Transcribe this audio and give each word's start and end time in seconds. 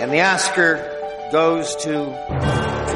And 0.00 0.12
the 0.12 0.20
Oscar 0.20 0.76
goes 1.32 1.74
to 1.76 2.04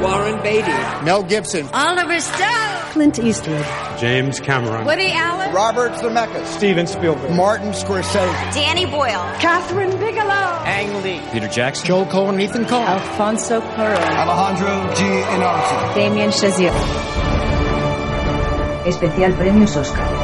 Warren 0.02 0.42
Beatty, 0.42 0.70
Mel 1.04 1.22
Gibson, 1.22 1.66
Oliver 1.72 2.20
Stone, 2.20 2.92
Clint 2.92 3.18
Eastwood, 3.18 3.64
James 3.98 4.38
Cameron, 4.40 4.84
Woody 4.84 5.10
Allen, 5.12 5.52
Robert 5.54 5.92
Zemeckis, 5.92 6.46
Steven 6.46 6.86
Spielberg, 6.86 7.30
Martin 7.34 7.72
Scorsese, 7.72 8.54
Danny 8.54 8.86
Boyle, 8.86 9.24
Catherine 9.40 9.96
Bigelow, 9.98 10.62
Ang 10.64 11.02
Lee, 11.02 11.20
Peter 11.32 11.48
Jackson, 11.48 11.86
Joel 11.86 12.06
Cohen, 12.06 12.40
Ethan 12.40 12.64
Coen, 12.66 12.86
Alfonso 12.86 13.60
Cuarón, 13.60 13.96
Alejandro 14.16 14.94
G. 14.94 15.04
Inarritu, 15.04 15.94
Damien 15.94 16.30
Chazelle. 16.30 16.74
Especial 18.86 19.32
Premios 19.34 19.76
Oscar. 19.76 20.19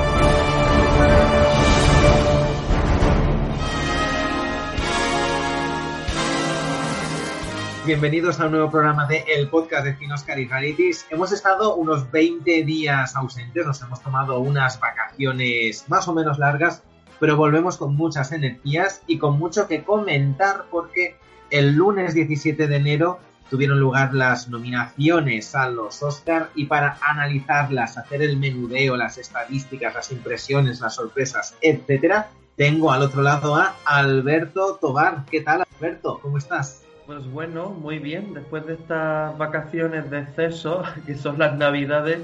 Bienvenidos 7.87 8.41
a 8.41 8.47
un 8.47 8.51
nuevo 8.51 8.69
programa 8.69 9.07
de 9.07 9.25
El 9.29 9.49
Podcast 9.49 9.85
de 9.85 9.95
Cine 9.95 10.15
Oscar 10.15 10.41
y 10.41 10.49
Rarities. 10.49 11.07
Hemos 11.09 11.31
estado 11.31 11.77
unos 11.77 12.11
20 12.11 12.65
días 12.65 13.15
ausentes, 13.15 13.65
nos 13.65 13.81
hemos 13.81 14.03
tomado 14.03 14.41
unas 14.41 14.81
vacaciones 14.81 15.85
más 15.87 16.09
o 16.09 16.13
menos 16.13 16.37
largas, 16.41 16.83
pero 17.21 17.37
volvemos 17.37 17.77
con 17.77 17.95
muchas 17.95 18.33
energías 18.33 19.03
y 19.07 19.19
con 19.19 19.39
mucho 19.39 19.69
que 19.69 19.85
comentar 19.85 20.65
porque 20.69 21.17
el 21.51 21.77
lunes 21.77 22.13
17 22.15 22.67
de 22.67 22.75
enero 22.75 23.21
tuvieron 23.51 23.79
lugar 23.79 24.13
las 24.13 24.49
nominaciones 24.49 25.55
a 25.55 25.71
los 25.71 26.03
Oscar 26.03 26.51
y 26.57 26.65
para 26.65 26.99
analizarlas, 27.01 27.99
hacer 27.99 28.21
el 28.21 28.37
menudeo, 28.37 28.97
las 28.97 29.17
estadísticas, 29.17 29.95
las 29.95 30.11
impresiones, 30.11 30.81
las 30.81 30.97
sorpresas, 30.97 31.55
etcétera, 31.61 32.31
tengo 32.57 32.91
al 32.91 33.03
otro 33.03 33.23
lado 33.23 33.55
a 33.55 33.77
Alberto 33.85 34.77
Tobar. 34.81 35.25
¿Qué 35.31 35.43
tal, 35.43 35.65
Alberto? 35.79 36.19
¿Cómo 36.21 36.39
estás? 36.39 36.86
Pues 37.07 37.31
bueno, 37.31 37.71
muy 37.71 37.99
bien. 37.99 38.35
Después 38.35 38.67
de 38.67 38.75
estas 38.75 39.37
vacaciones 39.39 40.11
de 40.11 40.21
exceso, 40.21 40.83
que 41.07 41.15
son 41.15 41.39
las 41.39 41.57
navidades, 41.57 42.21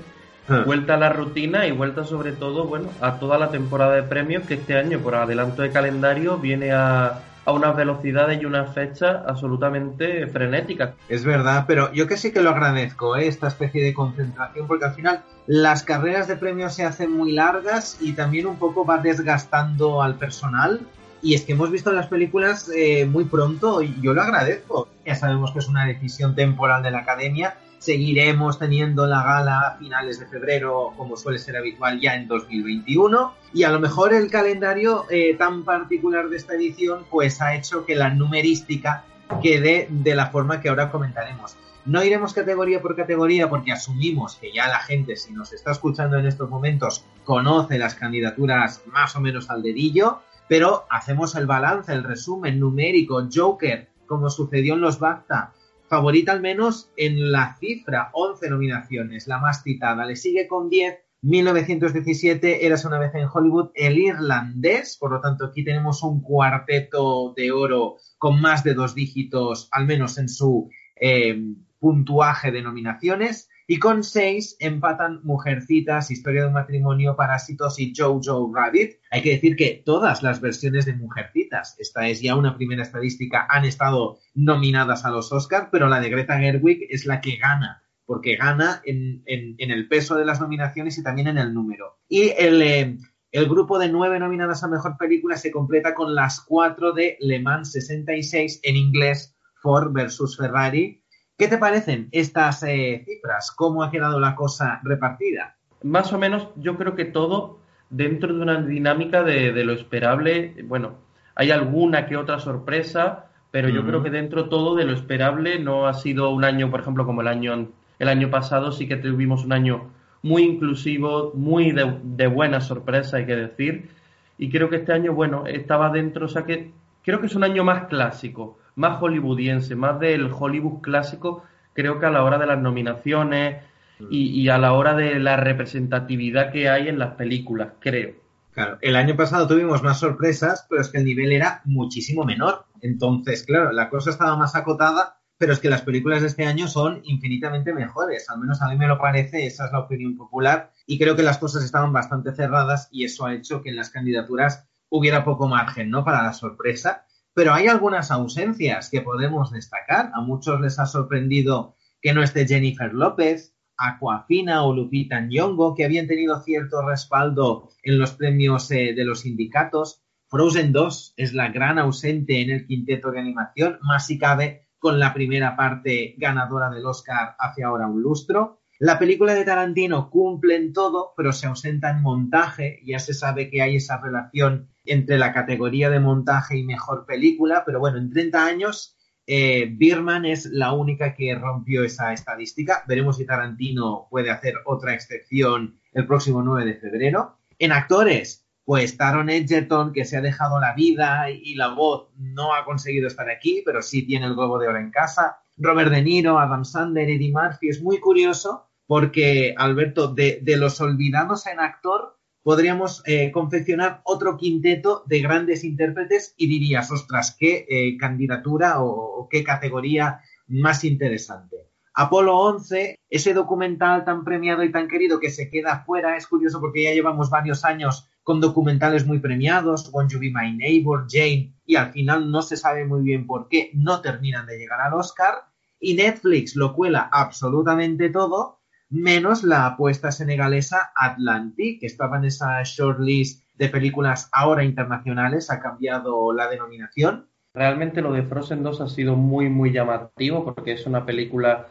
vuelta 0.66 0.94
a 0.94 0.96
la 0.96 1.10
rutina 1.10 1.66
y 1.66 1.72
vuelta 1.72 2.04
sobre 2.04 2.32
todo, 2.32 2.64
bueno, 2.64 2.88
a 3.00 3.18
toda 3.20 3.38
la 3.38 3.50
temporada 3.50 3.94
de 3.94 4.02
premios 4.02 4.42
que 4.44 4.54
este 4.54 4.76
año, 4.76 4.98
por 4.98 5.14
adelanto 5.14 5.62
de 5.62 5.70
calendario, 5.70 6.36
viene 6.38 6.72
a, 6.72 7.20
a 7.44 7.52
unas 7.52 7.76
velocidades 7.76 8.40
y 8.40 8.44
unas 8.44 8.74
fechas 8.74 9.22
absolutamente 9.26 10.26
frenéticas. 10.26 10.94
Es 11.08 11.24
verdad, 11.24 11.64
pero 11.66 11.92
yo 11.92 12.06
que 12.06 12.16
sí 12.16 12.32
que 12.32 12.40
lo 12.40 12.50
agradezco, 12.50 13.16
¿eh? 13.16 13.26
esta 13.26 13.48
especie 13.48 13.84
de 13.84 13.94
concentración, 13.94 14.66
porque 14.66 14.84
al 14.84 14.94
final 14.94 15.22
las 15.46 15.82
carreras 15.82 16.28
de 16.28 16.36
premios 16.36 16.74
se 16.74 16.84
hacen 16.84 17.12
muy 17.12 17.32
largas 17.32 17.98
y 18.00 18.12
también 18.12 18.46
un 18.46 18.56
poco 18.56 18.84
va 18.84 18.98
desgastando 18.98 20.02
al 20.02 20.16
personal. 20.16 20.80
Y 21.22 21.34
es 21.34 21.42
que 21.42 21.52
hemos 21.52 21.70
visto 21.70 21.92
las 21.92 22.08
películas 22.08 22.68
eh, 22.74 23.06
muy 23.06 23.24
pronto 23.24 23.80
y 23.80 23.96
yo 24.02 24.12
lo 24.12 24.22
agradezco. 24.22 24.88
Ya 25.06 25.14
sabemos 25.14 25.52
que 25.52 25.60
es 25.60 25.68
una 25.68 25.86
decisión 25.86 26.34
temporal 26.34 26.82
de 26.82 26.90
la 26.90 26.98
academia. 26.98 27.56
Seguiremos 27.78 28.58
teniendo 28.58 29.06
la 29.06 29.22
gala 29.22 29.60
a 29.60 29.78
finales 29.78 30.18
de 30.18 30.26
febrero, 30.26 30.92
como 30.96 31.16
suele 31.16 31.38
ser 31.38 31.56
habitual 31.56 32.00
ya 32.00 32.16
en 32.16 32.26
2021. 32.26 33.34
Y 33.54 33.62
a 33.62 33.70
lo 33.70 33.78
mejor 33.78 34.12
el 34.12 34.30
calendario 34.32 35.06
eh, 35.10 35.36
tan 35.36 35.64
particular 35.64 36.28
de 36.28 36.38
esta 36.38 36.54
edición 36.54 37.04
pues 37.08 37.40
ha 37.40 37.54
hecho 37.54 37.86
que 37.86 37.94
la 37.94 38.10
numerística 38.10 39.04
quede 39.40 39.86
de 39.90 40.16
la 40.16 40.26
forma 40.26 40.60
que 40.60 40.70
ahora 40.70 40.90
comentaremos. 40.90 41.56
No 41.84 42.02
iremos 42.02 42.32
categoría 42.32 42.80
por 42.80 42.96
categoría 42.96 43.48
porque 43.48 43.72
asumimos 43.72 44.36
que 44.36 44.52
ya 44.52 44.68
la 44.68 44.78
gente, 44.80 45.16
si 45.16 45.32
nos 45.32 45.52
está 45.52 45.70
escuchando 45.70 46.16
en 46.16 46.26
estos 46.26 46.48
momentos, 46.48 47.04
conoce 47.24 47.78
las 47.78 47.94
candidaturas 47.94 48.82
más 48.86 49.14
o 49.16 49.20
menos 49.20 49.50
al 49.50 49.62
dedillo 49.62 50.20
pero 50.52 50.84
hacemos 50.90 51.34
el 51.34 51.46
balance, 51.46 51.94
el 51.94 52.04
resumen 52.04 52.60
numérico, 52.60 53.26
Joker, 53.34 53.88
como 54.04 54.28
sucedió 54.28 54.74
en 54.74 54.82
los 54.82 54.98
BAFTA, 54.98 55.54
favorita 55.88 56.32
al 56.32 56.42
menos 56.42 56.90
en 56.98 57.32
la 57.32 57.56
cifra, 57.58 58.10
11 58.12 58.50
nominaciones, 58.50 59.26
la 59.26 59.38
más 59.38 59.62
citada, 59.62 60.04
le 60.04 60.14
sigue 60.14 60.46
con 60.46 60.68
10, 60.68 60.98
1917, 61.22 62.66
Eras 62.66 62.84
una 62.84 62.98
vez 62.98 63.14
en 63.14 63.28
Hollywood, 63.32 63.70
el 63.74 63.96
irlandés, 63.96 64.98
por 64.98 65.12
lo 65.12 65.22
tanto 65.22 65.46
aquí 65.46 65.64
tenemos 65.64 66.02
un 66.02 66.20
cuarteto 66.20 67.32
de 67.34 67.50
oro 67.50 67.96
con 68.18 68.38
más 68.38 68.62
de 68.62 68.74
dos 68.74 68.94
dígitos, 68.94 69.70
al 69.72 69.86
menos 69.86 70.18
en 70.18 70.28
su 70.28 70.68
eh, 70.96 71.42
puntuaje 71.80 72.50
de 72.50 72.60
nominaciones, 72.60 73.48
y 73.72 73.78
con 73.78 74.04
seis 74.04 74.54
empatan 74.60 75.20
Mujercitas, 75.22 76.10
Historia 76.10 76.42
de 76.42 76.48
un 76.48 76.52
matrimonio, 76.52 77.16
Parásitos 77.16 77.78
y 77.78 77.94
Jojo 77.96 78.52
Rabbit. 78.54 78.98
Hay 79.10 79.22
que 79.22 79.30
decir 79.30 79.56
que 79.56 79.82
todas 79.82 80.22
las 80.22 80.42
versiones 80.42 80.84
de 80.84 80.94
Mujercitas, 80.94 81.74
esta 81.78 82.06
es 82.06 82.20
ya 82.20 82.36
una 82.36 82.54
primera 82.54 82.82
estadística, 82.82 83.46
han 83.48 83.64
estado 83.64 84.18
nominadas 84.34 85.06
a 85.06 85.10
los 85.10 85.32
Oscars, 85.32 85.68
pero 85.72 85.88
la 85.88 86.00
de 86.00 86.10
Greta 86.10 86.38
Gerwig 86.38 86.86
es 86.90 87.06
la 87.06 87.22
que 87.22 87.36
gana, 87.36 87.82
porque 88.04 88.36
gana 88.36 88.82
en 88.84 89.22
el 89.26 89.88
peso 89.88 90.16
de 90.16 90.26
las 90.26 90.38
nominaciones 90.38 90.98
y 90.98 91.02
también 91.02 91.28
en 91.28 91.38
el 91.38 91.54
número. 91.54 91.98
Y 92.10 92.28
el, 92.36 92.60
eh, 92.60 92.98
el 93.30 93.48
grupo 93.48 93.78
de 93.78 93.88
nueve 93.88 94.18
nominadas 94.18 94.62
a 94.64 94.68
Mejor 94.68 94.98
Película 94.98 95.38
se 95.38 95.50
completa 95.50 95.94
con 95.94 96.14
las 96.14 96.42
cuatro 96.42 96.92
de 96.92 97.16
Le 97.20 97.40
Mans 97.40 97.72
66 97.72 98.60
en 98.64 98.76
inglés, 98.76 99.34
Ford 99.62 99.94
versus 99.94 100.36
Ferrari, 100.36 101.01
¿Qué 101.42 101.48
te 101.48 101.58
parecen 101.58 102.08
estas 102.12 102.62
eh, 102.62 103.02
cifras? 103.04 103.50
¿Cómo 103.50 103.82
ha 103.82 103.90
quedado 103.90 104.20
la 104.20 104.36
cosa 104.36 104.80
repartida? 104.84 105.56
Más 105.82 106.12
o 106.12 106.18
menos, 106.20 106.46
yo 106.54 106.76
creo 106.76 106.94
que 106.94 107.04
todo 107.04 107.58
dentro 107.90 108.32
de 108.32 108.40
una 108.40 108.62
dinámica 108.62 109.24
de, 109.24 109.50
de 109.50 109.64
lo 109.64 109.72
esperable. 109.72 110.54
Bueno, 110.62 110.98
hay 111.34 111.50
alguna 111.50 112.06
que 112.06 112.16
otra 112.16 112.38
sorpresa, 112.38 113.24
pero 113.50 113.68
yo 113.68 113.80
uh 113.80 113.82
-huh. 113.82 113.86
creo 113.88 114.02
que 114.04 114.10
dentro 114.10 114.48
todo 114.48 114.76
de 114.76 114.84
lo 114.84 114.92
esperable 114.92 115.58
no 115.58 115.88
ha 115.88 115.94
sido 115.94 116.30
un 116.30 116.44
año, 116.44 116.70
por 116.70 116.78
ejemplo, 116.78 117.04
como 117.04 117.22
el 117.22 117.26
año, 117.26 117.70
el 117.98 118.08
año 118.08 118.30
pasado, 118.30 118.70
sí 118.70 118.86
que 118.86 118.94
tuvimos 118.94 119.44
un 119.44 119.52
año 119.52 119.90
muy 120.22 120.44
inclusivo, 120.44 121.32
muy 121.34 121.72
de, 121.72 121.98
de 122.04 122.28
buena 122.28 122.60
sorpresa, 122.60 123.16
hay 123.16 123.26
que 123.26 123.34
decir. 123.34 123.90
Y 124.38 124.48
creo 124.48 124.70
que 124.70 124.76
este 124.76 124.92
año, 124.92 125.12
bueno, 125.12 125.48
estaba 125.48 125.90
dentro, 125.90 126.26
o 126.26 126.28
sea 126.28 126.44
que 126.44 126.70
creo 127.02 127.18
que 127.18 127.26
es 127.26 127.34
un 127.34 127.42
año 127.42 127.64
más 127.64 127.86
clásico 127.88 128.61
más 128.74 129.00
hollywoodiense, 129.00 129.74
más 129.74 129.98
del 130.00 130.30
Hollywood 130.32 130.80
clásico, 130.80 131.44
creo 131.74 131.98
que 131.98 132.06
a 132.06 132.10
la 132.10 132.24
hora 132.24 132.38
de 132.38 132.46
las 132.46 132.60
nominaciones 132.60 133.62
y, 134.10 134.40
y, 134.40 134.48
a 134.48 134.58
la 134.58 134.72
hora 134.72 134.94
de 134.94 135.20
la 135.20 135.36
representatividad 135.36 136.50
que 136.50 136.68
hay 136.68 136.88
en 136.88 136.98
las 136.98 137.14
películas, 137.14 137.74
creo. 137.78 138.14
Claro, 138.52 138.78
el 138.80 138.96
año 138.96 139.16
pasado 139.16 139.46
tuvimos 139.46 139.82
más 139.82 140.00
sorpresas, 140.00 140.66
pero 140.68 140.82
es 140.82 140.88
que 140.88 140.98
el 140.98 141.04
nivel 141.04 141.32
era 141.32 141.62
muchísimo 141.64 142.24
menor. 142.24 142.66
Entonces, 142.80 143.44
claro, 143.44 143.72
la 143.72 143.88
cosa 143.88 144.10
estaba 144.10 144.36
más 144.36 144.56
acotada, 144.56 145.20
pero 145.38 145.52
es 145.52 145.58
que 145.58 145.70
las 145.70 145.82
películas 145.82 146.20
de 146.20 146.28
este 146.28 146.44
año 146.44 146.68
son 146.68 147.00
infinitamente 147.04 147.72
mejores. 147.72 148.28
Al 148.28 148.40
menos 148.40 148.60
a 148.60 148.68
mí 148.68 148.76
me 148.76 148.88
lo 148.88 148.98
parece, 148.98 149.46
esa 149.46 149.66
es 149.66 149.72
la 149.72 149.80
opinión 149.80 150.16
popular. 150.16 150.70
Y 150.86 150.98
creo 150.98 151.16
que 151.16 151.22
las 151.22 151.38
cosas 151.38 151.64
estaban 151.64 151.92
bastante 151.92 152.34
cerradas 152.34 152.88
y 152.90 153.04
eso 153.04 153.24
ha 153.24 153.34
hecho 153.34 153.62
que 153.62 153.70
en 153.70 153.76
las 153.76 153.90
candidaturas 153.90 154.68
hubiera 154.90 155.24
poco 155.24 155.48
margen, 155.48 155.90
¿no? 155.90 156.04
Para 156.04 156.22
la 156.22 156.32
sorpresa 156.34 157.06
pero 157.34 157.54
hay 157.54 157.68
algunas 157.68 158.10
ausencias 158.10 158.90
que 158.90 159.00
podemos 159.00 159.50
destacar. 159.50 160.10
A 160.14 160.20
muchos 160.20 160.60
les 160.60 160.78
ha 160.78 160.86
sorprendido 160.86 161.76
que 162.00 162.12
no 162.12 162.22
esté 162.22 162.46
Jennifer 162.46 162.92
López, 162.92 163.54
Aquafina 163.76 164.64
o 164.64 164.74
Lupita 164.74 165.20
Nyong'o, 165.20 165.74
que 165.74 165.84
habían 165.84 166.06
tenido 166.06 166.40
cierto 166.42 166.86
respaldo 166.86 167.70
en 167.82 167.98
los 167.98 168.12
premios 168.12 168.70
eh, 168.70 168.92
de 168.94 169.04
los 169.04 169.20
sindicatos. 169.20 170.02
Frozen 170.28 170.72
2 170.72 171.14
es 171.16 171.34
la 171.34 171.50
gran 171.50 171.78
ausente 171.78 172.40
en 172.40 172.50
el 172.50 172.66
quinteto 172.66 173.10
de 173.10 173.20
animación, 173.20 173.78
más 173.82 174.06
si 174.06 174.18
cabe 174.18 174.68
con 174.78 174.98
la 174.98 175.14
primera 175.14 175.56
parte 175.56 176.16
ganadora 176.18 176.68
del 176.68 176.84
Oscar 176.86 177.36
hace 177.38 177.62
ahora 177.62 177.86
un 177.86 178.02
lustro. 178.02 178.62
La 178.80 178.98
película 178.98 179.32
de 179.34 179.44
Tarantino 179.44 180.10
cumple 180.10 180.56
en 180.56 180.72
todo, 180.72 181.12
pero 181.16 181.32
se 181.32 181.46
ausenta 181.46 181.90
en 181.90 182.02
montaje. 182.02 182.80
Ya 182.84 182.98
se 182.98 183.14
sabe 183.14 183.48
que 183.48 183.62
hay 183.62 183.76
esa 183.76 184.00
relación 184.00 184.71
entre 184.84 185.18
la 185.18 185.32
categoría 185.32 185.90
de 185.90 186.00
montaje 186.00 186.56
y 186.56 186.64
mejor 186.64 187.06
película, 187.06 187.62
pero 187.64 187.80
bueno, 187.80 187.98
en 187.98 188.10
30 188.10 188.44
años 188.44 188.96
eh, 189.26 189.68
Birman 189.70 190.24
es 190.24 190.46
la 190.46 190.72
única 190.72 191.14
que 191.14 191.34
rompió 191.34 191.84
esa 191.84 192.12
estadística. 192.12 192.84
Veremos 192.88 193.16
si 193.16 193.26
Tarantino 193.26 194.08
puede 194.10 194.30
hacer 194.30 194.54
otra 194.64 194.94
excepción 194.94 195.78
el 195.92 196.06
próximo 196.06 196.42
9 196.42 196.64
de 196.64 196.74
febrero. 196.74 197.38
En 197.58 197.72
actores, 197.72 198.44
pues 198.64 198.96
Taron 198.96 199.30
Egerton, 199.30 199.92
que 199.92 200.04
se 200.04 200.16
ha 200.16 200.20
dejado 200.20 200.60
la 200.60 200.74
vida 200.74 201.30
y 201.30 201.54
la 201.54 201.68
voz, 201.68 202.08
no 202.16 202.54
ha 202.54 202.64
conseguido 202.64 203.06
estar 203.06 203.30
aquí, 203.30 203.62
pero 203.64 203.82
sí 203.82 204.02
tiene 204.04 204.26
el 204.26 204.34
globo 204.34 204.58
de 204.58 204.68
oro 204.68 204.78
en 204.78 204.90
casa. 204.90 205.38
Robert 205.56 205.90
De 205.90 206.02
Niro, 206.02 206.38
Adam 206.38 206.64
Sandler, 206.64 207.08
Eddie 207.08 207.32
Murphy. 207.32 207.68
Es 207.68 207.82
muy 207.82 208.00
curioso 208.00 208.68
porque, 208.86 209.54
Alberto, 209.56 210.08
de, 210.08 210.40
de 210.42 210.56
los 210.56 210.80
olvidados 210.80 211.46
en 211.46 211.60
actor, 211.60 212.18
podríamos 212.42 213.02
eh, 213.06 213.30
confeccionar 213.30 214.00
otro 214.04 214.36
quinteto 214.36 215.04
de 215.06 215.20
grandes 215.20 215.64
intérpretes 215.64 216.34
y 216.36 216.48
dirías, 216.48 216.90
ostras, 216.90 217.36
qué 217.38 217.66
eh, 217.68 217.96
candidatura 217.96 218.82
o, 218.82 218.88
o, 218.88 219.28
qué 219.28 219.44
categoría 219.44 220.20
más 220.48 220.84
interesante. 220.84 221.68
Apolo 221.94 222.38
11, 222.38 222.98
ese 223.10 223.34
documental 223.34 224.04
tan 224.04 224.24
premiado 224.24 224.64
y 224.64 224.72
tan 224.72 224.88
querido 224.88 225.20
que 225.20 225.30
se 225.30 225.50
queda 225.50 225.84
fuera, 225.84 226.16
es 226.16 226.26
curioso 226.26 226.58
porque 226.58 226.84
ya 226.84 226.92
llevamos 226.92 227.28
varios 227.28 227.64
años 227.64 228.08
con 228.22 228.40
documentales 228.40 229.04
muy 229.04 229.18
premiados, 229.18 229.90
Won't 229.92 230.12
You 230.12 230.20
Be 230.20 230.32
My 230.32 230.56
Neighbor, 230.56 231.06
Jane, 231.10 231.54
y 231.66 231.76
al 231.76 231.92
final 231.92 232.30
no 232.30 232.42
se 232.42 232.56
sabe 232.56 232.84
muy 232.84 233.02
bien 233.02 233.26
por 233.26 233.48
qué 233.48 233.70
no 233.74 234.00
terminan 234.00 234.46
de 234.46 234.58
llegar 234.58 234.80
al 234.80 234.94
Oscar, 234.94 235.34
y 235.78 235.94
Netflix 235.94 236.54
lo 236.54 236.74
cuela 236.74 237.08
absolutamente 237.12 238.08
todo, 238.08 238.61
menos 238.92 239.42
la 239.42 239.64
apuesta 239.64 240.12
senegalesa 240.12 240.92
Atlantic, 240.94 241.80
que 241.80 241.86
estaba 241.86 242.18
en 242.18 242.26
esa 242.26 242.62
shortlist 242.62 243.42
de 243.56 243.70
películas 243.70 244.28
ahora 244.32 244.64
internacionales, 244.64 245.50
ha 245.50 245.60
cambiado 245.60 246.32
la 246.34 246.48
denominación. 246.48 247.26
Realmente 247.54 248.02
lo 248.02 248.12
de 248.12 248.22
Frozen 248.22 248.62
2 248.62 248.80
ha 248.82 248.88
sido 248.88 249.16
muy, 249.16 249.48
muy 249.48 249.72
llamativo 249.72 250.44
porque 250.44 250.72
es 250.72 250.86
una 250.86 251.06
película 251.06 251.68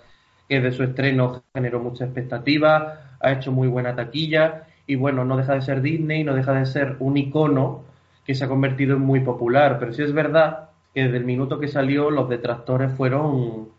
que 0.50 0.62
de 0.62 0.72
su 0.72 0.84
estreno 0.84 1.44
generó 1.54 1.80
mucha 1.80 2.06
expectativa, 2.06 3.18
ha 3.20 3.32
hecho 3.32 3.52
muy 3.52 3.68
buena 3.68 3.96
taquilla 3.96 4.64
y 4.88 4.96
bueno, 4.96 5.24
no 5.24 5.38
deja 5.38 5.54
de 5.54 5.62
ser 5.62 5.82
Disney, 5.82 6.24
no 6.24 6.34
deja 6.34 6.54
de 6.54 6.66
ser 6.66 6.98
un 7.00 7.18
icono 7.18 7.84
que 8.26 8.34
se 8.34 8.46
ha 8.46 8.48
convertido 8.48 8.96
en 8.96 9.02
muy 9.02 9.20
popular, 9.20 9.78
pero 9.80 9.94
sí 9.94 10.02
es 10.02 10.14
verdad 10.14 10.70
que 10.94 11.04
desde 11.04 11.18
el 11.18 11.26
minuto 11.26 11.60
que 11.60 11.68
salió 11.68 12.10
los 12.10 12.28
detractores 12.30 12.92
fueron, 12.94 13.70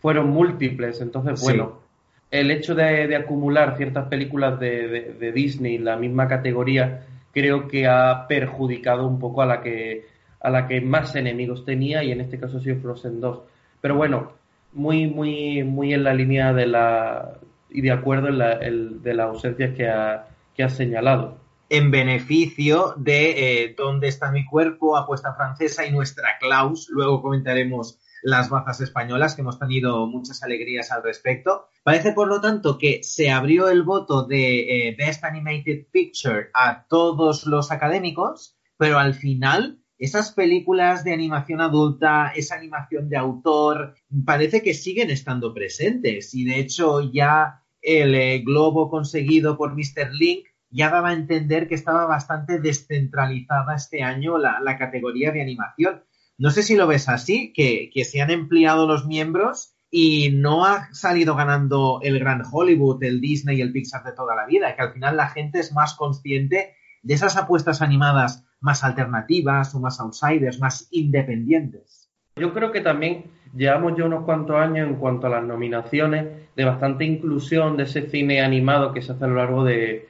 fueron 0.00 0.30
múltiples, 0.30 1.00
entonces 1.00 1.40
bueno, 1.42 1.87
el 2.30 2.50
hecho 2.50 2.74
de, 2.74 3.14
acumular 3.16 3.76
ciertas 3.76 4.08
películas 4.08 4.60
de, 4.60 5.14
de, 5.18 5.32
Disney 5.32 5.78
la 5.78 5.96
misma 5.96 6.28
categoría 6.28 7.06
creo 7.32 7.68
que 7.68 7.86
ha 7.86 8.26
perjudicado 8.28 9.06
un 9.06 9.18
poco 9.18 9.42
a 9.42 9.46
la 9.46 9.62
que 9.62 10.06
a 10.40 10.50
la 10.50 10.68
que 10.68 10.80
más 10.80 11.16
enemigos 11.16 11.64
tenía 11.64 12.02
y 12.04 12.12
en 12.12 12.20
este 12.20 12.38
caso 12.38 12.58
ha 12.58 12.60
sido 12.60 12.80
Frozen 12.80 13.20
2. 13.20 13.42
Pero 13.80 13.96
bueno, 13.96 14.32
muy, 14.72 15.06
muy, 15.06 15.64
muy 15.64 15.94
en 15.94 16.04
la 16.04 16.14
línea 16.14 16.52
de 16.52 16.66
la 16.66 17.38
y 17.70 17.82
de 17.82 17.90
acuerdo 17.90 18.28
en 18.28 18.38
la, 18.38 18.52
el, 18.52 19.02
de 19.02 19.14
las 19.14 19.26
ausencias 19.26 19.74
que 19.74 19.88
ha, 19.88 20.28
que 20.54 20.62
ha 20.62 20.68
señalado. 20.68 21.38
En 21.70 21.90
beneficio 21.90 22.94
de 22.96 23.64
eh, 23.64 23.74
Dónde 23.76 24.08
está 24.08 24.30
mi 24.30 24.46
cuerpo, 24.46 24.96
apuesta 24.96 25.34
francesa 25.34 25.84
y 25.84 25.92
nuestra 25.92 26.38
Klaus. 26.40 26.88
Luego 26.88 27.20
comentaremos 27.20 27.98
las 28.22 28.50
bazas 28.50 28.80
españolas, 28.80 29.34
que 29.34 29.42
hemos 29.42 29.58
tenido 29.58 30.06
muchas 30.06 30.42
alegrías 30.42 30.90
al 30.92 31.02
respecto. 31.02 31.68
Parece, 31.82 32.12
por 32.12 32.28
lo 32.28 32.40
tanto, 32.40 32.78
que 32.78 33.00
se 33.02 33.30
abrió 33.30 33.68
el 33.68 33.82
voto 33.82 34.24
de 34.24 34.88
eh, 34.88 34.96
Best 34.98 35.24
Animated 35.24 35.86
Picture 35.90 36.50
a 36.54 36.86
todos 36.86 37.46
los 37.46 37.70
académicos, 37.70 38.56
pero 38.76 38.98
al 38.98 39.14
final 39.14 39.80
esas 39.98 40.32
películas 40.32 41.02
de 41.02 41.12
animación 41.12 41.60
adulta, 41.60 42.32
esa 42.34 42.54
animación 42.54 43.08
de 43.08 43.16
autor, 43.16 43.94
parece 44.24 44.62
que 44.62 44.74
siguen 44.74 45.10
estando 45.10 45.52
presentes. 45.52 46.34
Y 46.34 46.44
de 46.44 46.60
hecho 46.60 47.00
ya 47.12 47.64
el 47.82 48.14
eh, 48.14 48.38
globo 48.44 48.90
conseguido 48.90 49.56
por 49.56 49.74
Mr. 49.74 50.12
Link 50.12 50.46
ya 50.70 50.90
daba 50.90 51.10
a 51.10 51.14
entender 51.14 51.66
que 51.66 51.74
estaba 51.74 52.04
bastante 52.04 52.60
descentralizada 52.60 53.74
este 53.74 54.02
año 54.02 54.38
la, 54.38 54.78
categoría 54.78 55.32
de 55.32 55.42
animación. 55.42 56.04
No 56.38 56.50
sé 56.50 56.62
si 56.62 56.76
lo 56.76 56.86
ves 56.86 57.08
así, 57.08 57.52
que, 57.52 57.90
que 57.92 58.04
se 58.04 58.22
han 58.22 58.30
empleado 58.30 58.86
los 58.86 59.06
miembros 59.06 59.74
y 59.90 60.30
no 60.30 60.64
ha 60.64 60.92
salido 60.94 61.34
ganando 61.34 62.00
el 62.02 62.18
gran 62.18 62.42
Hollywood, 62.50 63.02
el 63.02 63.20
Disney 63.20 63.58
y 63.58 63.62
el 63.62 63.72
Pixar 63.72 64.04
de 64.04 64.12
toda 64.12 64.36
la 64.36 64.46
vida, 64.46 64.74
que 64.76 64.82
al 64.82 64.92
final 64.92 65.16
la 65.16 65.28
gente 65.28 65.58
es 65.58 65.72
más 65.72 65.94
consciente 65.94 66.74
de 67.02 67.14
esas 67.14 67.36
apuestas 67.36 67.82
animadas 67.82 68.44
más 68.60 68.84
alternativas 68.84 69.74
o 69.74 69.80
más 69.80 70.00
outsiders, 70.00 70.60
más 70.60 70.88
independientes. 70.90 72.08
Yo 72.36 72.52
creo 72.52 72.70
que 72.70 72.80
también 72.80 73.24
llevamos 73.56 73.94
ya 73.96 74.04
unos 74.04 74.24
cuantos 74.24 74.56
años 74.56 74.88
en 74.88 74.96
cuanto 74.96 75.26
a 75.26 75.30
las 75.30 75.44
nominaciones 75.44 76.26
de 76.54 76.64
bastante 76.64 77.04
inclusión 77.04 77.76
de 77.76 77.84
ese 77.84 78.08
cine 78.10 78.42
animado 78.42 78.92
que 78.92 79.02
se 79.02 79.12
hace 79.12 79.24
a 79.24 79.28
lo 79.28 79.36
largo 79.36 79.64
de, 79.64 80.08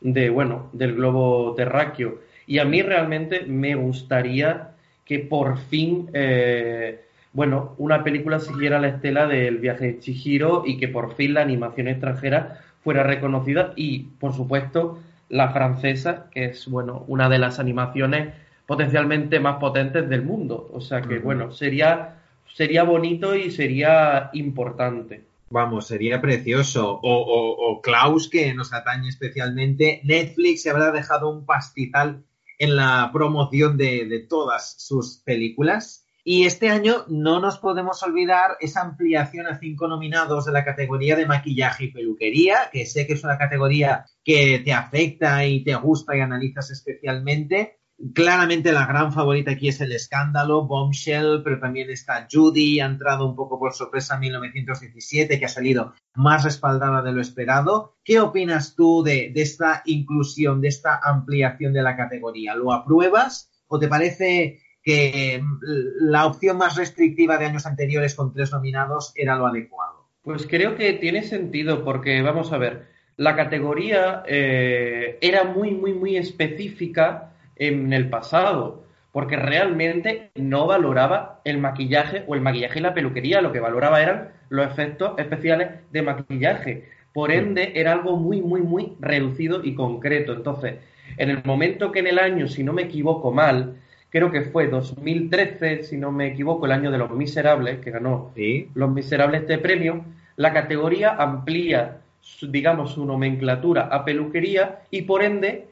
de 0.00 0.30
bueno, 0.30 0.70
del 0.72 0.94
globo 0.94 1.54
terráqueo. 1.54 2.20
Y 2.46 2.58
a 2.58 2.64
mí 2.64 2.82
realmente 2.82 3.42
me 3.46 3.74
gustaría 3.76 4.69
que 5.10 5.18
por 5.18 5.58
fin, 5.58 6.08
eh, 6.12 7.00
bueno, 7.32 7.74
una 7.78 8.04
película 8.04 8.38
siguiera 8.38 8.78
la 8.78 8.86
estela 8.86 9.26
del 9.26 9.58
viaje 9.58 9.86
de 9.86 9.98
Chihiro 9.98 10.62
y 10.64 10.78
que 10.78 10.86
por 10.86 11.16
fin 11.16 11.34
la 11.34 11.40
animación 11.40 11.88
extranjera 11.88 12.60
fuera 12.84 13.02
reconocida 13.02 13.72
y, 13.74 14.04
por 14.20 14.34
supuesto, 14.34 15.00
la 15.28 15.50
francesa, 15.50 16.26
que 16.30 16.44
es 16.44 16.68
bueno, 16.68 17.04
una 17.08 17.28
de 17.28 17.38
las 17.38 17.58
animaciones 17.58 18.34
potencialmente 18.66 19.40
más 19.40 19.56
potentes 19.56 20.08
del 20.08 20.22
mundo. 20.22 20.70
O 20.72 20.80
sea 20.80 21.02
que, 21.02 21.18
bueno, 21.18 21.50
sería, 21.50 22.20
sería 22.54 22.84
bonito 22.84 23.34
y 23.34 23.50
sería 23.50 24.30
importante. 24.32 25.24
Vamos, 25.50 25.88
sería 25.88 26.20
precioso. 26.20 27.00
O, 27.02 27.66
o, 27.68 27.82
Klaus, 27.82 28.30
que 28.30 28.54
nos 28.54 28.72
atañe 28.72 29.08
especialmente. 29.08 30.02
Netflix 30.04 30.62
se 30.62 30.70
habrá 30.70 30.92
dejado 30.92 31.30
un 31.30 31.44
pastizal 31.44 32.22
en 32.60 32.76
la 32.76 33.10
promoción 33.10 33.76
de, 33.78 34.04
de 34.04 34.20
todas 34.20 34.76
sus 34.78 35.22
películas. 35.24 36.06
Y 36.22 36.44
este 36.44 36.68
año 36.68 37.06
no 37.08 37.40
nos 37.40 37.58
podemos 37.58 38.02
olvidar 38.02 38.58
esa 38.60 38.82
ampliación 38.82 39.46
a 39.46 39.58
cinco 39.58 39.88
nominados 39.88 40.44
de 40.44 40.52
la 40.52 40.64
categoría 40.64 41.16
de 41.16 41.24
maquillaje 41.24 41.84
y 41.84 41.90
peluquería, 41.90 42.68
que 42.70 42.84
sé 42.84 43.06
que 43.06 43.14
es 43.14 43.24
una 43.24 43.38
categoría 43.38 44.04
que 44.22 44.60
te 44.62 44.74
afecta 44.74 45.46
y 45.46 45.64
te 45.64 45.74
gusta 45.76 46.14
y 46.14 46.20
analizas 46.20 46.70
especialmente. 46.70 47.79
Claramente 48.14 48.72
la 48.72 48.86
gran 48.86 49.12
favorita 49.12 49.50
aquí 49.50 49.68
es 49.68 49.80
el 49.82 49.92
escándalo, 49.92 50.66
Bombshell, 50.66 51.42
pero 51.44 51.60
también 51.60 51.90
está 51.90 52.26
Judy, 52.30 52.80
ha 52.80 52.86
entrado 52.86 53.28
un 53.28 53.36
poco 53.36 53.58
por 53.58 53.74
sorpresa 53.74 54.14
en 54.14 54.20
1917, 54.20 55.38
que 55.38 55.44
ha 55.44 55.48
salido 55.48 55.92
más 56.14 56.44
respaldada 56.44 57.02
de 57.02 57.12
lo 57.12 57.20
esperado. 57.20 57.96
¿Qué 58.02 58.18
opinas 58.18 58.74
tú 58.74 59.02
de, 59.02 59.32
esta 59.34 59.82
inclusión, 59.84 60.62
de 60.62 60.68
esta 60.68 60.98
ampliación 61.02 61.74
de 61.74 61.82
la 61.82 61.96
categoría? 61.96 62.54
¿Lo 62.54 62.72
apruebas 62.72 63.50
o 63.68 63.78
te 63.78 63.88
parece 63.88 64.60
que 64.82 65.42
la 66.00 66.26
opción 66.26 66.56
más 66.56 66.76
restrictiva 66.76 67.36
de 67.36 67.46
años 67.46 67.66
anteriores 67.66 68.14
con 68.14 68.32
tres 68.32 68.50
nominados 68.52 69.12
era 69.14 69.36
lo 69.36 69.46
adecuado. 69.46 70.08
Pues 70.22 70.46
creo 70.46 70.74
que 70.74 70.94
tiene 70.94 71.22
sentido 71.22 71.84
porque, 71.84 72.22
vamos 72.22 72.52
a 72.52 72.58
ver, 72.58 72.88
la 73.16 73.36
categoría 73.36 74.22
eh, 74.26 75.18
era 75.20 75.44
muy, 75.44 75.72
muy, 75.72 75.92
muy 75.92 76.16
específica 76.16 77.34
en 77.60 77.92
el 77.92 78.08
pasado, 78.08 78.82
porque 79.12 79.36
realmente 79.36 80.30
no 80.34 80.66
valoraba 80.66 81.40
el 81.44 81.58
maquillaje 81.58 82.24
o 82.26 82.34
el 82.34 82.40
maquillaje 82.40 82.78
y 82.78 82.82
la 82.82 82.94
peluquería, 82.94 83.42
lo 83.42 83.52
que 83.52 83.60
valoraba 83.60 84.02
eran 84.02 84.30
los 84.48 84.66
efectos 84.66 85.12
especiales 85.18 85.68
de 85.92 86.02
maquillaje. 86.02 86.88
Por 87.12 87.30
ende, 87.30 87.72
era 87.74 87.92
algo 87.92 88.16
muy, 88.16 88.40
muy, 88.40 88.62
muy 88.62 88.94
reducido 88.98 89.62
y 89.62 89.74
concreto. 89.74 90.32
Entonces, 90.32 90.76
en 91.16 91.28
el 91.30 91.42
momento 91.44 91.92
que 91.92 91.98
en 92.00 92.06
el 92.06 92.18
año, 92.18 92.48
si 92.48 92.62
no 92.62 92.72
me 92.72 92.82
equivoco 92.82 93.30
mal, 93.30 93.76
creo 94.08 94.30
que 94.30 94.42
fue 94.42 94.68
2013, 94.68 95.84
si 95.84 95.96
no 95.96 96.12
me 96.12 96.28
equivoco, 96.28 96.66
el 96.66 96.72
año 96.72 96.90
de 96.90 96.98
Los 96.98 97.10
Miserables, 97.10 97.80
que 97.80 97.90
ganó 97.90 98.32
Los 98.74 98.90
Miserables 98.90 99.42
este 99.42 99.58
premio, 99.58 100.04
la 100.36 100.52
categoría 100.52 101.16
amplía, 101.16 101.98
digamos, 102.48 102.92
su 102.92 103.04
nomenclatura 103.04 103.82
a 103.82 104.04
peluquería 104.04 104.80
y 104.90 105.02
por 105.02 105.22
ende 105.22 105.69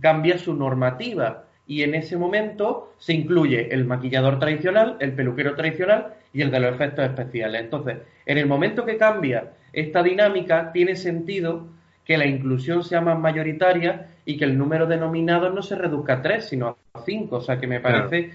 cambia 0.00 0.38
su 0.38 0.54
normativa. 0.54 1.44
Y 1.66 1.82
en 1.82 1.94
ese 1.94 2.16
momento 2.16 2.94
se 2.98 3.12
incluye 3.12 3.72
el 3.72 3.84
maquillador 3.84 4.38
tradicional, 4.38 4.96
el 5.00 5.12
peluquero 5.12 5.54
tradicional 5.54 6.14
y 6.32 6.42
el 6.42 6.50
de 6.50 6.60
los 6.60 6.74
efectos 6.74 7.04
especiales. 7.04 7.60
Entonces, 7.60 7.98
en 8.26 8.38
el 8.38 8.46
momento 8.46 8.84
que 8.84 8.96
cambia 8.96 9.52
esta 9.72 10.02
dinámica, 10.02 10.72
tiene 10.72 10.96
sentido 10.96 11.66
que 12.04 12.18
la 12.18 12.26
inclusión 12.26 12.82
sea 12.82 13.00
más 13.00 13.18
mayoritaria 13.18 14.08
y 14.24 14.36
que 14.36 14.44
el 14.44 14.58
número 14.58 14.86
de 14.86 14.96
nominados 14.96 15.54
no 15.54 15.62
se 15.62 15.76
reduzca 15.76 16.14
a 16.14 16.22
tres, 16.22 16.46
sino 16.46 16.76
a 16.92 17.00
cinco. 17.04 17.36
O 17.36 17.40
sea 17.40 17.58
que 17.58 17.66
me 17.66 17.80
parece 17.80 18.32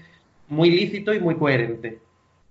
muy 0.48 0.70
lícito 0.70 1.12
y 1.12 1.20
muy 1.20 1.36
coherente. 1.36 1.98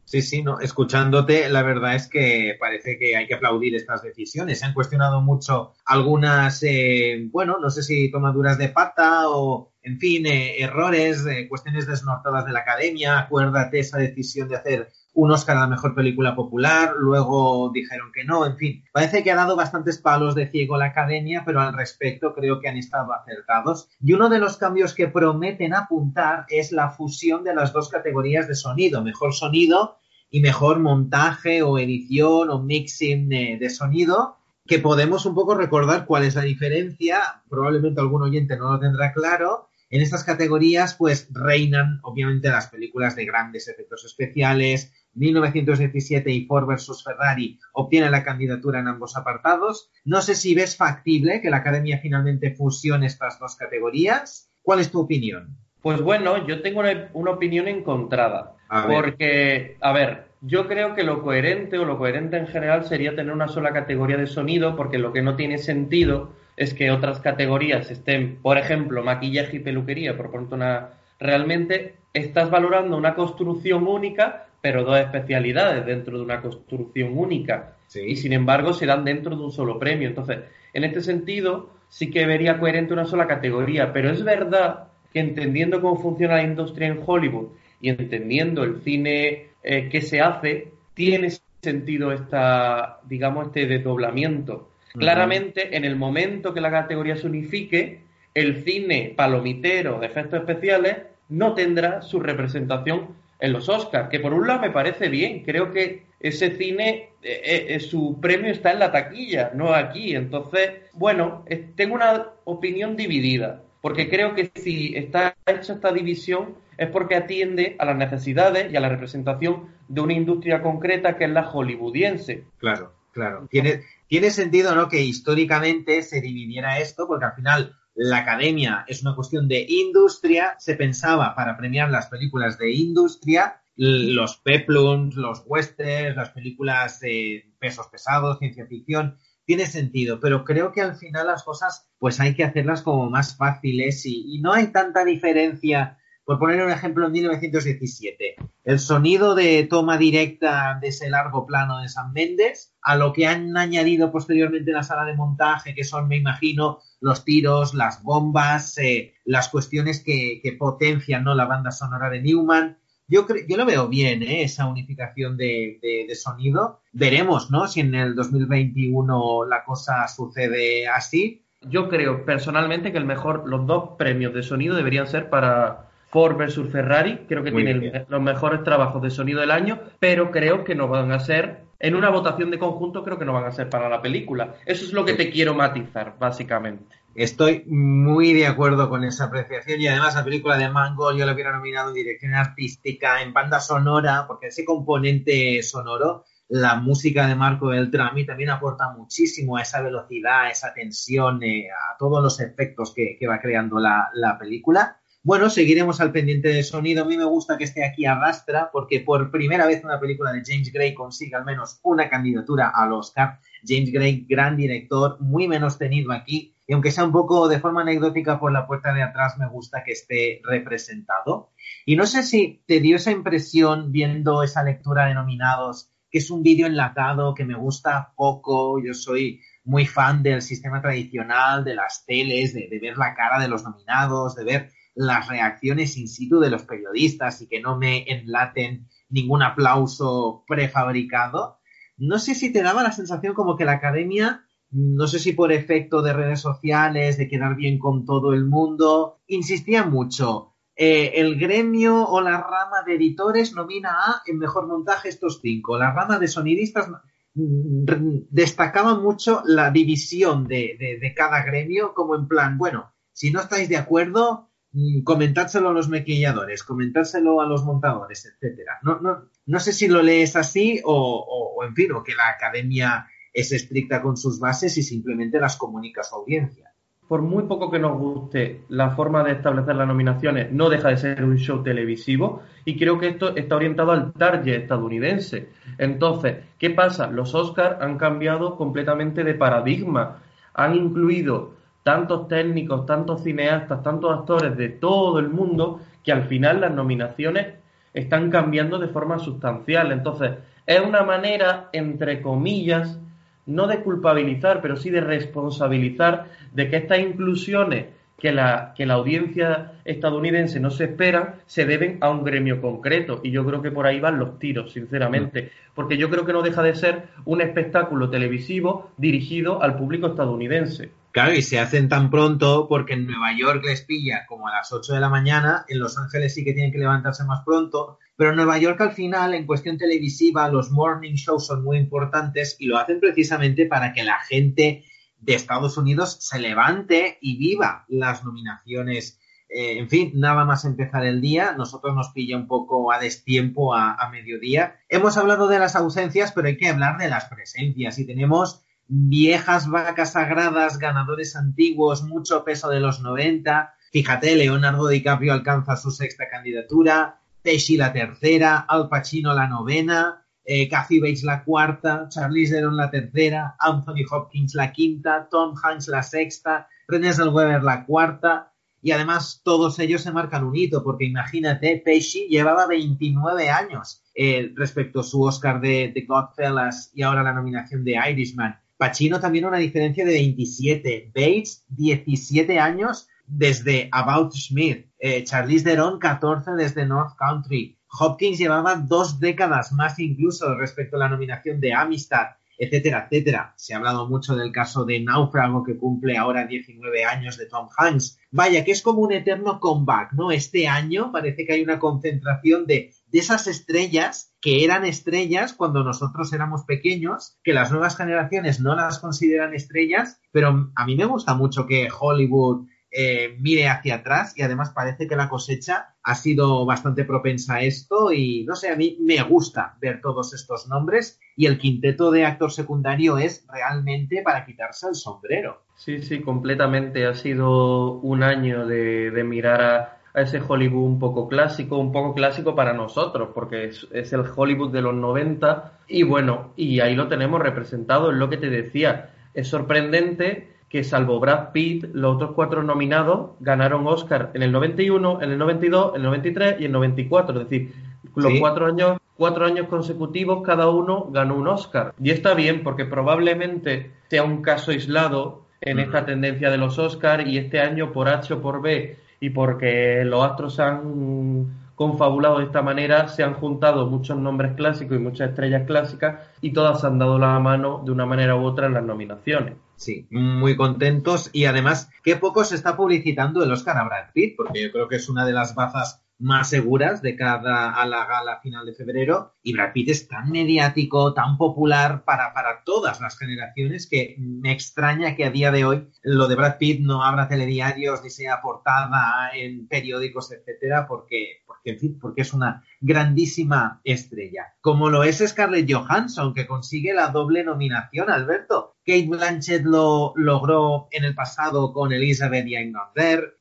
Sí, 0.08 0.22
sí, 0.22 0.42
no. 0.42 0.62
Escuchándote, 0.62 1.50
la 1.50 1.64
verdad 1.64 1.94
es 1.94 2.08
que 2.08 2.56
parece 2.58 2.98
que 2.98 3.18
hay 3.18 3.28
que 3.28 3.34
aplaudir 3.34 3.76
estas 3.76 4.04
decisiones. 4.04 4.58
Se 4.60 4.66
han 4.66 4.74
cuestionado 4.74 5.20
mucho 5.20 5.74
algunas, 5.84 6.64
eh, 6.64 7.28
bueno, 7.30 7.58
no 7.60 7.70
sé 7.70 7.84
si 7.84 8.10
tomaduras 8.10 8.58
de 8.58 8.70
pata 8.70 9.28
o, 9.28 9.74
en 9.82 10.00
fin, 10.00 10.26
eh, 10.26 10.62
errores, 10.62 11.26
eh, 11.26 11.50
cuestiones 11.50 11.88
desnortadas 11.88 12.46
de 12.46 12.54
la 12.54 12.60
academia. 12.60 13.20
Acuérdate 13.20 13.80
esa 13.80 13.98
decisión 13.98 14.48
de 14.48 14.56
hacer 14.56 14.90
un 15.18 15.32
Oscar 15.32 15.58
a 15.58 15.62
la 15.62 15.68
mejor 15.68 15.96
película 15.96 16.36
popular, 16.36 16.94
luego 16.96 17.72
dijeron 17.74 18.12
que 18.14 18.24
no, 18.24 18.46
en 18.46 18.56
fin, 18.56 18.84
parece 18.94 19.24
que 19.24 19.32
ha 19.32 19.36
dado 19.36 19.56
bastantes 19.56 19.98
palos 19.98 20.36
de 20.36 20.48
ciego 20.48 20.78
la 20.78 20.86
academia, 20.86 21.42
pero 21.44 21.60
al 21.60 21.74
respecto 21.74 22.36
creo 22.36 22.60
que 22.60 22.68
han 22.70 22.78
estado 22.78 23.12
acertados. 23.14 23.90
Y 24.00 24.14
uno 24.14 24.30
de 24.30 24.38
los 24.38 24.58
cambios 24.58 24.94
que 24.94 25.08
prometen 25.08 25.74
apuntar 25.74 26.46
es 26.50 26.72
la 26.72 26.92
fusión 26.92 27.44
de 27.44 27.56
las 27.56 27.74
dos 27.74 27.90
categorías 27.90 28.48
de 28.48 28.54
sonido, 28.54 29.04
mejor 29.04 29.34
sonido 29.34 29.98
y 30.30 30.42
mejor 30.42 30.78
montaje 30.78 31.64
o 31.64 31.80
edición 31.80 32.52
o 32.52 32.62
mixing 32.62 33.28
de 33.28 33.70
sonido, 33.72 34.38
que 34.68 34.78
podemos 34.78 35.26
un 35.26 35.34
poco 35.34 35.56
recordar 35.56 36.06
cuál 36.06 36.26
es 36.26 36.36
la 36.36 36.44
diferencia, 36.44 37.42
probablemente 37.50 38.00
algún 38.02 38.22
oyente 38.22 38.56
no 38.56 38.72
lo 38.74 38.80
tendrá 38.80 39.14
claro, 39.14 39.68
en 39.90 40.02
estas 40.02 40.24
categorías, 40.24 40.96
pues 40.96 41.30
reinan 41.32 42.00
obviamente 42.04 42.50
las 42.50 42.68
películas 42.68 43.16
de 43.16 43.26
grandes 43.26 43.70
efectos 43.70 44.04
especiales, 44.04 44.92
1917 45.18 46.32
y 46.32 46.46
Ford 46.46 46.66
vs 46.66 47.04
Ferrari 47.04 47.60
obtienen 47.74 48.12
la 48.12 48.24
candidatura 48.24 48.80
en 48.80 48.88
ambos 48.88 49.18
apartados. 49.18 49.92
No 50.06 50.22
sé 50.22 50.36
si 50.36 50.56
ves 50.56 50.78
factible 50.78 51.42
que 51.42 51.50
la 51.50 51.58
Academia 51.58 52.00
finalmente 52.00 52.56
fusione 52.56 53.08
estas 53.08 53.40
dos 53.40 53.56
categorías. 53.56 54.50
¿Cuál 54.62 54.80
es 54.80 54.92
tu 54.92 55.02
opinión? 55.02 55.58
Pues 55.82 56.02
bueno, 56.02 56.46
yo 56.48 56.62
tengo 56.62 56.82
una, 56.82 57.10
una 57.14 57.32
opinión 57.32 57.68
encontrada. 57.68 58.56
A. 58.70 58.88
Porque, 58.88 59.78
a 59.82 59.94
ver, 59.94 60.28
yo 60.42 60.68
creo 60.68 60.94
que 60.94 61.04
lo 61.04 61.24
coherente 61.24 61.78
o 61.78 61.86
lo 61.86 61.98
coherente 61.98 62.38
en 62.38 62.48
general 62.48 62.86
sería 62.86 63.16
tener 63.16 63.34
una 63.34 63.48
sola 63.48 63.72
categoría 63.74 64.18
de 64.18 64.28
sonido, 64.28 64.76
porque 64.76 64.98
lo 64.98 65.14
que 65.14 65.22
no 65.22 65.36
tiene 65.36 65.58
sentido 65.58 66.34
es 66.58 66.74
que 66.74 66.92
otras 66.92 67.20
categorías 67.20 67.90
estén, 67.92 68.40
por 68.42 68.58
ejemplo, 68.58 69.04
maquillaje 69.04 69.58
y 69.58 69.62
peluquería, 69.62 70.18
por 70.18 70.32
ponerte 70.32 70.56
una. 70.56 70.90
Realmente 71.20 71.96
estás 72.14 72.50
valorando 72.52 72.98
una 72.98 73.16
construcción 73.16 73.88
única, 73.88 74.47
pero 74.62 74.84
dos 74.84 75.00
especialidades 75.00 75.86
dentro 75.86 76.18
de 76.18 76.24
una 76.24 76.42
construcción 76.42 77.18
única. 77.18 77.76
Sí. 77.88 78.02
Y 78.02 78.16
sin 78.16 78.34
embargo 78.34 78.74
se 78.74 78.86
dan 78.86 79.06
dentro 79.06 79.36
de 79.36 79.44
un 79.44 79.52
solo 79.52 79.80
premio. 79.80 80.08
Entonces, 80.08 80.40
en 80.74 80.84
este 80.84 81.02
sentido, 81.02 81.70
sí 81.90 82.10
que 82.10 82.26
vería 82.26 82.60
coherente 82.60 82.94
una 82.94 83.06
sola 83.06 83.28
categoría, 83.28 83.94
pero 83.94 84.10
es 84.12 84.24
verdad 84.24 84.88
que 85.14 85.20
entendiendo 85.20 85.82
cómo 85.82 85.98
funciona 85.98 86.36
la 86.36 86.44
industria 86.44 86.88
en 86.88 87.02
Hollywood 87.06 87.48
y 87.80 87.90
entendiendo 87.90 88.64
el 88.64 88.82
cine 88.82 89.50
eh, 89.64 89.90
que 89.90 90.02
se 90.02 90.22
hace, 90.22 90.72
tiene 90.94 91.32
sentido 91.62 92.12
esta, 92.12 93.00
digamos, 93.08 93.48
este 93.48 93.66
desdoblamiento. 93.68 94.70
Claramente, 94.94 95.76
en 95.78 95.86
el 95.86 95.96
momento 95.96 96.54
que 96.54 96.62
la 96.62 96.72
categoría 96.72 97.16
se 97.16 97.28
unifique, 97.28 98.02
el 98.34 98.64
cine 98.64 99.14
palomitero 99.16 100.00
de 100.00 100.08
efectos 100.08 100.40
especiales 100.40 100.98
no 101.30 101.54
tendrá 101.54 102.02
su 102.02 102.20
representación 102.20 103.10
en 103.40 103.54
los 103.54 103.70
Oscars, 103.70 104.10
que 104.10 104.20
por 104.20 104.34
un 104.34 104.48
lado 104.48 104.62
me 104.62 104.72
parece 104.72 105.10
bien, 105.10 105.44
creo 105.44 105.72
que 105.72 106.08
ese 106.20 106.56
cine, 106.56 107.10
eh, 107.22 107.42
eh, 107.44 107.66
eh, 107.70 107.80
su 107.80 108.20
premio 108.20 108.52
está 108.52 108.72
en 108.72 108.80
la 108.80 108.92
taquilla, 108.92 109.52
no 109.54 109.74
aquí. 109.74 110.16
Entonces, 110.16 110.72
bueno, 110.94 111.46
tengo 111.76 111.96
una 111.96 112.28
opinión 112.46 112.96
dividida, 112.96 113.62
porque 113.82 114.10
creo 114.10 114.34
que 114.34 114.52
si 114.56 114.96
está 114.96 115.36
hecha 115.46 115.74
esta 115.74 115.92
división 115.92 116.56
es 116.78 116.90
porque 116.90 117.16
atiende 117.16 117.76
a 117.80 117.86
las 117.86 117.98
necesidades 117.98 118.72
y 118.72 118.76
a 118.76 118.80
la 118.80 118.90
representación 118.90 119.70
de 119.88 120.02
una 120.02 120.14
industria 120.14 120.62
concreta 120.62 121.18
que 121.18 121.26
es 121.26 121.32
la 121.32 121.44
hollywoodiense. 121.44 122.44
Claro, 122.60 122.94
claro. 123.12 123.48
Tiene, 123.50 123.82
tiene 124.08 124.30
sentido, 124.30 124.76
¿no? 124.76 124.88
Que 124.90 125.02
históricamente 125.02 126.04
se 126.04 126.22
dividiera 126.22 126.80
esto, 126.80 127.08
porque 127.08 127.26
al 127.26 127.34
final 127.34 127.76
la 127.98 128.20
academia 128.20 128.86
es 128.88 129.02
una 129.02 129.16
cuestión 129.16 129.48
de 129.48 129.66
industria. 129.68 130.56
Se 130.60 130.76
pensaba 130.76 131.34
para 131.36 131.58
premiar 131.58 131.90
las 131.90 132.06
películas 132.08 132.60
de 132.60 132.72
industria, 132.72 133.60
los 133.76 134.38
peplums, 134.38 135.16
los 135.16 135.44
westerns, 135.48 136.16
las 136.16 136.30
películas 136.30 137.00
de 137.00 137.52
pesos 137.60 137.88
pesados, 137.88 138.38
ciencia 138.38 138.68
ficción. 138.68 139.18
Tiene 139.46 139.66
sentido, 139.66 140.20
pero 140.20 140.44
creo 140.44 140.72
que 140.72 140.82
al 140.82 140.96
final 140.96 141.26
las 141.26 141.44
cosas, 141.44 141.90
pues 141.98 142.20
hay 142.20 142.36
que 142.36 142.44
hacerlas 142.44 142.84
como 142.84 143.10
más 143.10 143.36
fáciles 143.36 144.06
y, 144.06 144.36
y 144.36 144.42
no 144.42 144.54
hay 144.54 144.68
tanta 144.68 145.04
diferencia. 145.04 145.98
Por 146.28 146.40
poner 146.40 146.62
un 146.66 146.72
ejemplo, 146.72 147.06
en 147.06 147.14
1917, 147.14 148.36
el 148.66 148.80
sonido 148.80 149.34
de 149.34 149.64
toma 149.64 149.98
directa 149.98 150.78
de 150.82 150.90
ese 150.90 151.10
largo 151.10 151.46
plano 151.46 151.80
de 151.80 151.88
San 151.88 152.12
Méndez, 152.12 152.74
a 152.82 152.98
lo 152.98 153.14
que 153.14 153.26
han 153.28 153.56
añadido 153.56 154.12
posteriormente 154.12 154.72
en 154.72 154.76
la 154.76 154.84
sala 154.84 155.06
de 155.06 155.16
montaje, 155.16 155.74
que 155.74 155.86
son, 155.86 156.10
me 156.10 156.18
imagino, 156.18 156.80
los 157.00 157.24
tiros, 157.24 157.74
las 157.74 158.04
bombas, 158.04 158.78
eh, 158.78 159.14
las 159.24 159.48
cuestiones 159.48 160.04
que, 160.04 160.42
potencian 160.60 161.24
¿no? 161.24 161.34
la 161.34 161.46
banda 161.46 161.72
sonora 161.72 162.10
de 162.10 162.22
Newman. 162.22 162.78
Yo, 163.08 163.26
yo 163.48 163.56
lo 163.56 163.66
veo 163.66 163.88
bien, 163.88 164.22
¿eh? 164.22 164.44
esa 164.44 164.68
unificación 164.68 165.38
de, 165.38 165.80
de- 165.82 166.06
de 166.10 166.16
sonido. 166.16 166.82
Veremos 166.92 167.50
¿no? 167.52 167.70
si 167.70 167.80
en 167.80 167.96
el 167.96 168.16
2021 168.16 169.46
la 169.46 169.64
cosa 169.64 170.06
sucede 170.10 170.90
así. 170.90 171.46
Yo 171.62 171.88
creo 171.88 172.26
personalmente 172.26 172.92
que 172.92 172.98
el 172.98 173.06
mejor, 173.06 173.48
los 173.48 173.66
dos 173.66 173.92
premios 173.98 174.34
de 174.34 174.44
sonido 174.44 174.76
deberían 174.76 175.08
ser 175.08 175.30
para 175.30 175.88
Ford 176.10 176.38
versus 176.38 176.70
Ferrari. 176.72 177.26
Creo 177.28 177.44
que 177.44 177.52
Muy 177.52 177.64
tienen 177.64 177.82
bien. 177.82 178.06
los 178.08 178.22
mejores 178.22 178.64
trabajos 178.64 179.02
de 179.02 179.10
sonido 179.10 179.42
del 179.42 179.52
año, 179.52 179.80
pero 180.00 180.32
creo 180.32 180.64
que 180.64 180.76
no 180.76 180.88
van 180.88 181.12
a 181.12 181.20
ser, 181.20 181.64
en 181.80 181.96
una 181.96 182.10
votación 182.10 182.50
de 182.52 182.60
conjunto, 182.60 183.04
creo 183.04 183.20
que 183.20 183.26
no 183.26 183.34
van 183.34 183.46
a 183.46 183.52
ser 183.52 183.70
para 183.70 183.90
la 183.90 184.02
película. 184.02 184.56
Eso 184.66 184.86
es 184.86 184.94
lo 184.94 185.06
que 185.06 185.14
te 185.14 185.30
quiero 185.30 185.54
matizar, 185.54 186.16
básicamente. 186.20 186.96
Estoy 187.14 187.64
muy 187.66 188.34
de 188.34 188.46
acuerdo 188.46 188.90
con 188.90 189.04
esa 189.04 189.26
apreciación 189.26 189.82
y 189.82 189.88
además 189.88 190.14
la 190.14 190.24
película 190.24 190.56
de 190.56 190.70
Mango 190.70 191.12
yo 191.14 191.26
la 191.26 191.34
hubiera 191.34 191.52
nominado 191.52 191.90
en 191.90 191.96
dirección 191.96 192.36
artística, 192.36 193.24
en 193.24 193.34
banda 193.34 193.60
sonora, 193.60 194.26
porque 194.28 194.48
ese 194.48 194.64
componente 194.64 195.64
sonoro, 195.64 196.26
la 196.50 196.76
música 196.76 197.28
de 197.28 197.36
Marco 197.36 197.68
Beltrami 197.68 198.24
también 198.24 198.52
aporta 198.52 198.90
muchísimo 198.96 199.58
a 199.58 199.64
esa 199.64 199.82
velocidad, 199.82 200.42
a 200.46 200.50
esa 200.52 200.74
tensión, 200.74 201.42
eh, 201.42 201.70
a 201.72 201.98
todos 201.98 202.22
los 202.24 202.40
efectos 202.40 202.94
que, 202.94 203.18
que 203.20 203.28
va 203.28 203.40
creando 203.40 203.80
la, 203.80 204.10
la 204.14 204.38
película. 204.38 204.98
Bueno, 205.28 205.50
seguiremos 205.50 206.00
al 206.00 206.14
pendiente 206.14 206.48
de 206.48 206.64
sonido. 206.64 207.04
A 207.04 207.06
mí 207.06 207.18
me 207.18 207.26
gusta 207.26 207.58
que 207.58 207.66
esté 207.66 207.84
aquí 207.84 208.06
a 208.06 208.16
rastra 208.16 208.70
porque 208.72 209.02
por 209.02 209.30
primera 209.30 209.68
vez 209.68 209.84
una 209.84 210.00
película 210.00 210.32
de 210.32 210.42
James 210.42 210.72
Gray 210.72 210.94
consigue 210.94 211.36
al 211.36 211.44
menos 211.44 211.82
una 211.84 212.08
candidatura 212.08 212.72
al 212.74 212.94
Oscar. 212.94 213.42
James 213.62 213.92
Gray, 213.92 214.26
gran 214.26 214.56
director, 214.56 215.20
muy 215.20 215.50
menos 215.50 215.78
tenido 215.78 216.14
aquí. 216.14 216.56
Y 216.66 216.72
aunque 216.72 216.92
sea 216.92 217.04
un 217.04 217.12
poco 217.12 217.50
de 217.50 217.60
forma 217.60 217.82
anecdótica 217.82 218.40
por 218.40 218.54
la 218.54 218.66
puerta 218.66 218.94
de 218.94 219.04
atrás, 219.04 219.38
me 219.38 219.50
gusta 219.50 219.84
que 219.84 219.92
esté 219.92 220.40
representado. 220.46 221.52
Y 221.86 221.98
no 221.98 222.06
sé 222.06 222.24
si 222.24 222.64
te 222.66 222.80
dio 222.80 222.96
esa 222.96 223.12
impresión 223.12 223.92
viendo 223.92 224.44
esa 224.44 224.64
lectura 224.64 225.08
de 225.08 225.14
nominados, 225.14 225.92
que 226.10 226.20
es 226.20 226.32
un 226.32 226.42
vídeo 226.42 226.68
enlatado 226.68 227.36
que 227.36 227.44
me 227.44 227.56
gusta 227.58 228.14
poco. 228.16 228.82
Yo 228.82 228.94
soy 228.94 229.42
muy 229.66 229.86
fan 229.86 230.24
del 230.24 230.42
sistema 230.42 230.82
tradicional, 230.82 231.66
de 231.66 231.76
las 231.76 232.06
teles, 232.06 232.54
de, 232.54 232.70
de 232.72 232.80
ver 232.80 232.96
la 232.96 233.14
cara 233.14 233.42
de 233.42 233.50
los 233.50 233.66
nominados, 233.66 234.34
de 234.34 234.46
ver 234.46 234.77
las 234.98 235.28
reacciones 235.30 235.96
in 235.98 236.08
situ 236.08 236.40
de 236.40 236.50
los 236.50 236.64
periodistas 236.64 237.42
y 237.42 237.48
que 237.48 237.62
no 237.62 237.78
me 237.78 238.04
enlaten 238.08 238.88
ningún 239.10 239.44
aplauso 239.44 240.44
prefabricado. 240.48 241.60
No 241.98 242.20
sé 242.20 242.36
si 242.36 242.52
te 242.52 242.62
daba 242.64 242.84
la 242.84 242.92
sensación 242.92 243.34
como 243.34 243.56
que 243.56 243.66
la 243.66 243.74
academia, 243.74 244.44
no 244.72 245.08
sé 245.08 245.20
si 245.20 245.34
por 245.34 245.52
efecto 245.52 246.02
de 246.02 246.14
redes 246.14 246.42
sociales, 246.42 247.18
de 247.18 247.28
quedar 247.28 247.56
bien 247.56 247.80
con 247.80 248.06
todo 248.06 248.34
el 248.34 248.46
mundo, 248.46 249.22
insistía 249.28 249.86
mucho. 249.86 250.56
Eh, 250.76 251.14
el 251.22 251.40
gremio 251.40 252.06
o 252.08 252.22
la 252.22 252.38
rama 252.42 252.84
de 252.86 252.96
editores 252.96 253.54
nomina 253.56 253.90
a 253.92 254.22
en 254.26 254.38
mejor 254.38 254.68
montaje 254.68 255.10
estos 255.10 255.40
cinco. 255.42 255.78
La 255.78 255.92
rama 255.92 256.20
de 256.20 256.28
sonidistas 256.28 256.88
mm, 257.34 257.86
destacaba 258.30 259.00
mucho 259.00 259.42
la 259.46 259.72
división 259.72 260.46
de- 260.48 260.98
de 261.02 261.14
cada 261.16 261.44
gremio, 261.44 261.94
como 261.94 262.16
en 262.16 262.28
plan, 262.28 262.58
bueno, 262.58 262.94
si 263.12 263.32
no 263.32 263.42
estáis 263.42 263.70
de 263.70 263.78
acuerdo, 263.78 264.50
mm, 264.78 265.04
comentádselo 265.04 265.70
a 265.70 265.74
los 265.74 265.90
maquilladores, 265.90 266.64
comentádselo 266.64 267.42
a 267.42 267.46
los 267.48 267.64
montadores, 267.66 268.26
etcétera. 268.26 268.74
No, 268.84 269.00
no, 269.02 269.12
no 269.46 269.60
sé 269.60 269.72
si 269.74 269.88
lo 269.88 270.02
lees 270.02 270.36
así 270.36 270.80
o, 270.84 270.94
o- 270.94 271.48
o, 271.58 271.64
en 271.66 271.74
fin, 271.76 271.92
o 271.94 272.04
que 272.04 272.14
la 272.16 272.30
academia 272.30 273.08
es 273.34 273.52
estricta 273.52 274.02
con 274.02 274.16
sus 274.18 274.40
bases 274.40 274.78
y 274.78 274.84
simplemente 274.84 275.40
las 275.40 275.58
comunica 275.58 276.02
a 276.02 276.04
su 276.04 276.16
audiencia. 276.16 276.72
Por 277.08 277.22
muy 277.22 277.44
poco 277.44 277.72
que 277.72 277.80
nos 277.80 277.98
guste 277.98 278.64
la 278.68 278.90
forma 278.92 279.24
de 279.24 279.32
establecer 279.34 279.76
las 279.78 279.88
nominaciones, 279.88 280.52
no 280.52 280.70
deja 280.70 280.90
de 280.90 280.98
ser 280.98 281.24
un 281.24 281.38
show 281.38 281.64
televisivo 281.64 282.42
y 282.66 282.78
creo 282.78 283.00
que 283.00 283.08
esto 283.08 283.34
está 283.38 283.56
orientado 283.56 283.92
al 283.94 284.12
target 284.12 284.64
estadounidense. 284.64 285.48
Entonces, 285.78 286.44
¿qué 286.60 286.70
pasa? 286.72 287.08
Los 287.08 287.34
Oscars 287.34 287.78
han 287.82 287.98
cambiado 287.98 288.58
completamente 288.58 289.24
de 289.24 289.36
paradigma. 289.36 290.22
Han 290.54 290.76
incluido 290.76 291.54
tantos 291.88 292.28
técnicos, 292.28 292.86
tantos 292.86 293.24
cineastas, 293.24 293.82
tantos 293.82 294.12
actores 294.12 294.58
de 294.58 294.68
todo 294.68 295.20
el 295.20 295.30
mundo 295.30 295.80
que 296.04 296.12
al 296.12 296.26
final 296.26 296.60
las 296.60 296.74
nominaciones 296.74 297.48
están 297.94 298.30
cambiando 298.30 298.78
de 298.78 298.90
forma 298.90 299.20
sustancial. 299.20 299.94
Entonces, 299.94 300.32
es 300.66 300.82
una 300.82 301.04
manera, 301.04 301.70
entre 301.72 302.22
comillas, 302.22 303.00
no 303.46 303.68
de 303.68 303.84
culpabilizar, 303.84 304.60
pero 304.62 304.76
sí 304.76 304.90
de 304.90 305.00
responsabilizar 305.00 306.26
de 306.52 306.70
que 306.70 306.76
estas 306.76 307.00
inclusiones 307.00 307.86
que 308.18 308.34
la, 308.34 308.74
que 308.76 308.86
la 308.86 308.96
audiencia 308.96 309.72
estadounidense 309.86 310.60
no 310.60 310.72
se 310.72 310.86
espera 310.86 311.36
se 311.46 311.66
deben 311.66 312.00
a 312.02 312.10
un 312.10 312.26
gremio 312.26 312.60
concreto. 312.62 313.22
Y 313.24 313.32
yo 313.32 313.46
creo 313.46 313.62
que 313.62 313.72
por 313.72 313.88
ahí 313.88 314.02
van 314.02 314.20
los 314.20 314.40
tiros, 314.40 314.74
sinceramente. 314.74 315.52
Porque 315.74 315.96
yo 315.96 316.10
creo 316.10 316.26
que 316.26 316.34
no 316.34 316.42
deja 316.42 316.64
de 316.64 316.76
ser 316.76 317.04
un 317.24 317.40
espectáculo 317.40 318.10
televisivo 318.10 318.92
dirigido 318.98 319.64
al 319.64 319.78
público 319.78 320.08
estadounidense. 320.08 320.92
Claro, 321.18 321.34
y 321.34 321.42
se 321.42 321.58
hacen 321.58 321.90
tan 321.90 322.12
pronto 322.12 322.68
porque 322.70 322.94
en 322.94 323.08
Nueva 323.08 323.36
York 323.36 323.64
les 323.66 323.82
pilla 323.82 324.28
como 324.28 324.48
a 324.48 324.52
las 324.52 324.72
8 324.72 324.94
de 324.94 325.00
la 325.00 325.10
mañana, 325.10 325.66
en 325.68 325.80
Los 325.80 325.98
Ángeles 325.98 326.36
sí 326.36 326.44
que 326.44 326.54
tienen 326.54 326.72
que 326.72 326.78
levantarse 326.78 327.24
más 327.24 327.44
pronto, 327.44 327.98
pero 328.16 328.30
en 328.30 328.36
Nueva 328.36 328.60
York 328.60 328.80
al 328.82 328.92
final, 328.92 329.34
en 329.34 329.48
cuestión 329.48 329.80
televisiva, 329.80 330.48
los 330.48 330.70
morning 330.70 331.16
shows 331.16 331.48
son 331.48 331.64
muy 331.64 331.80
importantes 331.80 332.56
y 332.60 332.68
lo 332.68 332.78
hacen 332.78 333.00
precisamente 333.00 333.66
para 333.66 333.94
que 333.94 334.04
la 334.04 334.20
gente 334.20 334.86
de 335.20 335.34
Estados 335.34 335.76
Unidos 335.80 336.18
se 336.20 336.38
levante 336.38 337.18
y 337.20 337.40
viva 337.40 337.86
las 337.88 338.24
nominaciones 338.24 339.20
Eh, 339.50 339.80
en 339.80 339.90
fin, 339.90 340.12
nada 340.14 340.46
más 340.46 340.66
empezar 340.66 341.04
el 341.06 341.20
día, 341.20 341.54
nosotros 341.58 341.96
nos 341.96 342.10
pilla 342.10 342.36
un 342.38 342.48
poco 342.48 342.92
a 342.92 343.00
destiempo 343.00 343.74
a, 343.74 343.96
a 343.96 344.12
mediodía. 344.12 344.76
Hemos 344.90 345.18
hablado 345.18 345.48
de 345.48 345.58
las 345.58 345.76
ausencias, 345.76 346.32
pero 346.34 346.48
hay 346.48 346.58
que 346.58 346.68
hablar 346.68 346.98
de 347.00 347.10
las 347.10 347.26
presencias 347.26 347.98
y 347.98 348.06
tenemos 348.06 348.67
viejas 348.88 349.70
vacas 349.70 350.14
sagradas, 350.14 350.80
ganadores 350.80 351.36
antiguos, 351.36 352.04
mucho 352.04 352.44
peso 352.44 352.70
de 352.70 352.80
los 352.80 353.02
90. 353.02 353.74
Fíjate, 353.92 354.36
Leonardo 354.36 354.88
DiCaprio 354.88 355.34
alcanza 355.34 355.76
su 355.76 355.92
sexta 355.92 356.30
candidatura, 356.30 357.20
Pesci 357.42 357.78
la 357.78 357.94
tercera, 357.94 358.66
Al 358.68 358.90
Pacino 358.90 359.34
la 359.34 359.48
novena, 359.48 360.26
eh, 360.44 360.68
Kathy 360.70 361.00
Bates 361.00 361.24
la 361.24 361.44
cuarta, 361.44 362.08
Charlize 362.10 362.56
Theron 362.56 362.78
la 362.78 362.90
tercera, 362.90 363.56
Anthony 363.60 364.06
Hopkins 364.10 364.56
la 364.56 364.72
quinta, 364.72 365.28
Tom 365.30 365.56
Hanks 365.62 365.88
la 365.88 366.04
sexta, 366.04 366.68
Renée 366.88 367.14
Zellweger 367.14 367.64
la 367.64 367.86
cuarta, 367.86 368.54
y 368.82 368.92
además 368.92 369.42
todos 369.44 369.80
ellos 369.80 370.02
se 370.02 370.12
marcan 370.12 370.46
un 370.46 370.56
hito, 370.56 370.84
porque 370.84 371.06
imagínate, 371.06 371.82
Pesci 371.84 372.28
llevaba 372.30 372.68
29 372.68 373.50
años 373.50 374.04
eh, 374.16 374.52
respecto 374.56 375.02
a 375.02 375.04
su 375.04 375.22
Oscar 375.24 375.60
de, 375.60 375.92
de 375.94 376.02
Godfellas 376.02 376.92
y 376.94 377.02
ahora 377.02 377.24
la 377.24 377.34
nominación 377.34 377.84
de 377.84 377.98
Irishman. 378.10 378.58
Pacino 378.78 379.20
también 379.20 379.46
una 379.46 379.58
diferencia 379.58 380.06
de 380.06 380.14
27. 380.14 381.12
Bates, 381.14 381.66
17 381.70 382.60
años 382.60 383.08
desde 383.26 383.90
About 383.92 384.34
Smith. 384.34 384.86
Eh, 385.00 385.24
Charlize 385.24 385.64
Theron, 385.66 386.00
14 386.00 386.52
desde 386.52 386.86
North 386.86 387.16
Country. 387.18 387.78
Hopkins 388.00 388.38
llevaba 388.38 388.76
dos 388.76 389.20
décadas 389.20 389.72
más 389.72 389.98
incluso 390.00 390.56
respecto 390.56 390.96
a 390.96 391.00
la 391.00 391.10
nominación 391.10 391.60
de 391.60 391.74
Amistad, 391.74 392.28
etcétera, 392.58 393.08
etcétera. 393.10 393.54
Se 393.56 393.74
ha 393.74 393.78
hablado 393.78 394.08
mucho 394.08 394.36
del 394.36 394.52
caso 394.52 394.86
de 394.86 395.00
Náufrago 395.00 395.64
que 395.64 395.78
cumple 395.78 396.18
ahora 396.18 396.46
19 396.46 397.06
años 397.06 397.38
de 397.38 397.46
Tom 397.46 397.70
Hanks. 397.78 398.20
Vaya, 398.32 398.64
que 398.66 398.72
es 398.72 398.82
como 398.82 399.02
un 399.02 399.14
eterno 399.14 399.60
comeback, 399.60 400.14
¿no? 400.14 400.32
Este 400.32 400.68
año 400.68 401.12
parece 401.12 401.46
que 401.46 401.54
hay 401.54 401.64
una 401.64 401.80
concentración 401.80 402.66
de 402.66 402.94
esas 403.20 403.48
estrellas 403.48 404.34
que 404.42 404.64
eran 404.64 404.86
estrellas 404.86 405.54
cuando 405.54 405.84
nosotros 405.84 406.32
éramos 406.34 406.64
pequeños, 406.64 407.38
que 407.44 407.54
las 407.54 407.72
nuevas 407.72 407.98
generaciones 407.98 408.60
no 408.60 408.76
las 408.76 409.00
consideran 409.00 409.54
estrellas, 409.54 410.22
pero 410.32 410.72
a 410.76 410.86
mí 410.86 410.96
me 410.96 411.06
gusta 411.06 411.34
mucho 411.34 411.66
que 411.66 411.88
Hollywood 411.98 412.68
eh, 412.90 413.36
mire 413.40 413.68
hacia 413.68 413.96
atrás 413.96 414.34
y 414.38 414.44
además 414.44 414.72
parece 414.72 415.08
que 415.08 415.18
la 415.18 415.28
cosecha 415.28 415.96
ha 416.02 416.16
sido 416.16 416.66
bastante 416.66 417.04
propensa 417.04 417.56
a 417.56 417.62
esto 417.62 418.14
y 418.14 418.46
no 418.46 418.56
sé, 418.56 418.70
a 418.70 418.78
mí 418.78 418.98
me 419.02 419.22
gusta 419.24 419.78
ver 419.82 420.00
todos 420.02 420.34
estos 420.34 420.68
nombres 420.68 421.20
y 421.36 421.48
el 421.48 421.58
quinteto 421.58 422.12
de 422.12 422.26
actor 422.26 422.52
secundario 422.52 423.18
es 423.18 423.46
realmente 423.52 424.22
para 424.24 424.46
quitarse 424.46 424.88
el 424.88 424.96
sombrero. 424.96 425.64
Sí, 425.76 426.02
sí, 426.02 426.22
completamente. 426.22 427.06
Ha 427.06 427.14
sido 427.14 428.00
un 428.00 428.24
año 428.24 428.66
de, 428.66 429.12
de 429.12 429.24
mirar 429.24 429.62
a, 429.62 429.97
a 430.18 430.22
ese 430.22 430.42
Hollywood 430.46 430.84
un 430.84 431.00
poco 431.00 431.28
clásico, 431.28 431.78
un 431.78 431.92
poco 431.92 432.16
clásico 432.16 432.56
para 432.56 432.74
nosotros, 432.74 433.30
porque 433.36 433.66
es, 433.66 433.88
es, 433.92 434.12
el 434.14 434.24
Hollywood 434.36 434.72
de 434.72 434.82
los 434.82 434.96
90 434.96 435.74
y 435.88 436.02
bueno, 436.02 436.54
y 436.56 436.80
ahí 436.80 436.96
lo 436.96 437.08
tenemos 437.08 437.40
representado, 437.40 438.10
es 438.10 438.18
lo 438.18 438.28
que 438.28 438.38
te 438.38 438.50
decía, 438.50 439.12
es 439.36 439.48
sorprendente 439.48 440.56
que 440.70 440.84
salvo 440.84 441.20
Brad 441.20 441.52
Pitt, 441.52 441.86
los 441.94 442.16
otros 442.16 442.32
cuatro 442.34 442.64
nominados 442.64 443.32
ganaron 443.42 443.86
Oscar 443.86 444.32
en 444.34 444.42
el 444.42 444.52
91, 444.52 445.22
en 445.22 445.32
el 445.32 445.38
92, 445.38 445.92
en 445.92 445.96
el 445.98 446.04
93 446.04 446.56
y 446.60 446.66
en 446.66 446.66
el 446.66 446.72
94, 446.72 447.40
es 447.40 447.50
decir, 447.50 447.74
los 448.16 448.34
Sí. 448.34 448.40
cuatro 448.40 448.66
años 448.66 448.98
cuatro 449.16 449.46
años 449.46 449.68
consecutivos 449.68 450.44
cada 450.46 450.70
uno 450.70 451.10
ganó 451.12 451.36
un 451.36 451.48
Oscar. 451.48 451.94
Y 452.02 452.12
está 452.12 452.36
bien 452.36 452.62
porque 452.64 452.86
probablemente 452.86 453.92
sea 454.10 454.24
un 454.24 454.44
caso 454.44 454.70
aislado 454.70 455.42
en 455.62 455.80
esta 455.80 456.06
tendencia 456.06 456.52
de 456.52 456.58
los 456.58 456.78
Oscars 456.78 457.28
y 457.28 457.40
este 457.40 457.60
año 457.60 457.92
por 457.92 458.10
H 458.10 458.32
o 458.36 458.42
por 458.42 458.62
B 458.62 458.98
y 459.20 459.30
porque 459.32 460.04
los 460.06 460.24
astros 460.24 460.56
se 460.56 460.64
han 460.64 461.68
confabulado 461.76 462.40
de 462.40 462.46
esta 462.46 462.64
manera, 462.64 463.08
se 463.08 463.24
han 463.24 463.36
juntado 463.36 463.86
muchos 463.86 464.18
nombres 464.18 464.56
clásicos 464.56 464.98
y 464.98 465.00
muchas 465.00 465.30
estrellas 465.30 465.68
clásicas 465.68 466.22
y 466.42 466.52
todas 466.52 466.84
han 466.84 466.98
dado 466.98 467.20
la 467.20 467.40
mano 467.40 467.84
de 467.86 467.92
una 467.92 468.06
manera 468.06 468.36
u 468.36 468.44
otra 468.44 468.66
en 468.66 468.74
las 468.74 468.84
nominaciones. 468.84 469.58
Sí, 469.76 470.08
muy 470.10 470.56
contentos 470.56 471.30
y 471.34 471.46
además 471.46 471.92
qué 472.04 472.16
poco 472.16 472.44
se 472.44 472.56
está 472.56 472.76
publicitando 472.76 473.44
el 473.44 473.52
Oscar 473.52 473.78
a 473.78 473.84
Brad 473.84 474.12
Pitt, 474.12 474.36
porque 474.36 474.64
yo 474.64 474.72
creo 474.72 474.88
que 474.88 474.96
es 474.96 475.08
una 475.08 475.24
de 475.24 475.34
las 475.34 475.54
bazas 475.54 476.04
más 476.20 476.50
seguras 476.50 477.04
de 477.04 477.16
cada 477.16 477.72
a 477.72 477.86
la 477.86 478.08
gala 478.08 478.40
final 478.40 478.66
de 478.66 478.74
febrero 478.74 479.36
y 479.48 479.54
Brad 479.54 479.72
Pitt 479.72 479.88
es 479.88 480.10
tan 480.10 480.30
mediático, 480.30 481.14
tan 481.14 481.38
popular 481.38 482.04
para, 482.04 482.34
para 482.34 482.66
todas 482.66 483.00
las 483.00 483.18
generaciones 483.18 483.88
que 483.88 484.18
me 484.20 484.52
extraña 484.52 485.16
que 485.16 485.24
a 485.24 485.32
día 485.32 485.52
de 485.52 485.64
hoy 485.64 485.88
lo 486.04 486.28
de 486.28 486.36
Brad 486.36 486.58
Pitt 486.58 486.82
no 486.82 487.02
abra 487.02 487.30
telediarios 487.30 488.04
ni 488.04 488.10
sea 488.10 488.42
portada 488.42 489.32
en 489.34 489.70
periódicos, 489.70 490.34
etcétera, 490.34 490.86
porque, 490.86 491.44
porque, 491.46 491.72
en 491.72 491.80
fin, 491.80 491.98
porque 491.98 492.24
es 492.24 492.34
una 492.34 492.62
grandísima 492.82 493.80
estrella. 493.86 494.54
Como 494.60 494.90
lo 494.90 495.06
es 495.06 495.24
Scarlett 495.26 495.72
Johansson, 495.72 496.34
que 496.34 496.46
consigue 496.46 496.94
la 496.94 497.08
doble 497.08 497.46
nominación, 497.46 498.10
Alberto. 498.10 498.74
Kate 498.86 499.08
Blanchett 499.08 499.64
lo 499.64 500.14
logró 500.18 500.88
en 500.92 501.06
el 501.06 501.16
pasado 501.16 501.72
con 501.72 501.94
Elizabeth 501.94 502.48
y 502.48 502.56
I'm 502.56 502.74
Not 502.74 502.94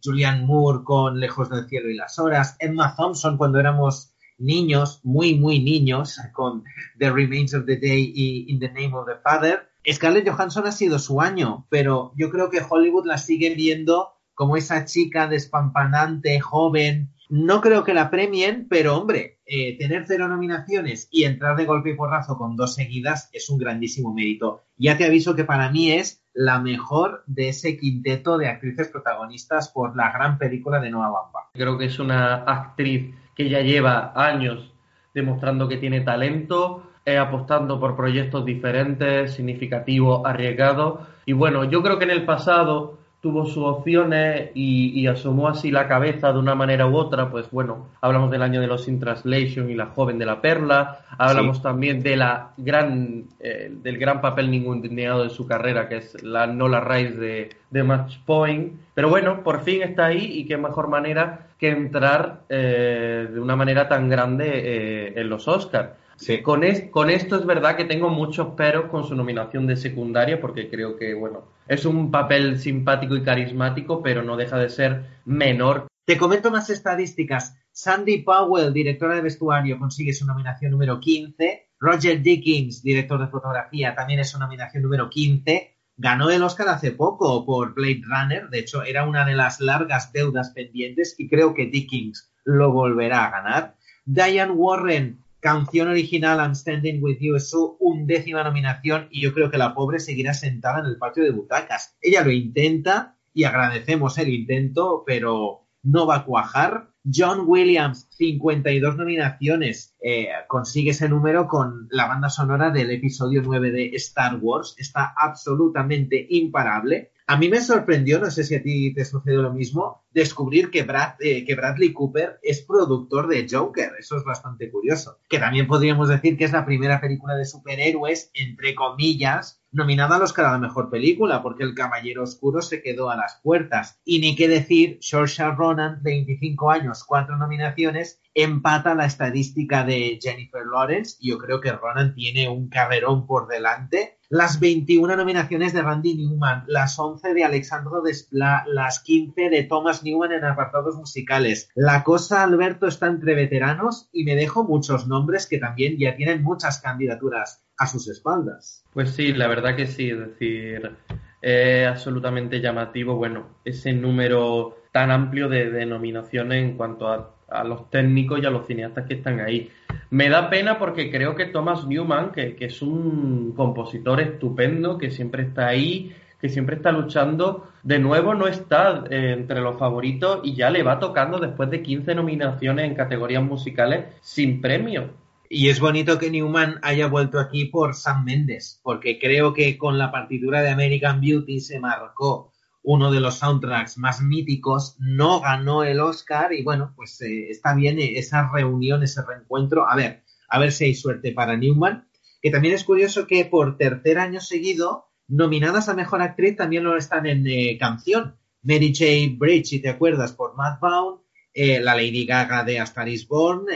Julianne 0.04 0.44
Moore 0.44 0.84
con 0.84 1.18
Lejos 1.18 1.50
del 1.50 1.66
Cielo 1.66 1.88
y 1.88 1.94
las 1.94 2.18
Horas, 2.20 2.56
Emma 2.60 2.94
Thompson 2.96 3.36
cuando 3.36 3.58
éramos 3.58 4.15
niños, 4.38 5.00
muy, 5.02 5.34
muy 5.34 5.60
niños, 5.60 6.18
con 6.32 6.64
The 6.98 7.10
Remains 7.10 7.54
of 7.54 7.66
the 7.66 7.76
Day 7.76 8.12
y 8.14 8.46
In 8.48 8.58
the 8.58 8.68
Name 8.68 8.94
of 8.94 9.06
the 9.06 9.16
Father. 9.22 9.68
Scarlett 9.90 10.28
Johansson 10.28 10.66
ha 10.66 10.72
sido 10.72 10.98
su 10.98 11.20
año, 11.20 11.66
pero 11.70 12.12
yo 12.16 12.30
creo 12.30 12.50
que 12.50 12.60
Hollywood 12.68 13.06
la 13.06 13.18
sigue 13.18 13.54
viendo 13.54 14.14
como 14.34 14.56
esa 14.56 14.84
chica 14.84 15.28
despampanante, 15.28 16.40
joven. 16.40 17.12
No 17.28 17.60
creo 17.60 17.84
que 17.84 17.94
la 17.94 18.10
premien, 18.10 18.66
pero 18.68 18.96
hombre, 18.96 19.40
eh, 19.46 19.76
tener 19.78 20.04
cero 20.06 20.28
nominaciones 20.28 21.08
y 21.10 21.24
entrar 21.24 21.56
de 21.56 21.64
golpe 21.64 21.90
y 21.90 21.94
porrazo 21.96 22.36
con 22.36 22.56
dos 22.56 22.74
seguidas 22.74 23.30
es 23.32 23.48
un 23.48 23.58
grandísimo 23.58 24.12
mérito. 24.12 24.64
Ya 24.76 24.96
te 24.96 25.04
aviso 25.04 25.34
que 25.34 25.44
para 25.44 25.70
mí 25.70 25.92
es 25.92 26.22
la 26.34 26.60
mejor 26.60 27.24
de 27.26 27.48
ese 27.48 27.78
quinteto 27.78 28.38
de 28.38 28.48
actrices 28.48 28.88
protagonistas 28.88 29.70
por 29.70 29.96
la 29.96 30.12
gran 30.12 30.36
película 30.36 30.80
de 30.80 30.90
Noah 30.90 31.10
Baumbach. 31.10 31.50
Creo 31.54 31.78
que 31.78 31.86
es 31.86 31.98
una 31.98 32.44
actriz 32.44 33.14
que 33.36 33.48
ya 33.48 33.60
lleva 33.60 34.12
años 34.16 34.72
demostrando 35.14 35.68
que 35.68 35.76
tiene 35.76 36.00
talento, 36.00 36.82
eh, 37.04 37.16
apostando 37.18 37.78
por 37.78 37.94
proyectos 37.94 38.44
diferentes, 38.44 39.34
significativos, 39.34 40.22
arriesgados. 40.24 41.00
Y 41.24 41.32
bueno, 41.32 41.64
yo 41.64 41.82
creo 41.82 41.98
que 41.98 42.04
en 42.04 42.10
el 42.10 42.24
pasado 42.24 42.98
tuvo 43.20 43.46
sus 43.46 43.64
opciones 43.64 44.50
y, 44.54 45.00
y, 45.00 45.06
asomó 45.06 45.48
así 45.48 45.70
la 45.70 45.88
cabeza 45.88 46.32
de 46.32 46.38
una 46.38 46.54
manera 46.54 46.86
u 46.86 46.96
otra, 46.96 47.30
pues 47.30 47.50
bueno, 47.50 47.88
hablamos 48.00 48.30
del 48.30 48.42
año 48.42 48.60
de 48.60 48.66
los 48.66 48.86
In 48.86 49.00
Translation 49.00 49.70
y 49.70 49.74
la 49.74 49.86
joven 49.86 50.18
de 50.18 50.26
la 50.26 50.40
perla, 50.40 51.00
hablamos 51.18 51.56
sí. 51.56 51.62
también 51.62 52.02
de 52.02 52.16
la 52.16 52.50
gran, 52.56 53.24
eh, 53.40 53.72
del 53.82 53.98
gran 53.98 54.20
papel 54.20 54.50
ninguneado 54.50 55.24
de 55.24 55.30
su 55.30 55.46
carrera, 55.46 55.88
que 55.88 55.96
es 55.96 56.22
la 56.22 56.46
Nola 56.46 56.80
Rice 56.80 57.14
de, 57.14 57.56
de 57.70 57.82
Match 57.82 58.18
Point, 58.24 58.74
pero 58.94 59.08
bueno, 59.08 59.42
por 59.42 59.62
fin 59.62 59.82
está 59.82 60.06
ahí 60.06 60.24
y 60.38 60.46
qué 60.46 60.56
mejor 60.56 60.88
manera 60.88 61.45
que 61.58 61.70
entrar 61.70 62.44
eh, 62.48 63.28
de 63.32 63.40
una 63.40 63.56
manera 63.56 63.88
tan 63.88 64.08
grande 64.08 64.46
eh, 64.54 65.12
en 65.16 65.28
los 65.28 65.48
Oscars. 65.48 65.90
Sí. 66.16 66.40
Con, 66.42 66.64
es, 66.64 66.84
con, 66.90 67.10
esto 67.10 67.36
es 67.36 67.44
verdad 67.44 67.76
que 67.76 67.84
tengo 67.84 68.08
muchos 68.08 68.54
peros 68.54 68.86
con 68.90 69.04
su 69.04 69.14
nominación 69.14 69.66
de 69.66 69.76
secundaria 69.76 70.40
porque 70.40 70.70
creo 70.70 70.96
que, 70.96 71.12
bueno, 71.12 71.44
es 71.68 71.84
un 71.84 72.10
papel 72.10 72.58
simpático 72.58 73.16
y 73.16 73.22
carismático, 73.22 74.02
pero 74.02 74.22
no 74.22 74.36
deja 74.36 74.58
de 74.58 74.70
ser 74.70 75.04
menor. 75.26 75.86
Te 76.06 76.16
comento 76.16 76.50
más 76.50 76.70
estadísticas. 76.70 77.58
Sandy 77.70 78.22
Powell, 78.22 78.72
directora 78.72 79.14
de 79.14 79.20
vestuario, 79.20 79.78
consigue 79.78 80.14
su 80.14 80.24
nominación 80.24 80.70
número 80.70 80.98
15. 80.98 81.68
Roger 81.78 82.22
Dickens, 82.22 82.82
director 82.82 83.20
de 83.20 83.26
fotografía, 83.26 83.94
también 83.94 84.20
es 84.20 84.30
su 84.30 84.38
nominación 84.38 84.82
número 84.82 85.10
15. 85.10 85.75
Ganó 85.98 86.30
el 86.30 86.42
Oscar 86.42 86.68
hace 86.68 86.92
poco 86.92 87.46
por 87.46 87.74
Blade 87.74 88.02
Runner. 88.04 88.50
De 88.50 88.58
hecho, 88.58 88.82
era 88.82 89.06
una 89.06 89.24
de 89.24 89.34
las 89.34 89.60
largas 89.60 90.12
deudas 90.12 90.50
pendientes 90.50 91.14
y 91.18 91.28
creo 91.28 91.54
que 91.54 91.66
Dickens 91.66 92.30
lo 92.44 92.70
volverá 92.70 93.24
a 93.24 93.30
ganar. 93.30 93.76
Diane 94.04 94.52
Warren, 94.52 95.24
canción 95.40 95.88
original 95.88 96.38
I'm 96.38 96.54
Standing 96.54 97.02
With 97.02 97.18
You 97.20 97.36
es 97.36 97.48
su 97.48 97.76
undécima 97.80 98.44
nominación 98.44 99.08
y 99.10 99.22
yo 99.22 99.32
creo 99.32 99.50
que 99.50 99.58
la 99.58 99.74
pobre 99.74 99.98
seguirá 99.98 100.34
sentada 100.34 100.80
en 100.80 100.86
el 100.86 100.98
patio 100.98 101.24
de 101.24 101.30
butacas. 101.30 101.96
Ella 102.02 102.22
lo 102.22 102.30
intenta 102.30 103.16
y 103.32 103.44
agradecemos 103.44 104.18
el 104.18 104.28
intento, 104.28 105.02
pero 105.06 105.66
no 105.82 106.06
va 106.06 106.16
a 106.16 106.24
cuajar. 106.24 106.90
John 107.12 107.44
Williams, 107.46 108.08
52 108.10 108.96
nominaciones, 108.96 109.94
eh, 110.00 110.28
consigue 110.48 110.90
ese 110.90 111.08
número 111.08 111.46
con 111.46 111.88
la 111.90 112.06
banda 112.06 112.28
sonora 112.28 112.70
del 112.70 112.90
episodio 112.90 113.42
9 113.42 113.70
de 113.70 113.86
Star 113.96 114.38
Wars. 114.40 114.74
Está 114.78 115.14
absolutamente 115.16 116.26
imparable. 116.30 117.12
A 117.28 117.36
mí 117.36 117.48
me 117.48 117.60
sorprendió, 117.60 118.20
no 118.20 118.30
sé 118.30 118.44
si 118.44 118.54
a 118.54 118.62
ti 118.62 118.94
te 118.94 119.04
sucedió 119.04 119.42
lo 119.42 119.52
mismo, 119.52 120.04
descubrir 120.12 120.70
que, 120.70 120.84
Brad, 120.84 121.14
eh, 121.18 121.44
que, 121.44 121.56
Bradley 121.56 121.92
Cooper 121.92 122.38
es 122.40 122.62
productor 122.62 123.26
de 123.26 123.46
Joker. 123.50 123.92
Eso 123.98 124.16
es 124.16 124.24
bastante 124.24 124.70
curioso. 124.70 125.18
Que 125.28 125.40
también 125.40 125.66
podríamos 125.66 126.08
decir 126.08 126.36
que 126.36 126.44
es 126.44 126.52
la 126.52 126.64
primera 126.64 127.00
película 127.00 127.34
de 127.34 127.44
superhéroes, 127.44 128.30
entre 128.32 128.76
comillas, 128.76 129.60
nominada 129.76 130.16
al 130.16 130.22
Oscar 130.22 130.46
a 130.46 130.52
la 130.52 130.58
mejor 130.58 130.88
película, 130.88 131.42
porque 131.42 131.62
El 131.62 131.74
Caballero 131.74 132.22
Oscuro 132.22 132.62
se 132.62 132.82
quedó 132.82 133.10
a 133.10 133.16
las 133.16 133.38
puertas. 133.42 134.00
Y 134.04 134.20
ni 134.20 134.34
qué 134.34 134.48
decir, 134.48 134.98
Saoirse 135.02 135.44
Ronan, 135.50 136.02
25 136.02 136.70
años, 136.70 137.04
cuatro 137.04 137.36
nominaciones, 137.36 138.20
empata 138.34 138.94
la 138.94 139.04
estadística 139.04 139.84
de 139.84 140.18
Jennifer 140.20 140.62
Lawrence. 140.64 141.18
Yo 141.20 141.36
creo 141.36 141.60
que 141.60 141.72
Ronan 141.72 142.14
tiene 142.14 142.48
un 142.48 142.68
carrerón 142.68 143.26
por 143.26 143.48
delante. 143.48 144.15
Las 144.28 144.58
21 144.58 145.16
nominaciones 145.16 145.72
de 145.72 145.82
Randy 145.82 146.14
Newman, 146.16 146.64
las 146.66 146.98
11 146.98 147.32
de 147.32 147.44
Alexandro 147.44 148.02
Desplat, 148.02 148.66
las 148.66 149.00
15 149.00 149.50
de 149.50 149.62
Thomas 149.62 150.02
Newman 150.02 150.32
en 150.32 150.44
apartados 150.44 150.96
musicales. 150.96 151.70
La 151.74 152.02
cosa, 152.02 152.42
Alberto, 152.42 152.86
está 152.86 153.06
entre 153.06 153.34
veteranos 153.34 154.08
y 154.12 154.24
me 154.24 154.34
dejo 154.34 154.64
muchos 154.64 155.06
nombres 155.06 155.46
que 155.46 155.58
también 155.58 155.96
ya 155.98 156.16
tienen 156.16 156.42
muchas 156.42 156.80
candidaturas 156.80 157.62
a 157.78 157.86
sus 157.86 158.08
espaldas. 158.08 158.84
Pues 158.92 159.10
sí, 159.10 159.32
la 159.32 159.46
verdad 159.46 159.76
que 159.76 159.86
sí, 159.86 160.10
es 160.10 160.18
decir, 160.18 160.96
es 161.40 161.86
absolutamente 161.86 162.60
llamativo, 162.60 163.16
bueno, 163.16 163.58
ese 163.64 163.92
número 163.92 164.78
tan 164.92 165.10
amplio 165.10 165.48
de, 165.48 165.84
nominaciones 165.84 166.64
en 166.64 166.76
cuanto 166.76 167.08
a, 167.08 167.35
los 167.64 167.90
técnicos 167.90 168.40
y 168.42 168.46
a 168.46 168.50
los 168.50 168.66
cineastas 168.66 169.06
que 169.06 169.14
están 169.14 169.40
ahí. 169.40 169.70
Me 170.10 170.28
da 170.28 170.50
pena 170.50 170.78
porque 170.78 171.10
creo 171.10 171.34
que 171.34 171.46
Thomas 171.46 171.86
Newman, 171.86 172.32
que, 172.32 172.56
es 172.58 172.82
un 172.82 173.52
compositor 173.56 174.20
estupendo, 174.20 174.98
que 174.98 175.10
siempre 175.10 175.44
está 175.44 175.68
ahí, 175.68 176.14
que 176.40 176.48
siempre 176.48 176.76
está 176.76 176.92
luchando, 176.92 177.68
de 177.82 177.98
nuevo 177.98 178.34
no 178.34 178.46
está 178.46 179.04
eh, 179.10 179.34
entre 179.38 179.60
los 179.60 179.78
favoritos 179.78 180.40
y 180.44 180.54
ya 180.54 180.70
le 180.70 180.82
va 180.82 180.98
tocando 180.98 181.38
después 181.38 181.70
de 181.70 181.82
15 181.82 182.14
nominaciones 182.14 182.84
en 182.84 182.94
categorías 182.94 183.42
musicales 183.42 184.06
sin 184.20 184.60
premio. 184.60 185.10
Y 185.48 185.68
es 185.68 185.78
bonito 185.78 186.18
que 186.18 186.30
Newman 186.30 186.80
haya 186.82 187.06
vuelto 187.06 187.38
aquí 187.38 187.66
por 187.66 187.94
Sam 187.94 188.24
Mendes, 188.24 188.80
porque 188.82 189.18
creo 189.20 189.54
que 189.54 189.78
con 189.78 189.96
la 189.96 190.10
partitura 190.10 190.60
de 190.60 190.70
American 190.70 191.20
Beauty 191.20 191.60
se 191.60 191.78
marcó 191.78 192.52
uno 192.86 193.10
de 193.10 193.18
los 193.18 193.38
soundtracks 193.38 193.98
más 193.98 194.22
míticos, 194.22 194.94
no 195.00 195.40
ganó 195.40 195.82
el 195.82 195.98
Oscar 195.98 196.52
y 196.52 196.62
bueno, 196.62 196.92
pues 196.94 197.20
eh, 197.20 197.50
está 197.50 197.74
bien 197.74 197.98
esa 197.98 198.48
reunión, 198.52 199.02
ese 199.02 199.22
reencuentro. 199.26 199.90
A 199.90 199.96
ver, 199.96 200.22
a 200.48 200.60
ver 200.60 200.70
si 200.70 200.84
hay 200.84 200.94
suerte 200.94 201.32
para 201.32 201.56
Newman, 201.56 202.08
que 202.40 202.52
también 202.52 202.74
es 202.74 202.84
curioso 202.84 203.26
que 203.26 203.44
por 203.44 203.76
tercer 203.76 204.18
año 204.18 204.40
seguido, 204.40 205.08
nominadas 205.26 205.88
a 205.88 205.94
Mejor 205.94 206.22
Actriz 206.22 206.56
también 206.56 206.84
lo 206.84 206.96
están 206.96 207.26
en 207.26 207.44
eh, 207.48 207.76
canción. 207.76 208.36
Mary 208.62 208.94
J. 208.96 209.36
Bridge, 209.36 209.66
si 209.66 209.80
te 209.80 209.88
acuerdas, 209.88 210.32
por 210.32 210.54
Matt 210.54 210.80
Bound, 210.80 211.20
eh, 211.52 211.80
la 211.80 211.96
Lady 211.96 212.24
Gaga 212.24 212.62
de 212.62 212.78
A 212.78 212.84
Star 212.84 213.08
is 213.08 213.26
Born, 213.26 213.66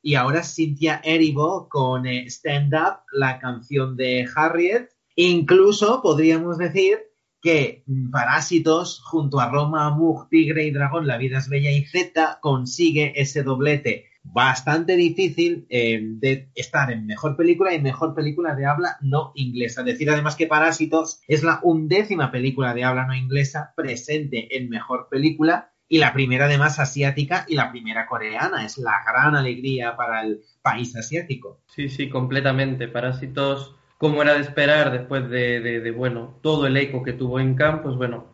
y 0.00 0.14
ahora 0.14 0.44
Cynthia 0.44 1.00
Erivo 1.02 1.68
con 1.68 2.06
eh, 2.06 2.26
Stand 2.26 2.72
Up, 2.74 3.00
la 3.10 3.40
canción 3.40 3.96
de 3.96 4.28
Harriet. 4.32 4.90
Incluso 5.16 6.02
podríamos 6.02 6.56
decir 6.56 7.09
que 7.40 7.84
Parásitos, 8.10 9.00
junto 9.04 9.40
a 9.40 9.50
Roma, 9.50 9.86
Amur, 9.86 10.28
Tigre 10.28 10.64
y 10.64 10.70
Dragón, 10.70 11.06
La 11.06 11.16
vida 11.16 11.38
es 11.38 11.48
bella 11.48 11.70
y 11.70 11.84
Z, 11.84 12.38
consigue 12.40 13.12
ese 13.20 13.42
doblete 13.42 14.10
bastante 14.22 14.96
difícil 14.96 15.66
eh, 15.70 16.00
de 16.02 16.50
estar 16.54 16.90
en 16.92 17.06
mejor 17.06 17.36
película 17.36 17.74
y 17.74 17.80
mejor 17.80 18.14
película 18.14 18.54
de 18.54 18.66
habla 18.66 18.96
no 19.00 19.32
inglesa. 19.34 19.82
Decir 19.82 20.10
además 20.10 20.36
que 20.36 20.46
Parásitos 20.46 21.22
es 21.26 21.42
la 21.42 21.60
undécima 21.62 22.30
película 22.30 22.74
de 22.74 22.84
habla 22.84 23.06
no 23.06 23.14
inglesa 23.14 23.72
presente 23.74 24.56
en 24.56 24.68
mejor 24.68 25.08
película 25.10 25.72
y 25.88 25.98
la 25.98 26.12
primera 26.12 26.44
además 26.44 26.78
asiática 26.78 27.44
y 27.48 27.56
la 27.56 27.70
primera 27.70 28.06
coreana. 28.06 28.64
Es 28.64 28.78
la 28.78 29.02
gran 29.04 29.34
alegría 29.34 29.96
para 29.96 30.22
el 30.22 30.42
país 30.62 30.94
asiático. 30.94 31.62
Sí, 31.66 31.88
sí, 31.88 32.08
completamente. 32.08 32.86
Parásitos, 32.88 33.74
como 34.00 34.22
era 34.22 34.32
de 34.32 34.40
esperar 34.40 34.92
después 34.92 35.28
de, 35.28 35.92
bueno, 35.94 36.38
todo 36.40 36.66
el 36.66 36.78
eco 36.78 37.02
que 37.02 37.12
tuvo 37.12 37.38
en 37.38 37.54
Cannes, 37.54 37.82
pues 37.82 37.96
bueno, 37.96 38.28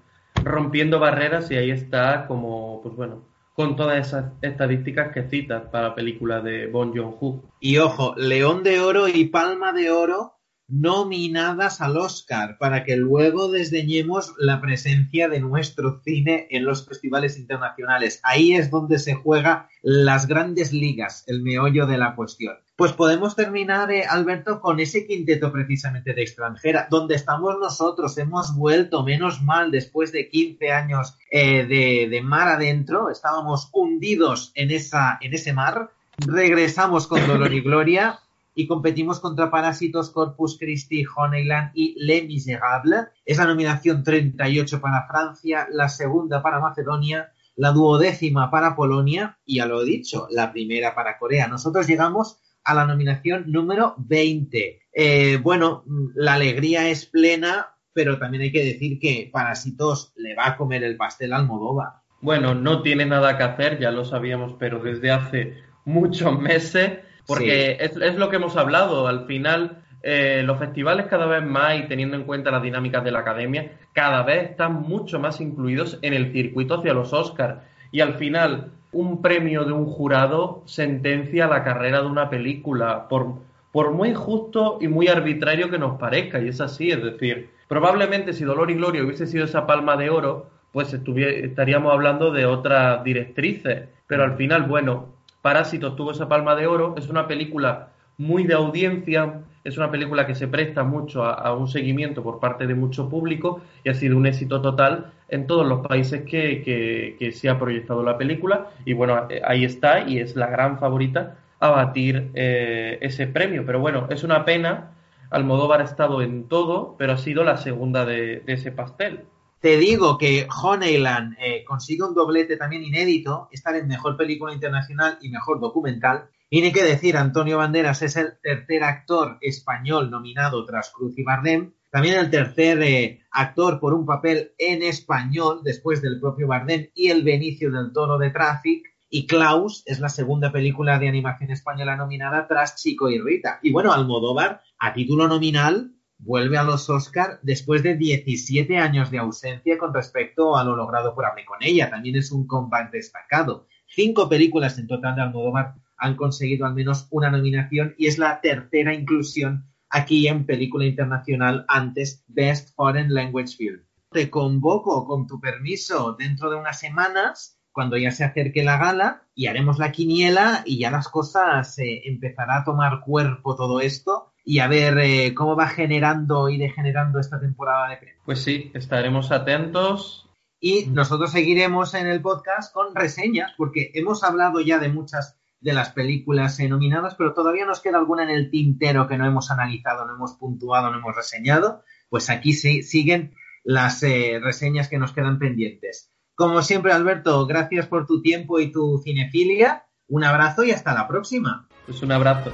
rompiendo 0.44 1.00
barreras 1.00 1.50
y 1.50 1.56
ahí 1.56 1.72
está 1.72 2.28
como, 2.28 2.80
pues 2.84 2.94
bueno, 2.94 3.24
con 3.52 3.74
todas 3.74 4.06
esas 4.06 4.26
estadísticas 4.42 5.12
que 5.12 5.24
citas 5.24 5.64
para 5.72 5.88
la 5.88 5.94
película 5.96 6.40
de 6.40 6.68
Bon 6.68 6.96
Joon-ho. 6.96 7.42
Y 7.58 7.78
ojo, 7.78 8.14
León 8.16 8.62
de 8.62 8.78
Oro 8.78 9.08
y 9.08 9.24
Palma 9.24 9.72
de 9.72 9.90
Oro 9.90 10.35
nominadas 10.68 11.80
al 11.80 11.96
Oscar 11.96 12.58
para 12.58 12.84
que 12.84 12.96
luego 12.96 13.50
desdeñemos 13.50 14.34
la 14.38 14.60
presencia 14.60 15.28
de 15.28 15.40
nuestro 15.40 16.00
cine 16.04 16.48
en 16.50 16.64
los 16.64 16.86
festivales 16.86 17.38
internacionales. 17.38 18.20
Ahí 18.22 18.54
es 18.54 18.70
donde 18.70 18.98
se 18.98 19.14
juega 19.14 19.68
las 19.82 20.26
grandes 20.26 20.72
ligas, 20.72 21.24
el 21.26 21.42
meollo 21.42 21.86
de 21.86 21.98
la 21.98 22.14
cuestión. 22.16 22.56
Pues 22.76 22.92
podemos 22.92 23.34
terminar, 23.36 23.90
eh, 23.90 24.04
Alberto, 24.04 24.60
con 24.60 24.80
ese 24.80 25.06
quinteto 25.06 25.50
precisamente 25.50 26.12
de 26.12 26.22
extranjera, 26.22 26.88
donde 26.90 27.14
estamos 27.14 27.56
nosotros. 27.58 28.18
Hemos 28.18 28.54
vuelto, 28.54 29.02
menos 29.02 29.42
mal, 29.42 29.70
después 29.70 30.12
de 30.12 30.28
15 30.28 30.72
años 30.72 31.16
eh, 31.30 31.64
de, 31.64 32.08
de 32.10 32.22
mar 32.22 32.48
adentro, 32.48 33.08
estábamos 33.08 33.70
hundidos 33.72 34.52
en, 34.54 34.70
esa, 34.70 35.18
en 35.22 35.32
ese 35.32 35.54
mar. 35.54 35.90
Regresamos 36.18 37.06
con 37.06 37.26
dolor 37.26 37.52
y 37.54 37.60
gloria 37.60 38.20
y 38.56 38.66
competimos 38.66 39.20
contra 39.20 39.50
Parásitos, 39.50 40.10
Corpus 40.10 40.58
Christi, 40.58 41.04
Honeyland 41.14 41.72
y 41.74 41.94
Les 41.98 42.26
Miserables. 42.26 43.08
Es 43.26 43.36
la 43.36 43.44
nominación 43.44 44.02
38 44.02 44.80
para 44.80 45.06
Francia, 45.06 45.68
la 45.70 45.90
segunda 45.90 46.42
para 46.42 46.58
Macedonia, 46.58 47.30
la 47.54 47.72
duodécima 47.72 48.50
para 48.50 48.74
Polonia 48.74 49.38
y, 49.44 49.56
ya 49.56 49.66
lo 49.66 49.82
he 49.82 49.84
dicho, 49.84 50.26
la 50.30 50.52
primera 50.52 50.94
para 50.94 51.18
Corea. 51.18 51.46
Nosotros 51.48 51.86
llegamos 51.86 52.38
a 52.64 52.74
la 52.74 52.86
nominación 52.86 53.44
número 53.52 53.94
20. 53.98 54.80
Eh, 54.90 55.36
bueno, 55.42 55.84
la 56.14 56.34
alegría 56.34 56.88
es 56.88 57.04
plena, 57.04 57.74
pero 57.92 58.18
también 58.18 58.44
hay 58.44 58.52
que 58.52 58.64
decir 58.64 58.98
que 58.98 59.28
Parásitos 59.30 60.14
le 60.16 60.34
va 60.34 60.48
a 60.48 60.56
comer 60.56 60.82
el 60.82 60.96
pastel 60.96 61.34
al 61.34 61.46
Modóvar. 61.46 61.90
Bueno, 62.22 62.54
no 62.54 62.80
tiene 62.80 63.04
nada 63.04 63.36
que 63.36 63.44
hacer, 63.44 63.78
ya 63.78 63.90
lo 63.90 64.06
sabíamos, 64.06 64.54
pero 64.58 64.82
desde 64.82 65.10
hace 65.10 65.54
muchos 65.84 66.40
meses 66.40 67.00
porque 67.26 67.78
es, 67.80 68.14
lo 68.16 68.30
que 68.30 68.36
hemos 68.36 68.56
hablado. 68.56 69.06
Al 69.06 69.26
final, 69.26 69.82
eh, 70.02 70.42
los 70.44 70.58
festivales 70.58 71.06
cada 71.06 71.26
vez 71.26 71.44
más, 71.44 71.78
y 71.78 71.82
teniendo 71.84 72.16
en 72.16 72.24
cuenta 72.24 72.50
las 72.50 72.62
dinámicas 72.62 73.04
de 73.04 73.10
la 73.10 73.20
academia, 73.20 73.72
cada 73.92 74.22
vez 74.22 74.50
están 74.50 74.82
mucho 74.82 75.18
más 75.18 75.40
incluidos 75.40 75.98
en 76.02 76.14
el 76.14 76.32
circuito 76.32 76.74
hacia 76.74 76.94
los 76.94 77.12
Oscars. 77.12 77.60
Y 77.90 78.00
al 78.00 78.14
final, 78.14 78.70
un 78.92 79.20
premio 79.20 79.64
de 79.64 79.72
un 79.72 79.86
jurado 79.86 80.62
sentencia 80.66 81.46
la 81.46 81.64
carrera 81.64 82.00
de 82.00 82.06
una 82.06 82.30
película, 82.30 83.08
por, 83.08 83.34
por 83.72 83.92
muy 83.92 84.14
justo 84.14 84.78
y 84.80 84.88
muy 84.88 85.08
arbitrario 85.08 85.70
que 85.70 85.78
nos 85.78 85.98
parezca. 85.98 86.40
Y 86.40 86.48
es 86.48 86.60
así, 86.60 86.90
es 86.90 87.02
decir, 87.02 87.50
probablemente 87.68 88.32
si 88.32 88.44
Dolor 88.44 88.70
y 88.70 88.74
Gloria 88.74 89.02
hubiese 89.02 89.26
sido 89.26 89.44
esa 89.44 89.66
palma 89.66 89.96
de 89.96 90.10
oro, 90.10 90.50
pues 90.72 90.92
estaríamos 90.92 91.92
hablando 91.92 92.30
de 92.32 92.46
otras 92.46 93.02
directrices. 93.02 93.88
Pero 94.06 94.24
al 94.24 94.36
final, 94.36 94.62
bueno, 94.62 95.15
Parásitos 95.46 95.94
tuvo 95.94 96.10
esa 96.10 96.28
palma 96.28 96.56
de 96.56 96.66
oro, 96.66 96.96
es 96.98 97.08
una 97.08 97.28
película 97.28 97.90
muy 98.18 98.42
de 98.42 98.54
audiencia, 98.54 99.42
es 99.62 99.78
una 99.78 99.92
película 99.92 100.26
que 100.26 100.34
se 100.34 100.48
presta 100.48 100.82
mucho 100.82 101.22
a, 101.22 101.54
un 101.54 101.68
seguimiento 101.68 102.24
por 102.24 102.40
parte 102.40 102.66
de 102.66 102.74
mucho 102.74 103.08
público 103.08 103.60
y 103.84 103.88
ha 103.88 103.94
sido 103.94 104.16
un 104.16 104.26
éxito 104.26 104.60
total 104.60 105.12
en 105.28 105.46
todos 105.46 105.64
los 105.64 105.86
países 105.86 106.24
que, 106.24 107.30
se 107.32 107.48
ha 107.48 107.60
proyectado 107.60 108.02
la 108.02 108.18
película 108.18 108.70
y 108.84 108.92
bueno, 108.94 109.28
eh, 109.30 109.40
ahí 109.44 109.64
está 109.64 110.00
y 110.00 110.18
es 110.18 110.34
la 110.34 110.48
gran 110.48 110.80
favorita 110.80 111.36
a 111.60 111.70
batir 111.70 112.32
eh, 112.34 112.98
ese 113.00 113.28
premio. 113.28 113.64
Pero 113.64 113.78
bueno, 113.78 114.08
es 114.10 114.24
una 114.24 114.44
pena, 114.44 114.94
Almodóvar 115.30 115.80
ha 115.80 115.84
estado 115.84 116.22
en 116.22 116.48
todo, 116.48 116.96
pero 116.98 117.12
ha 117.12 117.18
sido 117.18 117.44
la 117.44 117.56
segunda 117.56 118.04
de 118.04 118.42
ese 118.48 118.72
pastel. 118.72 119.26
Te 119.60 119.78
digo 119.78 120.18
que 120.18 120.46
Honeyland 120.62 121.36
eh, 121.40 121.64
consigue 121.64 122.04
un 122.04 122.14
doblete 122.14 122.56
también 122.56 122.84
inédito, 122.84 123.48
estar 123.50 123.74
en 123.74 123.88
mejor 123.88 124.16
película 124.16 124.52
internacional 124.52 125.18
y 125.22 125.30
mejor 125.30 125.60
documental. 125.60 126.28
Y 126.50 126.60
ni 126.60 126.72
que 126.72 126.84
decir, 126.84 127.16
Antonio 127.16 127.58
Banderas 127.58 128.02
es 128.02 128.16
el 128.16 128.38
tercer 128.40 128.84
actor 128.84 129.38
español 129.40 130.10
nominado 130.10 130.64
tras 130.64 130.90
Cruz 130.90 131.18
y 131.18 131.24
Bardem. 131.24 131.72
También 131.90 132.18
el 132.18 132.30
tercer 132.30 132.82
eh, 132.82 133.22
actor 133.30 133.80
por 133.80 133.94
un 133.94 134.04
papel 134.04 134.52
en 134.58 134.82
español 134.82 135.60
después 135.64 136.02
del 136.02 136.20
propio 136.20 136.46
Bardem 136.46 136.90
y 136.94 137.08
el 137.08 137.24
Benicio 137.24 137.72
del 137.72 137.92
Toro 137.92 138.18
de 138.18 138.30
Traffic. 138.30 138.84
Y 139.08 139.26
Klaus 139.26 139.82
es 139.86 140.00
la 140.00 140.08
segunda 140.08 140.52
película 140.52 140.98
de 140.98 141.08
animación 141.08 141.50
española 141.50 141.96
nominada 141.96 142.46
tras 142.46 142.76
Chico 142.76 143.08
y 143.08 143.18
Rita. 143.18 143.58
Y 143.62 143.72
bueno, 143.72 143.92
Almodóvar, 143.92 144.60
a 144.78 144.92
título 144.92 145.26
nominal, 145.26 145.95
vuelve 146.18 146.58
a 146.58 146.64
los 146.64 146.88
Oscar 146.90 147.38
después 147.42 147.82
de 147.82 147.96
17 147.96 148.78
años 148.78 149.10
de 149.10 149.18
ausencia 149.18 149.78
con 149.78 149.94
respecto 149.94 150.56
a 150.56 150.64
lo 150.64 150.76
logrado 150.76 151.14
por 151.14 151.26
Hable 151.26 151.44
con 151.44 151.62
ella. 151.62 151.90
También 151.90 152.16
es 152.16 152.32
un 152.32 152.46
comeback 152.46 152.90
destacado. 152.90 153.66
Cinco 153.86 154.28
películas 154.28 154.78
en 154.78 154.86
total 154.86 155.14
de 155.14 155.22
Almodóvar 155.22 155.74
han 155.96 156.16
conseguido 156.16 156.66
al 156.66 156.74
menos 156.74 157.06
una 157.10 157.30
nominación 157.30 157.94
y 157.98 158.06
es 158.06 158.18
la 158.18 158.40
tercera 158.40 158.94
inclusión 158.94 159.66
aquí 159.88 160.26
en 160.28 160.46
película 160.46 160.84
internacional 160.84 161.64
antes 161.68 162.24
Best 162.26 162.74
Foreign 162.74 163.12
Language 163.14 163.56
Film. 163.56 163.82
Te 164.10 164.30
convoco 164.30 165.06
con 165.06 165.26
tu 165.26 165.40
permiso 165.40 166.16
dentro 166.18 166.50
de 166.50 166.56
unas 166.56 166.78
semanas 166.78 167.58
cuando 167.72 167.96
ya 167.96 168.10
se 168.10 168.24
acerque 168.24 168.64
la 168.64 168.78
gala 168.78 169.22
y 169.34 169.46
haremos 169.46 169.78
la 169.78 169.92
quiniela 169.92 170.62
y 170.64 170.78
ya 170.78 170.90
las 170.90 171.08
cosas 171.08 171.78
eh, 171.78 172.02
empezará 172.06 172.58
a 172.58 172.64
tomar 172.64 173.00
cuerpo 173.00 173.54
todo 173.54 173.80
esto 173.80 174.32
y 174.48 174.60
a 174.60 174.68
ver 174.68 174.96
eh, 174.98 175.34
cómo 175.34 175.56
va 175.56 175.66
generando 175.66 176.48
y 176.48 176.56
degenerando 176.56 177.18
esta 177.18 177.40
temporada 177.40 177.90
de 177.90 177.96
premios. 177.96 178.22
Pues 178.24 178.42
sí, 178.42 178.70
estaremos 178.74 179.32
atentos. 179.32 180.30
Y 180.60 180.86
nosotros 180.86 181.32
seguiremos 181.32 181.94
en 181.94 182.06
el 182.06 182.22
podcast 182.22 182.72
con 182.72 182.94
reseñas, 182.94 183.52
porque 183.58 183.90
hemos 183.94 184.22
hablado 184.22 184.60
ya 184.60 184.78
de 184.78 184.88
muchas 184.88 185.36
de 185.60 185.72
las 185.72 185.90
películas 185.90 186.60
nominadas, 186.60 187.16
pero 187.16 187.34
todavía 187.34 187.66
nos 187.66 187.80
queda 187.80 187.98
alguna 187.98 188.22
en 188.22 188.30
el 188.30 188.48
tintero 188.48 189.08
que 189.08 189.18
no 189.18 189.26
hemos 189.26 189.50
analizado, 189.50 190.06
no 190.06 190.14
hemos 190.14 190.34
puntuado, 190.34 190.92
no 190.92 190.98
hemos 190.98 191.16
reseñado. 191.16 191.82
Pues 192.08 192.30
aquí 192.30 192.52
sí, 192.52 192.84
siguen 192.84 193.34
las 193.64 194.00
eh, 194.04 194.38
reseñas 194.40 194.88
que 194.88 194.98
nos 194.98 195.12
quedan 195.12 195.40
pendientes. 195.40 196.12
Como 196.36 196.62
siempre, 196.62 196.92
Alberto, 196.92 197.46
gracias 197.46 197.88
por 197.88 198.06
tu 198.06 198.22
tiempo 198.22 198.60
y 198.60 198.70
tu 198.70 198.98
cinefilia. 199.02 199.86
Un 200.06 200.22
abrazo 200.22 200.62
y 200.62 200.70
hasta 200.70 200.94
la 200.94 201.08
próxima. 201.08 201.68
Pues 201.84 202.00
un 202.02 202.12
abrazo. 202.12 202.52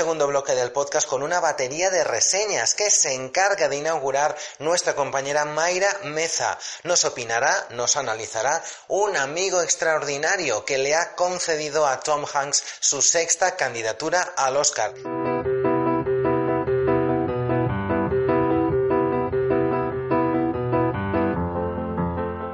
Segundo 0.00 0.26
bloque 0.26 0.54
del 0.54 0.72
podcast 0.72 1.06
con 1.06 1.22
una 1.22 1.40
batería 1.40 1.90
de 1.90 2.04
reseñas 2.04 2.74
que 2.74 2.90
se 2.90 3.12
encarga 3.12 3.68
de 3.68 3.76
inaugurar 3.76 4.34
nuestra 4.58 4.94
compañera 4.94 5.44
Mayra 5.44 5.94
Meza. 6.04 6.58
Nos 6.84 7.04
opinará, 7.04 7.66
nos 7.72 7.98
analizará 7.98 8.64
un 8.88 9.14
amigo 9.18 9.60
extraordinario 9.60 10.64
que 10.64 10.78
le 10.78 10.94
ha 10.94 11.14
concedido 11.16 11.86
a 11.86 12.00
Tom 12.00 12.24
Hanks 12.32 12.64
su 12.80 13.02
sexta 13.02 13.56
candidatura 13.56 14.32
al 14.38 14.56
Oscar. 14.56 14.94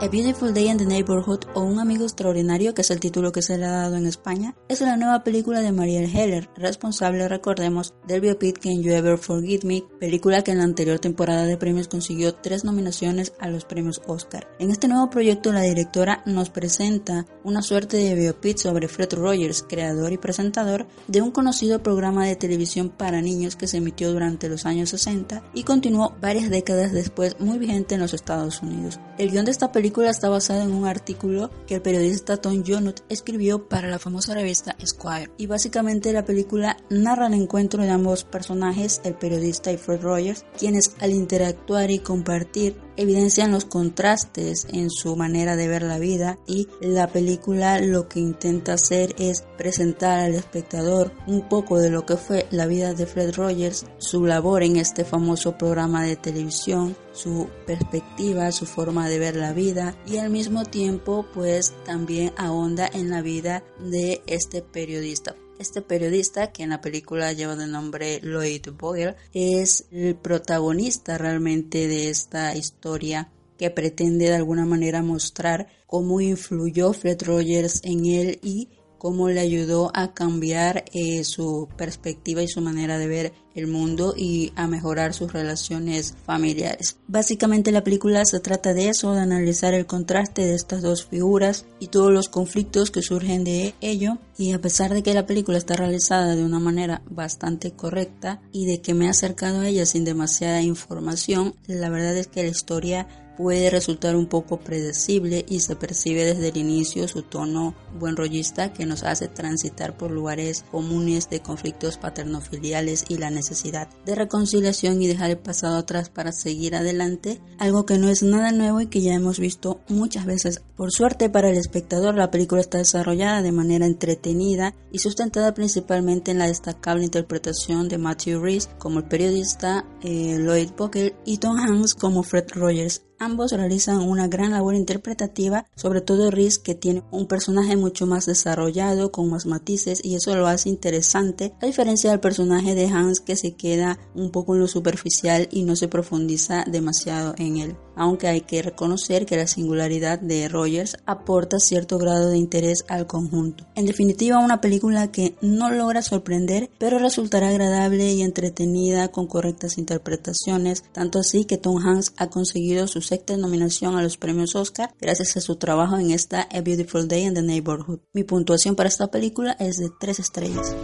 A 0.06 0.08
Beautiful 0.08 0.54
Day 0.54 0.68
in 0.68 0.76
the 0.76 0.86
Neighborhood 0.86 1.46
o 1.54 1.62
Un 1.62 1.80
amigo 1.80 2.04
extraordinario, 2.04 2.74
que 2.74 2.82
es 2.82 2.92
el 2.92 3.00
título 3.00 3.32
que 3.32 3.42
se 3.42 3.58
le 3.58 3.66
ha 3.66 3.72
dado 3.72 3.96
en 3.96 4.06
España, 4.06 4.54
es 4.68 4.80
la 4.80 4.96
nueva 4.96 5.24
película 5.24 5.62
de 5.62 5.72
Marielle 5.72 6.06
Heller, 6.06 6.48
responsable, 6.54 7.26
recordemos, 7.26 7.92
del 8.06 8.20
biopic 8.20 8.60
Can 8.60 8.84
You 8.84 8.92
Ever 8.92 9.18
Forgive 9.18 9.66
Me, 9.66 9.82
película 9.98 10.44
que 10.44 10.52
en 10.52 10.58
la 10.58 10.64
anterior 10.64 11.00
temporada 11.00 11.42
de 11.42 11.56
premios 11.56 11.88
consiguió 11.88 12.36
tres 12.36 12.62
nominaciones 12.62 13.32
a 13.40 13.48
los 13.48 13.64
premios 13.64 14.00
Oscar. 14.06 14.46
En 14.60 14.70
este 14.70 14.86
nuevo 14.86 15.10
proyecto 15.10 15.52
la 15.52 15.62
directora 15.62 16.22
nos 16.24 16.50
presenta 16.50 17.26
una 17.42 17.60
suerte 17.60 17.96
de 17.96 18.14
biopic 18.14 18.58
sobre 18.58 18.86
Fred 18.86 19.12
Rogers, 19.12 19.64
creador 19.68 20.12
y 20.12 20.18
presentador 20.18 20.86
de 21.08 21.20
un 21.20 21.32
conocido 21.32 21.82
programa 21.82 22.26
de 22.26 22.36
televisión 22.36 22.90
para 22.90 23.22
niños 23.22 23.56
que 23.56 23.66
se 23.66 23.78
emitió 23.78 24.12
durante 24.12 24.48
los 24.48 24.66
años 24.66 24.90
60 24.90 25.42
y 25.52 25.64
continuó 25.64 26.14
varias 26.20 26.48
décadas 26.48 26.92
después 26.92 27.40
muy 27.40 27.58
vigente 27.58 27.96
en 27.96 28.02
los 28.02 28.14
Estados 28.14 28.62
Unidos. 28.62 29.00
El 29.18 29.32
guion 29.32 29.46
de 29.46 29.50
esta 29.50 29.72
película 29.72 29.95
está 30.04 30.28
basada 30.28 30.64
en 30.64 30.72
un 30.72 30.86
artículo 30.86 31.50
que 31.66 31.76
el 31.76 31.82
periodista 31.82 32.36
Tom 32.36 32.62
Jonut 32.66 33.00
escribió 33.08 33.68
para 33.68 33.88
la 33.88 33.98
famosa 33.98 34.34
revista 34.34 34.76
Esquire. 34.78 35.30
Y 35.38 35.46
básicamente 35.46 36.12
la 36.12 36.24
película 36.24 36.76
narra 36.90 37.26
el 37.28 37.34
encuentro 37.34 37.82
de 37.82 37.90
ambos 37.90 38.24
personajes, 38.24 39.00
el 39.04 39.14
periodista 39.14 39.72
y 39.72 39.76
Fred 39.76 40.02
Rogers, 40.02 40.44
quienes 40.58 40.94
al 41.00 41.12
interactuar 41.12 41.90
y 41.90 41.98
compartir 41.98 42.76
evidencian 42.96 43.52
los 43.52 43.64
contrastes 43.64 44.66
en 44.72 44.90
su 44.90 45.16
manera 45.16 45.56
de 45.56 45.68
ver 45.68 45.82
la 45.82 45.98
vida 45.98 46.38
y 46.46 46.68
la 46.80 47.08
película 47.08 47.78
lo 47.80 48.08
que 48.08 48.20
intenta 48.20 48.74
hacer 48.74 49.14
es 49.18 49.44
presentar 49.56 50.20
al 50.20 50.34
espectador 50.34 51.12
un 51.26 51.48
poco 51.48 51.78
de 51.78 51.90
lo 51.90 52.06
que 52.06 52.16
fue 52.16 52.46
la 52.50 52.66
vida 52.66 52.94
de 52.94 53.06
Fred 53.06 53.34
Rogers, 53.34 53.86
su 53.98 54.24
labor 54.24 54.62
en 54.62 54.76
este 54.76 55.04
famoso 55.04 55.58
programa 55.58 56.04
de 56.04 56.16
televisión, 56.16 56.96
su 57.16 57.48
perspectiva, 57.66 58.52
su 58.52 58.66
forma 58.66 59.08
de 59.08 59.18
ver 59.18 59.36
la 59.36 59.52
vida 59.52 59.96
y 60.06 60.18
al 60.18 60.30
mismo 60.30 60.64
tiempo 60.64 61.26
pues 61.32 61.74
también 61.84 62.32
ahonda 62.36 62.88
en 62.92 63.10
la 63.10 63.22
vida 63.22 63.64
de 63.80 64.22
este 64.26 64.62
periodista. 64.62 65.34
Este 65.58 65.80
periodista, 65.80 66.52
que 66.52 66.62
en 66.64 66.70
la 66.70 66.82
película 66.82 67.32
lleva 67.32 67.56
de 67.56 67.66
nombre 67.66 68.20
Lloyd 68.22 68.68
Boyle, 68.78 69.16
es 69.32 69.86
el 69.90 70.14
protagonista 70.14 71.16
realmente 71.16 71.88
de 71.88 72.10
esta 72.10 72.54
historia 72.54 73.30
que 73.56 73.70
pretende 73.70 74.26
de 74.26 74.34
alguna 74.34 74.66
manera 74.66 75.02
mostrar 75.02 75.68
cómo 75.86 76.20
influyó 76.20 76.92
Fred 76.92 77.22
Rogers 77.22 77.80
en 77.84 78.04
él 78.04 78.38
y 78.42 78.68
cómo 78.98 79.28
le 79.28 79.40
ayudó 79.40 79.90
a 79.94 80.12
cambiar 80.12 80.84
eh, 80.92 81.24
su 81.24 81.68
perspectiva 81.76 82.42
y 82.42 82.48
su 82.48 82.60
manera 82.60 82.98
de 82.98 83.06
ver 83.06 83.32
el 83.54 83.66
mundo 83.66 84.14
y 84.16 84.52
a 84.54 84.66
mejorar 84.66 85.14
sus 85.14 85.32
relaciones 85.32 86.14
familiares. 86.24 86.98
Básicamente 87.08 87.72
la 87.72 87.82
película 87.82 88.24
se 88.24 88.40
trata 88.40 88.74
de 88.74 88.90
eso, 88.90 89.14
de 89.14 89.20
analizar 89.20 89.72
el 89.72 89.86
contraste 89.86 90.44
de 90.44 90.54
estas 90.54 90.82
dos 90.82 91.06
figuras 91.06 91.64
y 91.80 91.88
todos 91.88 92.12
los 92.12 92.28
conflictos 92.28 92.90
que 92.90 93.02
surgen 93.02 93.44
de 93.44 93.74
ello 93.80 94.18
y 94.36 94.52
a 94.52 94.60
pesar 94.60 94.92
de 94.92 95.02
que 95.02 95.14
la 95.14 95.26
película 95.26 95.56
está 95.56 95.74
realizada 95.74 96.36
de 96.36 96.44
una 96.44 96.58
manera 96.58 97.02
bastante 97.08 97.72
correcta 97.72 98.40
y 98.52 98.66
de 98.66 98.82
que 98.82 98.92
me 98.92 99.06
he 99.06 99.08
acercado 99.08 99.60
a 99.60 99.68
ella 99.68 99.86
sin 99.86 100.04
demasiada 100.04 100.60
información, 100.60 101.54
la 101.66 101.88
verdad 101.88 102.16
es 102.16 102.26
que 102.26 102.42
la 102.42 102.50
historia 102.50 103.06
puede 103.36 103.70
resultar 103.70 104.16
un 104.16 104.26
poco 104.26 104.58
predecible 104.58 105.44
y 105.48 105.60
se 105.60 105.76
percibe 105.76 106.24
desde 106.24 106.48
el 106.48 106.56
inicio 106.56 107.06
su 107.08 107.22
tono 107.22 107.74
buen 107.98 108.16
rollista 108.16 108.72
que 108.72 108.86
nos 108.86 109.02
hace 109.02 109.28
transitar 109.28 109.96
por 109.96 110.10
lugares 110.10 110.64
comunes 110.70 111.28
de 111.30 111.40
conflictos 111.40 111.98
paternofiliales 111.98 113.04
y 113.08 113.18
la 113.18 113.30
necesidad 113.30 113.88
de 114.04 114.14
reconciliación 114.14 115.00
y 115.02 115.06
dejar 115.06 115.30
el 115.30 115.38
pasado 115.38 115.76
atrás 115.76 116.10
para 116.10 116.32
seguir 116.32 116.74
adelante, 116.74 117.40
algo 117.58 117.86
que 117.86 117.98
no 117.98 118.08
es 118.08 118.22
nada 118.22 118.52
nuevo 118.52 118.80
y 118.80 118.86
que 118.86 119.00
ya 119.00 119.14
hemos 119.14 119.38
visto 119.38 119.80
muchas 119.88 120.26
veces. 120.26 120.62
Por 120.76 120.92
suerte 120.92 121.30
para 121.30 121.50
el 121.50 121.56
espectador 121.56 122.16
la 122.16 122.30
película 122.30 122.60
está 122.60 122.78
desarrollada 122.78 123.42
de 123.42 123.52
manera 123.52 123.86
entretenida 123.86 124.74
y 124.92 124.98
sustentada 124.98 125.54
principalmente 125.54 126.30
en 126.30 126.38
la 126.38 126.46
destacable 126.46 127.04
interpretación 127.04 127.88
de 127.88 127.98
Matthew 127.98 128.40
Reese 128.40 128.68
como 128.78 129.00
el 129.00 129.04
periodista 129.06 129.84
eh, 130.02 130.38
Lloyd 130.38 130.70
Buckle 130.76 131.16
y 131.24 131.38
Tom 131.38 131.56
Hanks 131.56 131.94
como 131.94 132.22
Fred 132.22 132.46
Rogers 132.54 133.02
Ambos 133.18 133.52
realizan 133.52 134.00
una 134.00 134.28
gran 134.28 134.50
labor 134.50 134.74
interpretativa, 134.74 135.66
sobre 135.74 136.02
todo 136.02 136.30
Reese 136.30 136.60
que 136.62 136.74
tiene 136.74 137.02
un 137.10 137.26
personaje 137.26 137.76
mucho 137.76 138.06
más 138.06 138.26
desarrollado, 138.26 139.10
con 139.10 139.30
más 139.30 139.46
matices 139.46 140.04
y 140.04 140.16
eso 140.16 140.36
lo 140.36 140.46
hace 140.46 140.68
interesante, 140.68 141.54
a 141.62 141.66
diferencia 141.66 142.10
del 142.10 142.20
personaje 142.20 142.74
de 142.74 142.88
Hans 142.88 143.20
que 143.20 143.36
se 143.36 143.54
queda 143.54 143.98
un 144.14 144.30
poco 144.30 144.54
en 144.54 144.60
lo 144.60 144.68
superficial 144.68 145.48
y 145.50 145.62
no 145.62 145.76
se 145.76 145.88
profundiza 145.88 146.64
demasiado 146.66 147.34
en 147.38 147.56
él. 147.56 147.76
Aunque 147.98 148.28
hay 148.28 148.42
que 148.42 148.60
reconocer 148.60 149.24
que 149.24 149.38
la 149.38 149.46
singularidad 149.46 150.20
de 150.20 150.48
Rogers 150.48 150.98
aporta 151.06 151.58
cierto 151.58 151.96
grado 151.96 152.28
de 152.28 152.36
interés 152.36 152.84
al 152.88 153.06
conjunto. 153.06 153.66
En 153.74 153.86
definitiva, 153.86 154.38
una 154.38 154.60
película 154.60 155.10
que 155.10 155.34
no 155.40 155.70
logra 155.70 156.02
sorprender, 156.02 156.68
pero 156.78 156.98
resultará 156.98 157.48
agradable 157.48 158.12
y 158.12 158.20
entretenida 158.20 159.08
con 159.08 159.26
correctas 159.26 159.78
interpretaciones, 159.78 160.84
tanto 160.92 161.18
así 161.18 161.46
que 161.46 161.56
Tom 161.56 161.78
Hanks 161.78 162.12
ha 162.18 162.28
conseguido 162.28 162.86
su 162.86 163.00
sexta 163.06 163.36
nominación 163.36 163.96
a 163.96 164.02
los 164.02 164.16
premios 164.16 164.54
Oscar 164.54 164.94
gracias 165.00 165.36
a 165.36 165.40
su 165.40 165.56
trabajo 165.56 165.96
en 165.98 166.10
esta 166.10 166.42
A 166.42 166.60
Beautiful 166.60 167.08
Day 167.08 167.24
in 167.24 167.34
the 167.34 167.42
Neighborhood. 167.42 168.00
Mi 168.12 168.24
puntuación 168.24 168.76
para 168.76 168.88
esta 168.88 169.06
película 169.08 169.56
es 169.58 169.76
de 169.78 169.90
3 169.98 170.18
estrellas. 170.18 170.76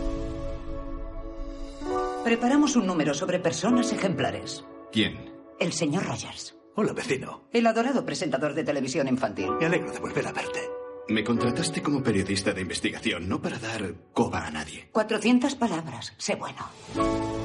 Preparamos 2.24 2.76
un 2.76 2.86
número 2.86 3.14
sobre 3.14 3.40
personas 3.40 3.92
ejemplares. 3.92 4.64
¿Quién? 4.92 5.32
El 5.58 5.72
señor 5.72 6.04
Rogers. 6.04 6.54
Hola, 6.76 6.92
vecino. 6.92 7.48
El 7.52 7.66
adorado 7.66 8.06
presentador 8.06 8.54
de 8.54 8.64
televisión 8.64 9.08
infantil. 9.08 9.50
Me 9.58 9.66
alegro 9.66 9.92
de 9.92 9.98
volver 9.98 10.26
a 10.26 10.32
verte. 10.32 10.60
Me 11.08 11.24
contrataste 11.24 11.82
como 11.82 12.02
periodista 12.02 12.52
de 12.52 12.62
investigación, 12.62 13.28
no 13.28 13.42
para 13.42 13.58
dar 13.58 13.94
coba 14.12 14.46
a 14.46 14.50
nadie. 14.50 14.88
400 14.92 15.56
palabras. 15.56 16.12
Sé 16.16 16.36
bueno. 16.36 17.41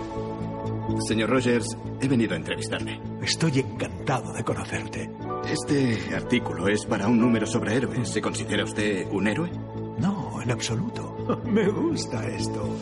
Señor 1.01 1.29
Rogers, 1.29 1.77
he 2.01 2.07
venido 2.07 2.33
a 2.33 2.37
entrevistarle. 2.37 2.99
Estoy 3.21 3.59
encantado 3.59 4.33
de 4.33 4.43
conocerte. 4.43 5.09
Este 5.49 6.15
artículo 6.15 6.67
es 6.67 6.85
para 6.85 7.07
un 7.07 7.19
número 7.19 7.45
sobre 7.45 7.75
héroes. 7.75 8.09
¿Se 8.09 8.21
considera 8.21 8.63
usted 8.63 9.07
un 9.11 9.27
héroe? 9.27 9.51
No, 9.99 10.41
en 10.41 10.51
absoluto. 10.51 11.41
Me 11.45 11.67
gusta 11.69 12.25
esto. 12.27 12.77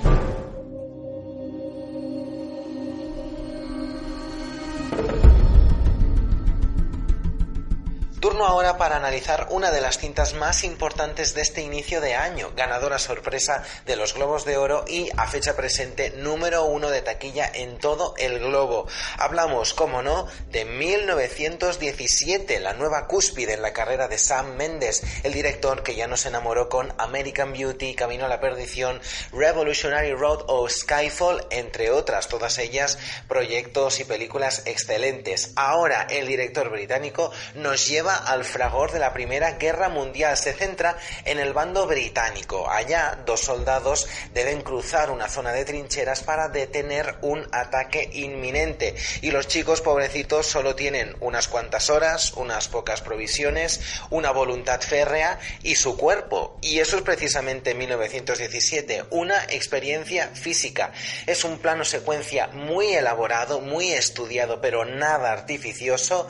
Turno 8.26 8.48
ahora 8.48 8.80
para 8.80 8.96
analizar 8.96 9.50
una 9.52 9.70
de 9.70 9.82
las 9.82 10.00
cintas 10.00 10.34
más 10.34 10.64
importantes 10.64 11.36
de 11.36 11.44
este 11.44 11.62
inicio 11.62 12.02
de 12.02 12.16
año, 12.16 12.54
ganadora 12.56 12.98
sorpresa 12.98 13.62
de 13.86 13.96
los 13.96 14.16
Globos 14.16 14.46
de 14.46 14.58
Oro 14.58 14.84
y 14.88 15.12
a 15.16 15.28
fecha 15.28 15.56
presente 15.56 16.10
número 16.10 16.66
uno 16.66 16.90
de 16.90 17.04
taquilla 17.04 17.48
en 17.54 17.78
todo 17.78 18.16
el 18.18 18.40
globo. 18.40 18.88
Hablamos, 19.20 19.76
como 19.76 20.02
no, 20.02 20.26
de 20.50 20.66
1917, 20.66 22.60
la 22.62 22.74
nueva 22.74 23.06
cúspide 23.06 23.54
en 23.54 23.62
la 23.62 23.74
carrera 23.74 24.08
de 24.08 24.18
Sam 24.18 24.56
Mendes, 24.56 25.04
el 25.22 25.32
director 25.32 25.84
que 25.84 25.94
ya 25.94 26.08
nos 26.08 26.26
enamoró 26.26 26.68
con 26.68 26.96
American 26.98 27.54
Beauty, 27.54 27.94
Camino 27.94 28.26
a 28.26 28.28
la 28.28 28.40
Perdición, 28.40 29.00
Revolutionary 29.34 30.14
Road 30.14 30.46
o 30.48 30.68
Skyfall, 30.68 31.46
entre 31.52 31.92
otras, 31.92 32.28
todas 32.28 32.58
ellas 32.58 32.98
proyectos 33.28 34.00
y 34.00 34.04
películas 34.04 34.64
excelentes. 34.66 35.52
Ahora 35.56 36.08
el 36.10 36.26
director 36.26 36.72
británico 36.72 37.32
nos 37.54 37.88
lleva 37.88 38.15
al 38.18 38.44
fragor 38.44 38.92
de 38.92 39.00
la 39.00 39.14
Primera 39.14 39.54
Guerra 39.54 39.90
Mundial. 39.90 40.38
Se 40.38 40.54
centra 40.54 40.98
en 41.24 41.40
el 41.40 41.54
bando 41.54 41.88
británico. 41.88 42.70
Allá, 42.70 43.20
dos 43.26 43.42
soldados 43.42 44.08
deben 44.34 44.62
cruzar 44.62 45.12
una 45.12 45.30
zona 45.30 45.52
de 45.52 45.66
trincheras 45.66 46.24
para 46.24 46.50
detener 46.50 47.16
un 47.22 47.48
ataque 47.52 48.10
inminente. 48.14 48.96
Y 49.22 49.32
los 49.32 49.48
chicos 49.48 49.82
pobrecitos 49.82 50.48
solo 50.48 50.76
tienen 50.76 51.16
unas 51.20 51.48
cuantas 51.48 51.90
horas, 51.90 52.34
unas 52.34 52.68
pocas 52.68 53.02
provisiones, 53.02 53.82
una 54.10 54.32
voluntad 54.32 54.82
férrea 54.82 55.40
y 55.64 55.76
su 55.76 55.98
cuerpo. 55.98 56.58
Y 56.62 56.80
eso 56.80 56.98
es 56.98 57.04
precisamente 57.04 57.74
1917, 57.74 59.06
una 59.12 59.44
experiencia 59.46 60.30
física. 60.34 60.92
Es 61.26 61.44
un 61.44 61.60
plano 61.60 61.86
secuencia 61.86 62.48
muy 62.48 62.94
elaborado, 62.94 63.62
muy 63.62 63.92
estudiado, 63.92 64.62
pero 64.62 64.86
nada 64.86 65.32
artificioso. 65.32 66.28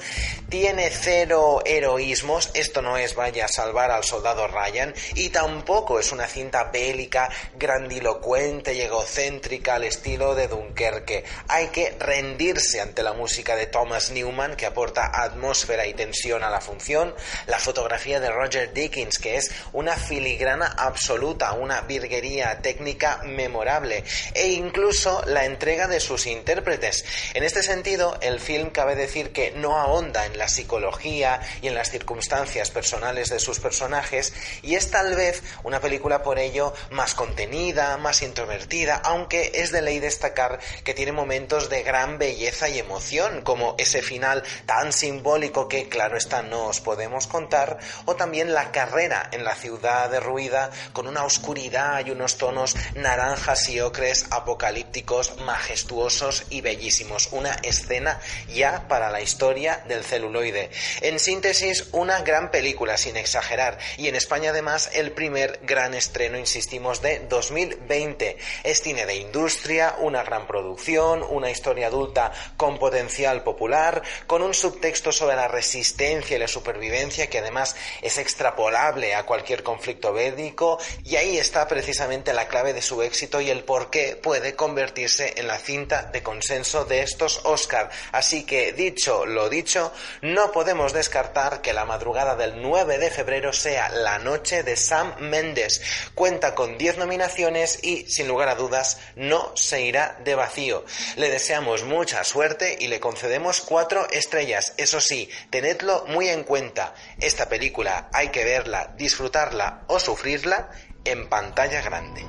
Tiene 0.49 0.89
cero 0.89 1.61
heroísmos. 1.65 2.51
Esto 2.53 2.81
no 2.81 2.97
es 2.97 3.15
vaya 3.15 3.45
a 3.45 3.49
salvar 3.49 3.91
al 3.91 4.03
soldado 4.03 4.47
Ryan. 4.47 4.93
Y 5.15 5.29
tampoco 5.29 5.99
es 5.99 6.11
una 6.11 6.27
cinta 6.27 6.65
bélica, 6.65 7.29
grandilocuente 7.57 8.73
y 8.73 8.81
egocéntrica 8.81 9.75
al 9.75 9.83
estilo 9.83 10.35
de 10.35 10.47
Dunkerque. 10.47 11.23
Hay 11.47 11.67
que 11.67 11.95
rendirse 11.99 12.81
ante 12.81 13.03
la 13.03 13.13
música 13.13 13.55
de 13.55 13.67
Thomas 13.67 14.11
Newman, 14.11 14.55
que 14.55 14.65
aporta 14.65 15.11
atmósfera 15.13 15.85
y 15.85 15.93
tensión 15.93 16.43
a 16.43 16.49
la 16.49 16.61
función. 16.61 17.13
La 17.47 17.59
fotografía 17.59 18.19
de 18.19 18.29
Roger 18.29 18.73
Dickens, 18.73 19.19
que 19.19 19.37
es 19.37 19.51
una 19.73 19.95
filigrana 19.95 20.67
absoluta, 20.77 21.53
una 21.53 21.81
virguería 21.81 22.61
técnica 22.61 23.21
memorable. 23.23 24.03
E 24.33 24.49
incluso 24.49 25.23
la 25.25 25.45
entrega 25.45 25.87
de 25.87 25.99
sus 25.99 26.27
intérpretes. 26.27 27.05
En 27.33 27.43
este 27.43 27.63
sentido, 27.63 28.17
el 28.21 28.39
film 28.39 28.69
cabe 28.69 28.95
decir 28.95 29.31
que 29.31 29.51
no 29.51 29.77
ahonda 29.77 30.25
en 30.25 30.37
la 30.37 30.47
psicología 30.47 31.41
y 31.61 31.67
en 31.67 31.75
las 31.75 31.91
circunstancias 31.91 32.71
personales 32.71 33.29
de 33.29 33.39
sus 33.39 33.59
personajes 33.59 34.33
y 34.61 34.75
es 34.75 34.91
tal 34.91 35.15
vez 35.15 35.43
una 35.63 35.79
película 35.79 36.23
por 36.23 36.39
ello 36.39 36.73
más 36.91 37.15
contenida, 37.15 37.97
más 37.97 38.21
introvertida, 38.21 39.01
aunque 39.03 39.51
es 39.55 39.71
de 39.71 39.81
ley 39.81 39.99
destacar 39.99 40.59
que 40.83 40.93
tiene 40.93 41.11
momentos 41.11 41.69
de 41.69 41.83
gran 41.83 42.17
belleza 42.17 42.69
y 42.69 42.79
emoción, 42.79 43.41
como 43.41 43.75
ese 43.77 44.01
final 44.01 44.43
tan 44.65 44.93
simbólico 44.93 45.67
que, 45.67 45.89
claro 45.89 46.17
está, 46.17 46.41
no 46.41 46.67
os 46.67 46.81
podemos 46.81 47.27
contar, 47.27 47.79
o 48.05 48.15
también 48.15 48.53
la 48.53 48.71
carrera 48.71 49.29
en 49.31 49.43
la 49.43 49.55
ciudad 49.55 50.09
derruida 50.09 50.71
con 50.93 51.07
una 51.07 51.23
oscuridad 51.25 52.05
y 52.05 52.11
unos 52.11 52.37
tonos 52.37 52.75
naranjas 52.95 53.69
y 53.69 53.79
ocres 53.79 54.25
apocalípticos, 54.31 55.37
majestuosos 55.41 56.45
y 56.49 56.61
bellísimos. 56.61 57.29
Una 57.31 57.53
escena 57.63 58.19
ya 58.53 58.87
para 58.87 59.09
la 59.09 59.21
historia 59.21 59.83
del 59.87 60.03
celuloide. 60.03 60.69
En 61.01 61.19
síntesis, 61.19 61.44
una 61.91 62.21
gran 62.21 62.49
película, 62.49 62.97
sin 62.97 63.17
exagerar, 63.17 63.77
y 63.97 64.07
en 64.07 64.15
España 64.15 64.49
además 64.49 64.89
el 64.93 65.11
primer 65.11 65.59
gran 65.61 65.93
estreno, 65.93 66.39
insistimos, 66.39 67.03
de 67.03 67.19
2020. 67.19 68.37
Es 68.63 68.81
cine 68.81 69.05
de 69.05 69.17
industria, 69.17 69.95
una 69.99 70.23
gran 70.23 70.47
producción, 70.47 71.21
una 71.21 71.51
historia 71.51 71.87
adulta 71.87 72.31
con 72.57 72.79
potencial 72.79 73.43
popular, 73.43 74.01
con 74.25 74.41
un 74.41 74.55
subtexto 74.55 75.11
sobre 75.11 75.35
la 75.35 75.47
resistencia 75.47 76.35
y 76.35 76.39
la 76.39 76.47
supervivencia 76.47 77.29
que 77.29 77.37
además 77.37 77.75
es 78.01 78.17
extrapolable 78.17 79.13
a 79.13 79.27
cualquier 79.27 79.61
conflicto 79.61 80.13
bélico 80.13 80.79
y 81.03 81.17
ahí 81.17 81.37
está 81.37 81.67
precisamente 81.67 82.33
la 82.33 82.47
clave 82.47 82.73
de 82.73 82.81
su 82.81 83.03
éxito 83.03 83.39
y 83.39 83.51
el 83.51 83.63
por 83.63 83.91
qué 83.91 84.15
puede 84.15 84.55
convertirse 84.55 85.35
en 85.37 85.45
la 85.45 85.59
cinta 85.59 86.09
de 86.11 86.23
consenso 86.23 86.85
de 86.85 87.03
estos 87.03 87.41
Oscar. 87.43 87.91
Así 88.11 88.45
que 88.45 88.73
dicho 88.73 89.27
lo 89.27 89.47
dicho, 89.47 89.93
no 90.23 90.51
podemos 90.51 90.91
descartar 90.91 91.34
que 91.35 91.73
la 91.73 91.83
madrugada 91.83 92.37
del 92.37 92.61
9 92.61 92.97
de 92.97 93.11
febrero 93.11 93.51
sea 93.51 93.89
la 93.89 94.19
noche 94.19 94.63
de 94.63 94.77
Sam 94.77 95.15
Mendes. 95.19 95.81
Cuenta 96.15 96.55
con 96.55 96.77
10 96.77 96.97
nominaciones 96.97 97.83
y 97.83 98.05
sin 98.09 98.29
lugar 98.29 98.47
a 98.47 98.55
dudas 98.55 99.01
no 99.17 99.51
se 99.53 99.81
irá 99.81 100.17
de 100.23 100.33
vacío. 100.33 100.85
Le 101.17 101.29
deseamos 101.29 101.83
mucha 101.83 102.23
suerte 102.23 102.77
y 102.79 102.87
le 102.87 103.01
concedemos 103.01 103.59
cuatro 103.59 104.07
estrellas. 104.11 104.75
Eso 104.77 105.01
sí, 105.01 105.29
tenedlo 105.49 106.05
muy 106.07 106.29
en 106.29 106.45
cuenta. 106.45 106.93
Esta 107.19 107.49
película 107.49 108.09
hay 108.13 108.29
que 108.29 108.45
verla, 108.45 108.93
disfrutarla 108.95 109.83
o 109.87 109.99
sufrirla 109.99 110.69
en 111.03 111.27
pantalla 111.27 111.81
grande. 111.81 112.25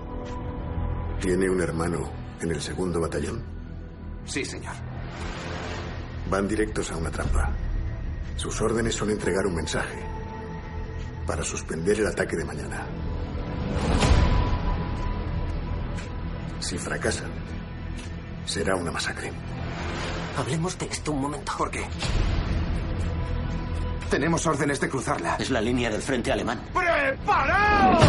¿Tiene 1.20 1.48
un 1.48 1.60
hermano 1.62 2.10
en 2.40 2.50
el 2.50 2.60
segundo 2.60 3.00
batallón? 3.00 3.44
Sí, 4.24 4.44
señor. 4.44 4.74
Van 6.28 6.48
directos 6.48 6.90
a 6.90 6.96
una 6.96 7.12
trampa. 7.12 7.65
Sus 8.36 8.60
órdenes 8.60 8.94
son 8.94 9.10
entregar 9.10 9.46
un 9.46 9.54
mensaje 9.54 9.98
para 11.26 11.42
suspender 11.42 11.98
el 11.98 12.06
ataque 12.06 12.36
de 12.36 12.44
mañana. 12.44 12.86
Si 16.60 16.78
fracasan, 16.78 17.30
será 18.44 18.76
una 18.76 18.92
masacre. 18.92 19.32
Hablemos 20.36 20.78
de 20.78 20.86
esto 20.86 21.12
un 21.12 21.20
momento. 21.22 21.52
¿Por 21.56 21.70
qué? 21.70 21.84
Tenemos 24.10 24.46
órdenes 24.46 24.80
de 24.80 24.88
cruzarla. 24.88 25.36
Es 25.36 25.50
la 25.50 25.60
línea 25.60 25.90
del 25.90 26.02
frente 26.02 26.30
alemán. 26.30 26.60
¡Preparaos! 26.72 28.04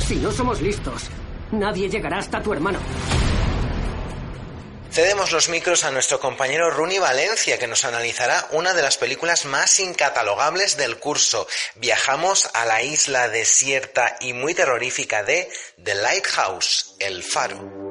Si 0.00 0.16
no 0.16 0.30
somos 0.30 0.60
listos, 0.60 1.08
nadie 1.52 1.88
llegará 1.88 2.18
hasta 2.18 2.42
tu 2.42 2.52
hermano. 2.52 2.78
Cedemos 4.90 5.30
los 5.30 5.48
micros 5.50 5.84
a 5.84 5.90
nuestro 5.90 6.18
compañero 6.20 6.70
Runi 6.70 6.98
Valencia, 6.98 7.58
que 7.58 7.66
nos 7.66 7.84
analizará 7.84 8.48
una 8.52 8.72
de 8.72 8.82
las 8.82 8.96
películas 8.96 9.44
más 9.44 9.78
incatalogables 9.78 10.76
del 10.76 10.98
curso. 10.98 11.46
Viajamos 11.74 12.48
a 12.54 12.64
la 12.64 12.82
isla 12.82 13.28
desierta 13.28 14.16
y 14.20 14.32
muy 14.32 14.54
terrorífica 14.54 15.22
de 15.22 15.50
The 15.82 15.94
Lighthouse, 15.96 16.96
El 16.98 17.22
Faro. 17.22 17.86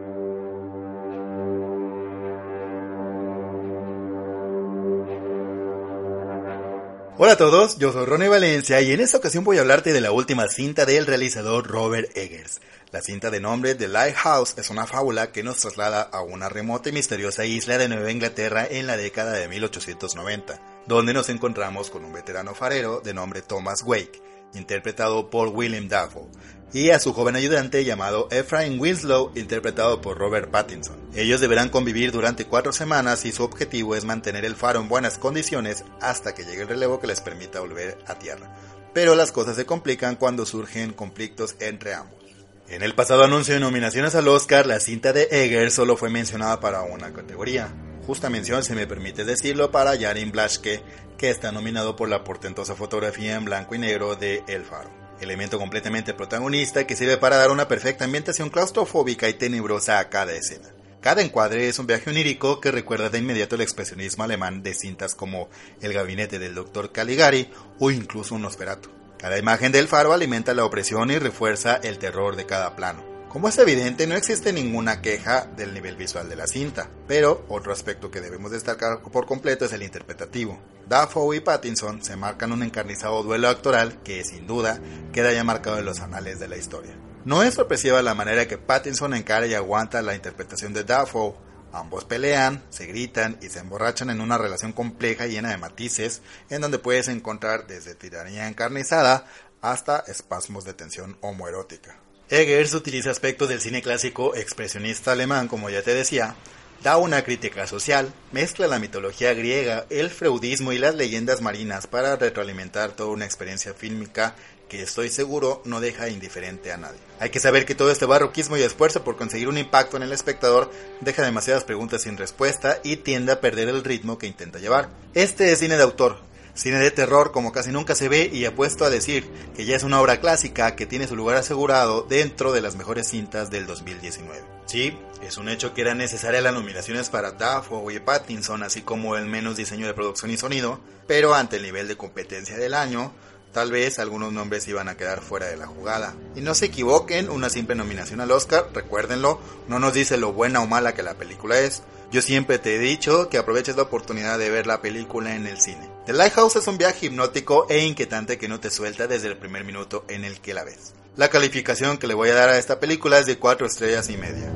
Hola 7.17 7.31
a 7.31 7.37
todos, 7.37 7.77
yo 7.77 7.93
soy 7.93 8.05
Ronnie 8.05 8.27
Valencia 8.27 8.81
y 8.81 8.91
en 8.91 8.99
esta 8.99 9.19
ocasión 9.19 9.45
voy 9.45 9.57
a 9.57 9.61
hablarte 9.61 9.93
de 9.93 10.01
la 10.01 10.11
última 10.11 10.49
cinta 10.49 10.85
del 10.85 11.05
realizador 11.05 11.65
Robert 11.65 12.09
Eggers. 12.17 12.59
La 12.95 13.01
cinta 13.01 13.29
de 13.29 13.41
nombre 13.41 13.75
The 13.75 13.89
Lighthouse 13.89 14.57
es 14.57 14.69
una 14.69 14.87
fábula 14.87 15.33
que 15.33 15.43
nos 15.43 15.57
traslada 15.57 16.01
a 16.01 16.21
una 16.21 16.47
remota 16.47 16.87
y 16.87 16.93
misteriosa 16.93 17.43
isla 17.43 17.77
de 17.77 17.89
Nueva 17.89 18.09
Inglaterra 18.09 18.65
en 18.71 18.87
la 18.87 18.95
década 18.95 19.33
de 19.33 19.49
1890, 19.49 20.61
donde 20.87 21.13
nos 21.13 21.27
encontramos 21.27 21.89
con 21.89 22.05
un 22.05 22.13
veterano 22.13 22.55
farero 22.55 23.01
de 23.01 23.13
nombre 23.13 23.41
Thomas 23.41 23.83
Wake, 23.83 24.23
interpretado 24.53 25.29
por 25.29 25.49
William 25.49 25.89
Dafoe, 25.89 26.29
y 26.71 26.91
a 26.91 26.99
su 26.99 27.11
joven 27.11 27.35
ayudante 27.35 27.83
llamado 27.83 28.29
Ephraim 28.31 28.79
Winslow, 28.79 29.33
interpretado 29.35 29.99
por 29.99 30.17
Robert 30.17 30.49
Pattinson. 30.49 30.95
Ellos 31.15 31.41
deberán 31.41 31.67
convivir 31.67 32.13
durante 32.13 32.45
cuatro 32.45 32.71
semanas 32.71 33.25
y 33.25 33.33
su 33.33 33.43
objetivo 33.43 33.97
es 33.97 34.05
mantener 34.05 34.45
el 34.45 34.55
faro 34.55 34.79
en 34.79 34.87
buenas 34.87 35.17
condiciones 35.17 35.83
hasta 35.99 36.33
que 36.33 36.45
llegue 36.45 36.61
el 36.61 36.69
relevo 36.69 37.01
que 37.01 37.07
les 37.07 37.19
permita 37.19 37.59
volver 37.59 37.97
a 38.07 38.17
tierra. 38.17 38.55
Pero 38.93 39.15
las 39.15 39.33
cosas 39.33 39.57
se 39.57 39.65
complican 39.65 40.15
cuando 40.15 40.45
surgen 40.45 40.93
conflictos 40.93 41.57
entre 41.59 41.93
ambos. 41.93 42.24
En 42.67 42.81
el 42.81 42.95
pasado 42.95 43.23
anuncio 43.23 43.53
de 43.53 43.59
nominaciones 43.59 44.15
al 44.15 44.27
Oscar, 44.27 44.65
la 44.65 44.79
cinta 44.79 45.13
de 45.13 45.27
Eggers 45.31 45.73
solo 45.73 45.97
fue 45.97 46.09
mencionada 46.09 46.59
para 46.59 46.81
una 46.81 47.13
categoría. 47.13 47.69
Justa 48.07 48.29
mención, 48.29 48.63
si 48.63 48.73
me 48.73 48.87
permite 48.87 49.23
decirlo, 49.23 49.71
para 49.71 49.97
Jarin 49.97 50.31
Blaschke, 50.31 50.81
que 51.17 51.29
está 51.29 51.51
nominado 51.51 51.95
por 51.95 52.09
la 52.09 52.23
portentosa 52.23 52.75
fotografía 52.75 53.35
en 53.35 53.45
blanco 53.45 53.75
y 53.75 53.79
negro 53.79 54.15
de 54.15 54.43
El 54.47 54.63
Faro 54.63 55.05
elemento 55.21 55.57
completamente 55.57 56.13
protagonista 56.13 56.85
que 56.85 56.95
sirve 56.95 57.17
para 57.17 57.37
dar 57.37 57.51
una 57.51 57.67
perfecta 57.67 58.05
ambientación 58.05 58.49
claustrofóbica 58.49 59.29
y 59.29 59.33
tenebrosa 59.33 59.99
a 59.99 60.09
cada 60.09 60.33
escena. 60.33 60.69
Cada 61.01 61.21
encuadre 61.21 61.67
es 61.69 61.77
un 61.77 61.87
viaje 61.87 62.09
onírico 62.09 62.59
que 62.59 62.71
recuerda 62.71 63.09
de 63.09 63.19
inmediato 63.19 63.55
el 63.55 63.61
expresionismo 63.61 64.23
alemán 64.23 64.63
de 64.63 64.73
cintas 64.73 65.13
como 65.13 65.49
El 65.81 65.93
gabinete 65.93 66.39
del 66.39 66.55
Dr. 66.55 66.91
Caligari 66.91 67.49
o 67.79 67.91
incluso 67.91 68.33
un 68.33 68.41
Nosferatu. 68.41 68.89
Cada 69.25 69.39
imagen 69.39 69.71
del 69.71 69.87
faro 69.87 70.13
alimenta 70.13 70.53
la 70.53 70.65
opresión 70.65 71.09
y 71.09 71.17
refuerza 71.17 71.77
el 71.77 71.97
terror 71.97 72.35
de 72.35 72.45
cada 72.45 72.75
plano. 72.75 73.03
Como 73.27 73.47
es 73.47 73.57
evidente, 73.57 74.05
no 74.05 74.13
existe 74.13 74.53
ninguna 74.53 75.01
queja 75.01 75.45
del 75.57 75.73
nivel 75.73 75.95
visual 75.95 76.29
de 76.29 76.35
la 76.35 76.45
cinta, 76.45 76.91
pero 77.07 77.43
otro 77.49 77.73
aspecto 77.73 78.11
que 78.11 78.21
debemos 78.21 78.51
destacar 78.51 79.01
por 79.01 79.25
completo 79.25 79.65
es 79.65 79.73
el 79.73 79.81
interpretativo. 79.81 80.59
Dafoe 80.87 81.37
y 81.37 81.39
Pattinson 81.39 82.03
se 82.03 82.15
marcan 82.15 82.51
un 82.51 82.61
encarnizado 82.61 83.23
duelo 83.23 83.49
actoral 83.49 83.99
que, 84.03 84.23
sin 84.23 84.45
duda, 84.45 84.79
queda 85.11 85.33
ya 85.33 85.43
marcado 85.43 85.79
en 85.79 85.85
los 85.85 86.01
anales 86.01 86.39
de 86.39 86.47
la 86.47 86.57
historia. 86.57 86.95
No 87.23 87.41
es 87.41 87.55
sorpresiva 87.55 88.03
la 88.03 88.13
manera 88.13 88.47
que 88.47 88.59
Pattinson 88.59 89.15
encara 89.15 89.47
y 89.47 89.55
aguanta 89.55 90.03
la 90.03 90.13
interpretación 90.13 90.71
de 90.71 90.83
Dafoe. 90.83 91.33
Ambos 91.75 92.05
pelean, 92.05 92.63
se 92.69 92.85
gritan 92.85 93.37
y 93.41 93.49
se 93.49 93.59
emborrachan 93.59 94.09
en 94.09 94.21
una 94.21 94.37
relación 94.37 94.71
compleja 94.71 95.27
y 95.27 95.31
llena 95.31 95.49
de 95.49 95.57
matices, 95.57 96.21
en 96.49 96.61
donde 96.61 96.79
puedes 96.79 97.09
encontrar 97.09 97.67
desde 97.67 97.95
tiranía 97.95 98.47
encarnizada 98.47 99.25
hasta 99.59 99.99
espasmos 100.07 100.63
de 100.63 100.73
tensión 100.73 101.17
homoerótica. 101.19 101.99
Eggers 102.29 102.73
utiliza 102.73 103.11
aspectos 103.11 103.49
del 103.49 103.59
cine 103.59 103.81
clásico 103.81 104.35
expresionista 104.35 105.11
alemán, 105.11 105.49
como 105.49 105.69
ya 105.69 105.81
te 105.81 105.93
decía, 105.93 106.35
da 106.81 106.95
una 106.95 107.25
crítica 107.25 107.67
social, 107.67 108.13
mezcla 108.31 108.67
la 108.67 108.79
mitología 108.79 109.33
griega, 109.33 109.85
el 109.89 110.09
freudismo 110.09 110.71
y 110.71 110.77
las 110.77 110.95
leyendas 110.95 111.41
marinas 111.41 111.87
para 111.87 112.15
retroalimentar 112.15 112.93
toda 112.93 113.09
una 113.09 113.25
experiencia 113.25 113.73
fílmica 113.73 114.33
que 114.67 114.81
estoy 114.81 115.09
seguro 115.09 115.61
no 115.65 115.79
deja 115.79 116.09
indiferente 116.09 116.71
a 116.71 116.77
nadie. 116.77 116.99
Hay 117.19 117.29
que 117.29 117.39
saber 117.39 117.65
que 117.65 117.75
todo 117.75 117.91
este 117.91 118.05
barroquismo 118.05 118.57
y 118.57 118.61
esfuerzo 118.61 119.03
por 119.03 119.17
conseguir 119.17 119.47
un 119.47 119.57
impacto 119.57 119.97
en 119.97 120.03
el 120.03 120.11
espectador 120.11 120.71
deja 121.01 121.23
demasiadas 121.23 121.63
preguntas 121.63 122.01
sin 122.01 122.17
respuesta 122.17 122.79
y 122.83 122.97
tiende 122.97 123.31
a 123.31 123.41
perder 123.41 123.69
el 123.69 123.83
ritmo 123.83 124.17
que 124.17 124.27
intenta 124.27 124.59
llevar. 124.59 124.89
Este 125.13 125.51
es 125.51 125.59
cine 125.59 125.77
de 125.77 125.83
autor, 125.83 126.19
cine 126.55 126.79
de 126.79 126.91
terror 126.91 127.31
como 127.31 127.51
casi 127.51 127.71
nunca 127.71 127.95
se 127.95 128.09
ve 128.09 128.29
y 128.31 128.45
apuesto 128.45 128.85
a 128.85 128.89
decir 128.89 129.29
que 129.55 129.65
ya 129.65 129.75
es 129.75 129.83
una 129.83 130.01
obra 130.01 130.19
clásica 130.19 130.75
que 130.75 130.85
tiene 130.85 131.07
su 131.07 131.15
lugar 131.15 131.37
asegurado 131.37 132.03
dentro 132.03 132.51
de 132.51 132.61
las 132.61 132.75
mejores 132.75 133.07
cintas 133.07 133.51
del 133.51 133.67
2019. 133.67 134.55
Sí, 134.65 134.97
es 135.21 135.37
un 135.37 135.49
hecho 135.49 135.73
que 135.73 135.81
eran 135.81 135.99
necesarias 135.99 136.41
las 136.41 136.53
nominaciones 136.53 137.09
para 137.09 137.33
Dafoe 137.33 137.93
y 137.93 137.99
Pattinson, 137.99 138.63
así 138.63 138.81
como 138.81 139.15
el 139.15 139.25
menos 139.25 139.57
diseño 139.57 139.85
de 139.85 139.93
producción 139.93 140.31
y 140.31 140.37
sonido, 140.37 140.79
pero 141.07 141.35
ante 141.35 141.57
el 141.57 141.63
nivel 141.63 141.87
de 141.87 141.97
competencia 141.97 142.57
del 142.57 142.73
año, 142.73 143.13
Tal 143.55 143.71
vez 143.71 143.99
algunos 143.99 144.33
nombres 144.33 144.67
iban 144.67 144.89
a 144.89 144.97
quedar 144.97 145.21
fuera 145.21 145.45
de 145.45 145.55
la 145.55 145.65
jugada. 145.65 146.13
Y 146.35 146.41
no 146.41 146.53
se 146.53 146.65
equivoquen, 146.65 147.29
una 147.29 147.49
simple 147.49 147.73
nominación 147.73 148.19
al 148.19 148.31
Oscar, 148.31 148.67
recuérdenlo, 148.73 149.39
no 149.69 149.79
nos 149.79 149.93
dice 149.93 150.17
lo 150.17 150.33
buena 150.33 150.59
o 150.59 150.67
mala 150.67 150.93
que 150.93 151.03
la 151.03 151.13
película 151.13 151.57
es. 151.59 151.81
Yo 152.11 152.21
siempre 152.21 152.59
te 152.59 152.75
he 152.75 152.79
dicho 152.79 153.29
que 153.29 153.37
aproveches 153.37 153.77
la 153.77 153.83
oportunidad 153.83 154.37
de 154.37 154.49
ver 154.49 154.67
la 154.67 154.81
película 154.81 155.37
en 155.37 155.47
el 155.47 155.61
cine. 155.61 155.89
The 156.05 156.11
Lighthouse 156.11 156.57
es 156.57 156.67
un 156.67 156.77
viaje 156.77 157.05
hipnótico 157.05 157.65
e 157.69 157.79
inquietante 157.85 158.37
que 158.37 158.49
no 158.49 158.59
te 158.59 158.69
suelta 158.69 159.07
desde 159.07 159.29
el 159.29 159.37
primer 159.37 159.63
minuto 159.63 160.03
en 160.09 160.25
el 160.25 160.41
que 160.41 160.53
la 160.53 160.65
ves. 160.65 160.93
La 161.15 161.29
calificación 161.29 161.97
que 161.97 162.07
le 162.07 162.13
voy 162.13 162.31
a 162.31 162.35
dar 162.35 162.49
a 162.49 162.57
esta 162.57 162.81
película 162.81 163.19
es 163.19 163.25
de 163.25 163.37
4 163.37 163.67
estrellas 163.67 164.09
y 164.09 164.17
media. 164.17 164.51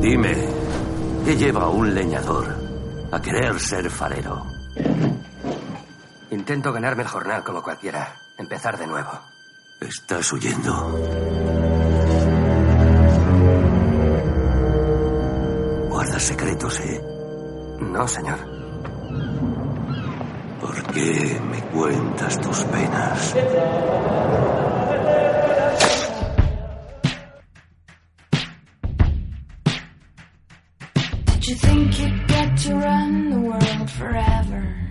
Dime, 0.00 0.36
¿qué 1.24 1.36
lleva 1.36 1.68
un 1.68 1.92
leñador 1.92 2.46
a 3.10 3.20
querer 3.20 3.58
ser 3.58 3.90
farero? 3.90 4.54
Intento 6.34 6.72
ganarme 6.72 7.04
el 7.04 7.08
jornal 7.08 7.44
como 7.44 7.62
cualquiera. 7.62 8.16
Empezar 8.36 8.76
de 8.76 8.88
nuevo. 8.88 9.20
Estás 9.80 10.32
huyendo. 10.32 10.72
Guardas 15.88 16.22
secretos, 16.22 16.80
¿eh? 16.80 17.00
No, 17.82 18.08
señor. 18.08 18.38
¿Por 20.60 20.82
qué 20.92 21.40
me 21.52 21.62
cuentas 21.66 22.40
tus 22.40 22.64
penas? 22.64 23.34
Did 31.26 31.46
you 31.46 31.54
think 31.54 31.98
you'd 32.00 32.26
get 32.26 32.56
to 32.64 32.74
run 32.74 33.30
the 33.30 33.38
world 33.38 33.90
forever? 33.90 34.84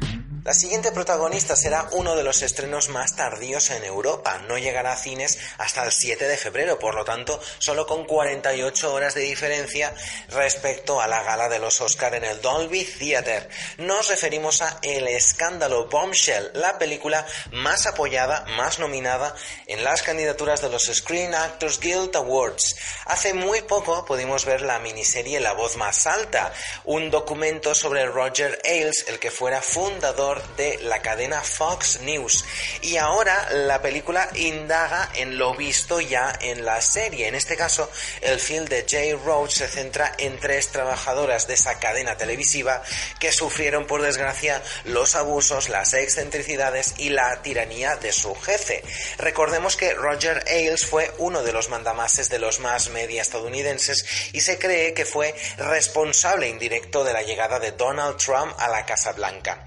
La 0.45 0.53
siguiente 0.53 0.91
protagonista 0.91 1.55
será 1.55 1.87
uno 1.93 2.17
de 2.17 2.23
los 2.23 2.41
estrenos 2.41 2.89
más 2.89 3.15
tardíos 3.15 3.69
en 3.69 3.85
Europa. 3.85 4.39
No 4.49 4.57
llegará 4.57 4.91
a 4.91 4.97
cines 4.97 5.39
hasta 5.57 5.85
el 5.85 5.93
7 5.93 6.27
de 6.27 6.35
febrero, 6.35 6.77
por 6.77 6.95
lo 6.95 7.05
tanto, 7.05 7.39
solo 7.59 7.87
con 7.87 8.03
48 8.03 8.93
horas 8.93 9.13
de 9.13 9.21
diferencia 9.21 9.95
respecto 10.27 10.99
a 10.99 11.07
la 11.07 11.23
gala 11.23 11.47
de 11.47 11.59
los 11.59 11.79
Oscar 11.79 12.15
en 12.15 12.25
el 12.25 12.41
Dolby 12.41 12.83
Theatre. 12.83 13.47
Nos 13.77 14.09
referimos 14.09 14.61
a 14.61 14.79
El 14.81 15.07
escándalo 15.07 15.87
Bombshell, 15.87 16.51
la 16.55 16.77
película 16.77 17.25
más 17.53 17.85
apoyada, 17.85 18.43
más 18.57 18.79
nominada 18.79 19.33
en 19.67 19.85
las 19.85 20.01
candidaturas 20.01 20.61
de 20.61 20.67
los 20.67 20.91
Screen 20.93 21.35
Actors 21.35 21.79
Guild 21.79 22.13
Awards. 22.17 22.75
Hace 23.05 23.33
muy 23.33 23.61
poco 23.61 24.03
pudimos 24.03 24.43
ver 24.43 24.61
la 24.61 24.79
miniserie 24.79 25.39
La 25.39 25.53
voz 25.53 25.77
más 25.77 26.05
alta, 26.05 26.51
un 26.83 27.09
documento 27.09 27.73
sobre 27.73 28.05
Roger 28.07 28.59
Ailes, 28.65 29.05
el 29.07 29.19
que 29.19 29.31
fuera 29.31 29.61
fundador 29.61 30.32
de 30.57 30.79
la 30.83 31.01
cadena 31.01 31.41
Fox 31.41 32.01
News. 32.01 32.45
Y 32.81 32.97
ahora 32.97 33.49
la 33.51 33.81
película 33.81 34.29
indaga 34.35 35.09
en 35.15 35.37
lo 35.37 35.55
visto 35.55 36.01
ya 36.01 36.33
en 36.41 36.65
la 36.65 36.81
serie. 36.81 37.27
En 37.27 37.35
este 37.35 37.55
caso, 37.55 37.89
el 38.21 38.39
film 38.39 38.65
de 38.65 38.85
Jay 38.89 39.13
Roach 39.13 39.51
se 39.51 39.67
centra 39.67 40.13
en 40.17 40.39
tres 40.39 40.69
trabajadoras 40.69 41.47
de 41.47 41.53
esa 41.55 41.79
cadena 41.79 42.17
televisiva 42.17 42.81
que 43.19 43.31
sufrieron, 43.31 43.85
por 43.85 44.01
desgracia, 44.01 44.61
los 44.85 45.15
abusos, 45.15 45.69
las 45.69 45.93
excentricidades 45.93 46.95
y 46.97 47.09
la 47.09 47.41
tiranía 47.41 47.95
de 47.97 48.11
su 48.11 48.35
jefe. 48.35 48.83
Recordemos 49.17 49.75
que 49.75 49.93
Roger 49.93 50.43
Ailes 50.47 50.85
fue 50.85 51.11
uno 51.17 51.43
de 51.43 51.53
los 51.53 51.69
mandamases 51.69 52.29
de 52.29 52.39
los 52.39 52.59
más 52.59 52.89
media 52.89 53.21
estadounidenses 53.21 54.05
y 54.33 54.41
se 54.41 54.57
cree 54.57 54.93
que 54.93 55.05
fue 55.05 55.35
responsable 55.57 56.47
indirecto 56.47 57.03
de 57.03 57.13
la 57.13 57.21
llegada 57.21 57.59
de 57.59 57.71
Donald 57.71 58.17
Trump 58.17 58.53
a 58.57 58.69
la 58.69 58.85
Casa 58.85 59.11
Blanca. 59.13 59.65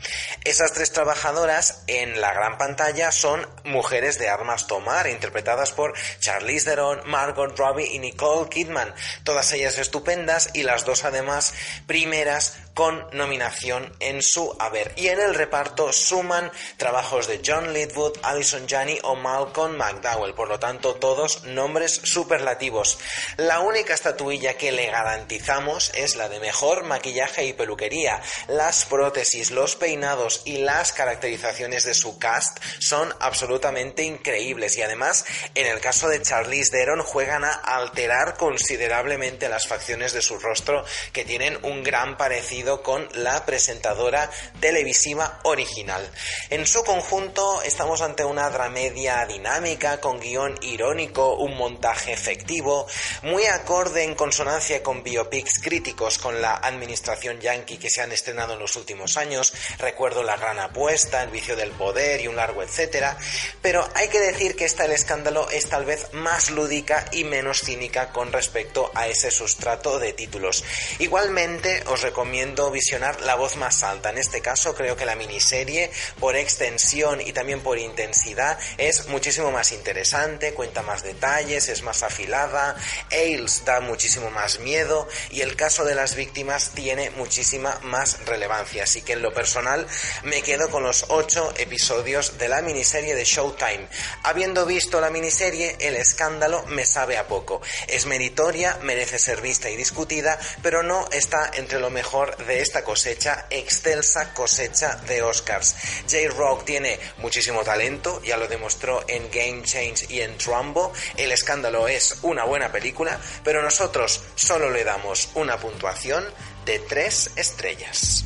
Esas 0.57 0.73
tres 0.73 0.91
trabajadoras 0.91 1.83
en 1.87 2.19
la 2.19 2.33
gran 2.33 2.57
pantalla 2.57 3.13
son 3.13 3.47
mujeres 3.65 4.19
de 4.19 4.31
armas 4.31 4.67
tomar, 4.67 5.07
interpretadas 5.07 5.73
por 5.73 5.93
Charlize 6.19 6.71
Theron, 6.71 7.03
Margot 7.05 7.59
Robbie 7.59 7.93
y 7.93 7.99
Nicole 7.99 8.49
Kidman. 8.49 8.95
Todas 9.23 9.53
ellas 9.53 9.77
estupendas 9.77 10.49
y 10.55 10.63
las 10.63 10.87
dos 10.87 11.05
además 11.05 11.53
primeras 11.87 12.57
con 12.77 13.07
nominación 13.13 13.91
en 14.01 14.21
su 14.21 14.55
haber. 14.59 14.93
Y 14.97 15.09
en 15.09 15.19
el 15.19 15.35
reparto 15.35 15.95
suman 15.95 16.53
trabajos 16.77 17.27
de 17.27 17.41
John 17.45 17.73
Lidwood, 17.73 18.19
Alison 18.23 18.69
Janney 18.69 18.99
o 19.03 19.15
Malcolm 19.17 19.79
McDowell, 19.79 20.35
por 20.35 20.49
lo 20.49 20.61
tanto 20.61 20.95
todos 20.97 21.45
nombres 21.45 22.01
superlativos. 22.05 22.99
La 23.39 23.61
única 23.61 23.95
estatuilla 23.95 24.59
que 24.59 24.73
le 24.73 24.91
garantizamos 24.91 25.91
es 25.95 26.17
la 26.17 26.29
de 26.29 26.39
mejor 26.39 26.85
maquillaje 26.85 27.47
y 27.47 27.55
peluquería. 27.55 28.21
Las 28.47 28.85
prótesis, 28.85 29.51
los 29.51 29.77
peinados 29.77 30.43
y 30.47 30.59
las 30.59 30.93
caracterizaciones 30.93 31.85
de 31.85 31.93
su 31.93 32.19
cast 32.19 32.59
son 32.79 33.13
absolutamente 33.21 34.05
increíbles 34.05 34.77
y 34.79 34.83
además 34.83 35.27
en 35.55 35.67
el 35.67 35.81
caso 35.81 36.09
de 36.09 36.23
Charlize 36.23 36.71
Theron 36.71 37.03
juegan 37.03 37.45
a 37.45 37.53
alterar 37.53 38.37
considerablemente 38.37 39.49
las 39.49 39.67
facciones 39.67 40.13
de 40.13 40.23
su 40.23 40.39
rostro 40.39 40.85
que 41.13 41.25
tienen 41.25 41.59
un 41.63 41.83
gran 41.83 42.17
parecido 42.17 42.83
con 42.83 43.09
la 43.13 43.45
presentadora 43.45 44.31
televisiva 44.61 45.41
original. 45.43 46.09
En 46.51 46.67
su 46.67 46.85
conjunto 46.85 47.61
estamos 47.63 48.01
ante 48.01 48.25
una 48.25 48.49
dramedia 48.51 49.27
dinámica 49.27 50.01
con 50.01 50.21
guion 50.21 50.57
irónico, 50.63 51.35
un 51.37 51.57
montaje 51.57 52.13
efectivo, 52.13 52.87
muy 53.23 53.47
acorde 53.47 54.05
en 54.05 54.15
consonancia 54.15 54.83
con 54.83 55.03
biopics 55.03 55.61
críticos 55.61 56.19
con 56.19 56.41
la 56.41 56.55
administración 56.55 57.41
yankee 57.41 57.79
que 57.79 57.91
se 57.91 58.03
han 58.03 58.13
estrenado 58.13 58.55
en 58.55 58.61
los 58.61 58.77
últimos 58.77 59.17
años, 59.17 59.53
recuerdo 59.79 60.23
La 60.23 60.36
Gran 60.37 60.59
Apuesta, 60.59 61.23
El 61.23 61.31
Vicio 61.31 61.57
del 61.57 61.71
Poder 61.71 62.21
y 62.21 62.29
un 62.29 62.37
largo 62.37 62.63
etcétera, 62.63 63.17
pero 63.63 63.89
hay 63.95 64.09
que 64.09 64.21
decir 64.21 64.57
que 64.57 64.65
esta 64.65 64.85
El 64.85 64.93
Escándalo 64.93 65.49
es 65.51 65.69
tal 65.69 65.85
vez 65.85 66.13
más 66.13 66.51
lúdica 66.51 67.07
y 67.13 67.25
menos 67.25 67.61
cínica 67.61 68.13
con 68.13 68.33
respecto 68.33 68.91
a 68.95 69.09
ese 69.09 69.31
sustrato 69.31 69.99
de 69.99 70.13
títulos. 70.13 70.65
Igualmente 70.99 71.83
os 71.87 72.03
recomiendo 72.03 72.71
visionar 72.71 73.21
La 73.21 73.35
voz 73.35 73.57
más 73.57 73.83
alta. 73.83 74.11
En 74.11 74.19
este 74.19 74.41
caso 74.41 74.75
creo 74.75 74.97
que 74.97 75.07
la 75.07 75.17
miniserie 75.17 75.91
por 76.19 76.37
extensión 76.37 77.21
y 77.21 77.33
también 77.33 77.61
por 77.61 77.79
intensidad 77.79 78.59
es 78.79 79.09
muchísimo 79.09 79.51
más 79.51 79.73
interesante, 79.73 80.55
cuenta 80.55 80.83
más 80.83 81.03
detalles, 81.03 81.69
es 81.69 81.83
más 81.83 82.03
afilada, 82.03 82.77
Ailes 83.11 83.65
da 83.65 83.81
muchísimo 83.81 84.31
más 84.31 84.59
miedo 84.61 85.09
y 85.31 85.41
el 85.41 85.57
caso 85.57 85.85
de 85.85 85.95
las 85.95 86.15
víctimas 86.15 86.73
tiene 86.75 87.11
muchísima 87.11 87.79
más 87.83 88.25
relevancia. 88.27 88.85
Así 88.85 89.03
que 89.03 89.15
en 89.15 89.23
lo 89.23 89.33
personal 89.33 89.87
me 90.27 90.43
quedo 90.43 90.69
con 90.71 90.83
los 90.83 91.07
ocho 91.09 91.55
episodios 91.57 92.37
de 92.37 92.49
la 92.49 92.61
miniserie 92.61 93.15
de 93.15 93.25
Showtime. 93.25 93.87
Habiendo 94.25 94.67
visto 94.67 95.01
la 95.01 95.09
miniserie, 95.09 95.77
el 95.79 95.95
escándalo 95.95 96.65
me 96.67 96.85
sabe 96.85 97.17
a 97.17 97.29
poco. 97.29 97.63
Es 97.87 98.07
meritoria, 98.07 98.77
merece 98.83 99.21
ser 99.21 99.41
vista 99.41 99.71
y 99.71 99.77
discutida, 99.77 100.37
pero 100.63 100.83
no 100.83 101.09
está 101.13 101.53
entre 101.55 101.79
lo 101.79 101.91
mejor 101.91 102.37
de 102.45 102.61
esta 102.61 102.83
cosecha, 102.83 103.47
excelsa 103.51 104.35
cosecha 104.35 104.97
de 105.07 105.23
Oscars. 105.23 105.77
J-Rock 106.11 106.65
tiene 106.65 106.99
muchísimo 107.19 107.63
talento, 107.63 108.21
ya 108.25 108.37
lo 108.37 108.49
demostró 108.49 109.05
en 109.07 109.31
Game 109.31 109.63
Change 109.63 110.07
y 110.09 110.23
en 110.23 110.37
Trumbo. 110.39 110.93
El 111.17 111.31
escándalo 111.31 111.87
es 111.87 112.19
una 112.23 112.45
buena 112.45 112.73
película, 112.73 113.21
pero 113.45 113.63
nosotros 113.63 114.23
solo 114.35 114.71
le 114.71 114.83
damos 114.83 115.29
una 115.35 115.57
puntuación 115.57 116.25
de 116.65 116.81
tres 116.81 117.31
estrellas. 117.37 118.25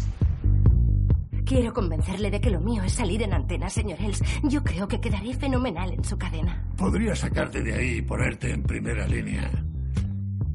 Quiero 1.50 1.74
convencerle 1.74 2.30
de 2.30 2.40
que 2.40 2.48
lo 2.48 2.60
mío 2.60 2.80
es 2.84 2.92
salir 2.92 3.20
en 3.24 3.34
antena, 3.34 3.68
señor 3.68 4.00
Els. 4.00 4.22
Yo 4.44 4.62
creo 4.62 4.86
que 4.86 5.00
quedaré 5.00 5.34
fenomenal 5.34 5.92
en 5.92 6.04
su 6.04 6.16
cadena. 6.16 6.64
Podría 6.76 7.12
sacarte 7.16 7.60
de 7.60 7.74
ahí 7.74 7.96
y 7.96 8.02
ponerte 8.02 8.52
en 8.52 8.62
primera 8.62 9.04
línea. 9.08 9.50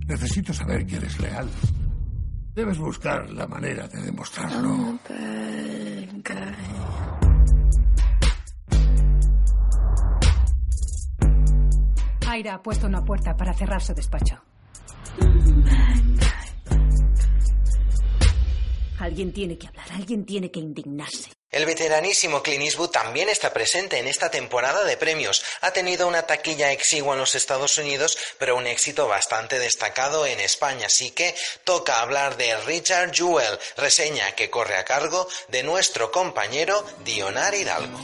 Necesito 0.07 0.53
saber 0.53 0.85
que 0.85 0.95
eres 0.95 1.19
leal. 1.19 1.49
Debes 2.53 2.77
buscar 2.77 3.29
la 3.29 3.45
manera 3.45 3.89
de 3.89 4.03
demostrarlo. 4.03 4.97
Aira 12.25 12.53
ha 12.53 12.63
puesto 12.63 12.87
una 12.87 13.03
puerta 13.03 13.35
para 13.35 13.53
cerrar 13.53 13.81
su 13.81 13.93
despacho. 13.93 14.41
Alguien 18.99 19.33
tiene 19.33 19.57
que 19.57 19.67
hablar, 19.67 19.91
alguien 19.91 20.25
tiene 20.25 20.49
que 20.49 20.59
indignarse. 20.59 21.29
El 21.51 21.65
veteranísimo 21.65 22.43
Clint 22.43 22.63
Eastwood 22.63 22.89
también 22.89 23.29
está 23.29 23.53
presente 23.53 23.97
en 23.97 24.07
esta 24.07 24.29
temporada 24.29 24.83
de 24.83 24.97
premios. 24.97 25.43
Ha 25.61 25.71
tenido 25.71 26.07
una 26.07 26.23
taquilla 26.23 26.71
exigua 26.71 27.13
en 27.13 27.19
los 27.19 27.35
Estados 27.35 27.77
Unidos, 27.77 28.17
pero 28.39 28.57
un 28.57 28.67
éxito 28.67 29.07
bastante 29.07 29.57
destacado 29.59 30.25
en 30.25 30.39
España. 30.39 30.87
Así 30.87 31.11
que 31.11 31.33
toca 31.63 32.01
hablar 32.01 32.35
de 32.35 32.57
Richard 32.65 33.13
Jewell, 33.13 33.57
reseña 33.77 34.33
que 34.33 34.49
corre 34.49 34.77
a 34.77 34.85
cargo 34.85 35.27
de 35.49 35.63
nuestro 35.63 36.11
compañero 36.11 36.85
Dionar 37.05 37.55
Hidalgo. 37.55 37.99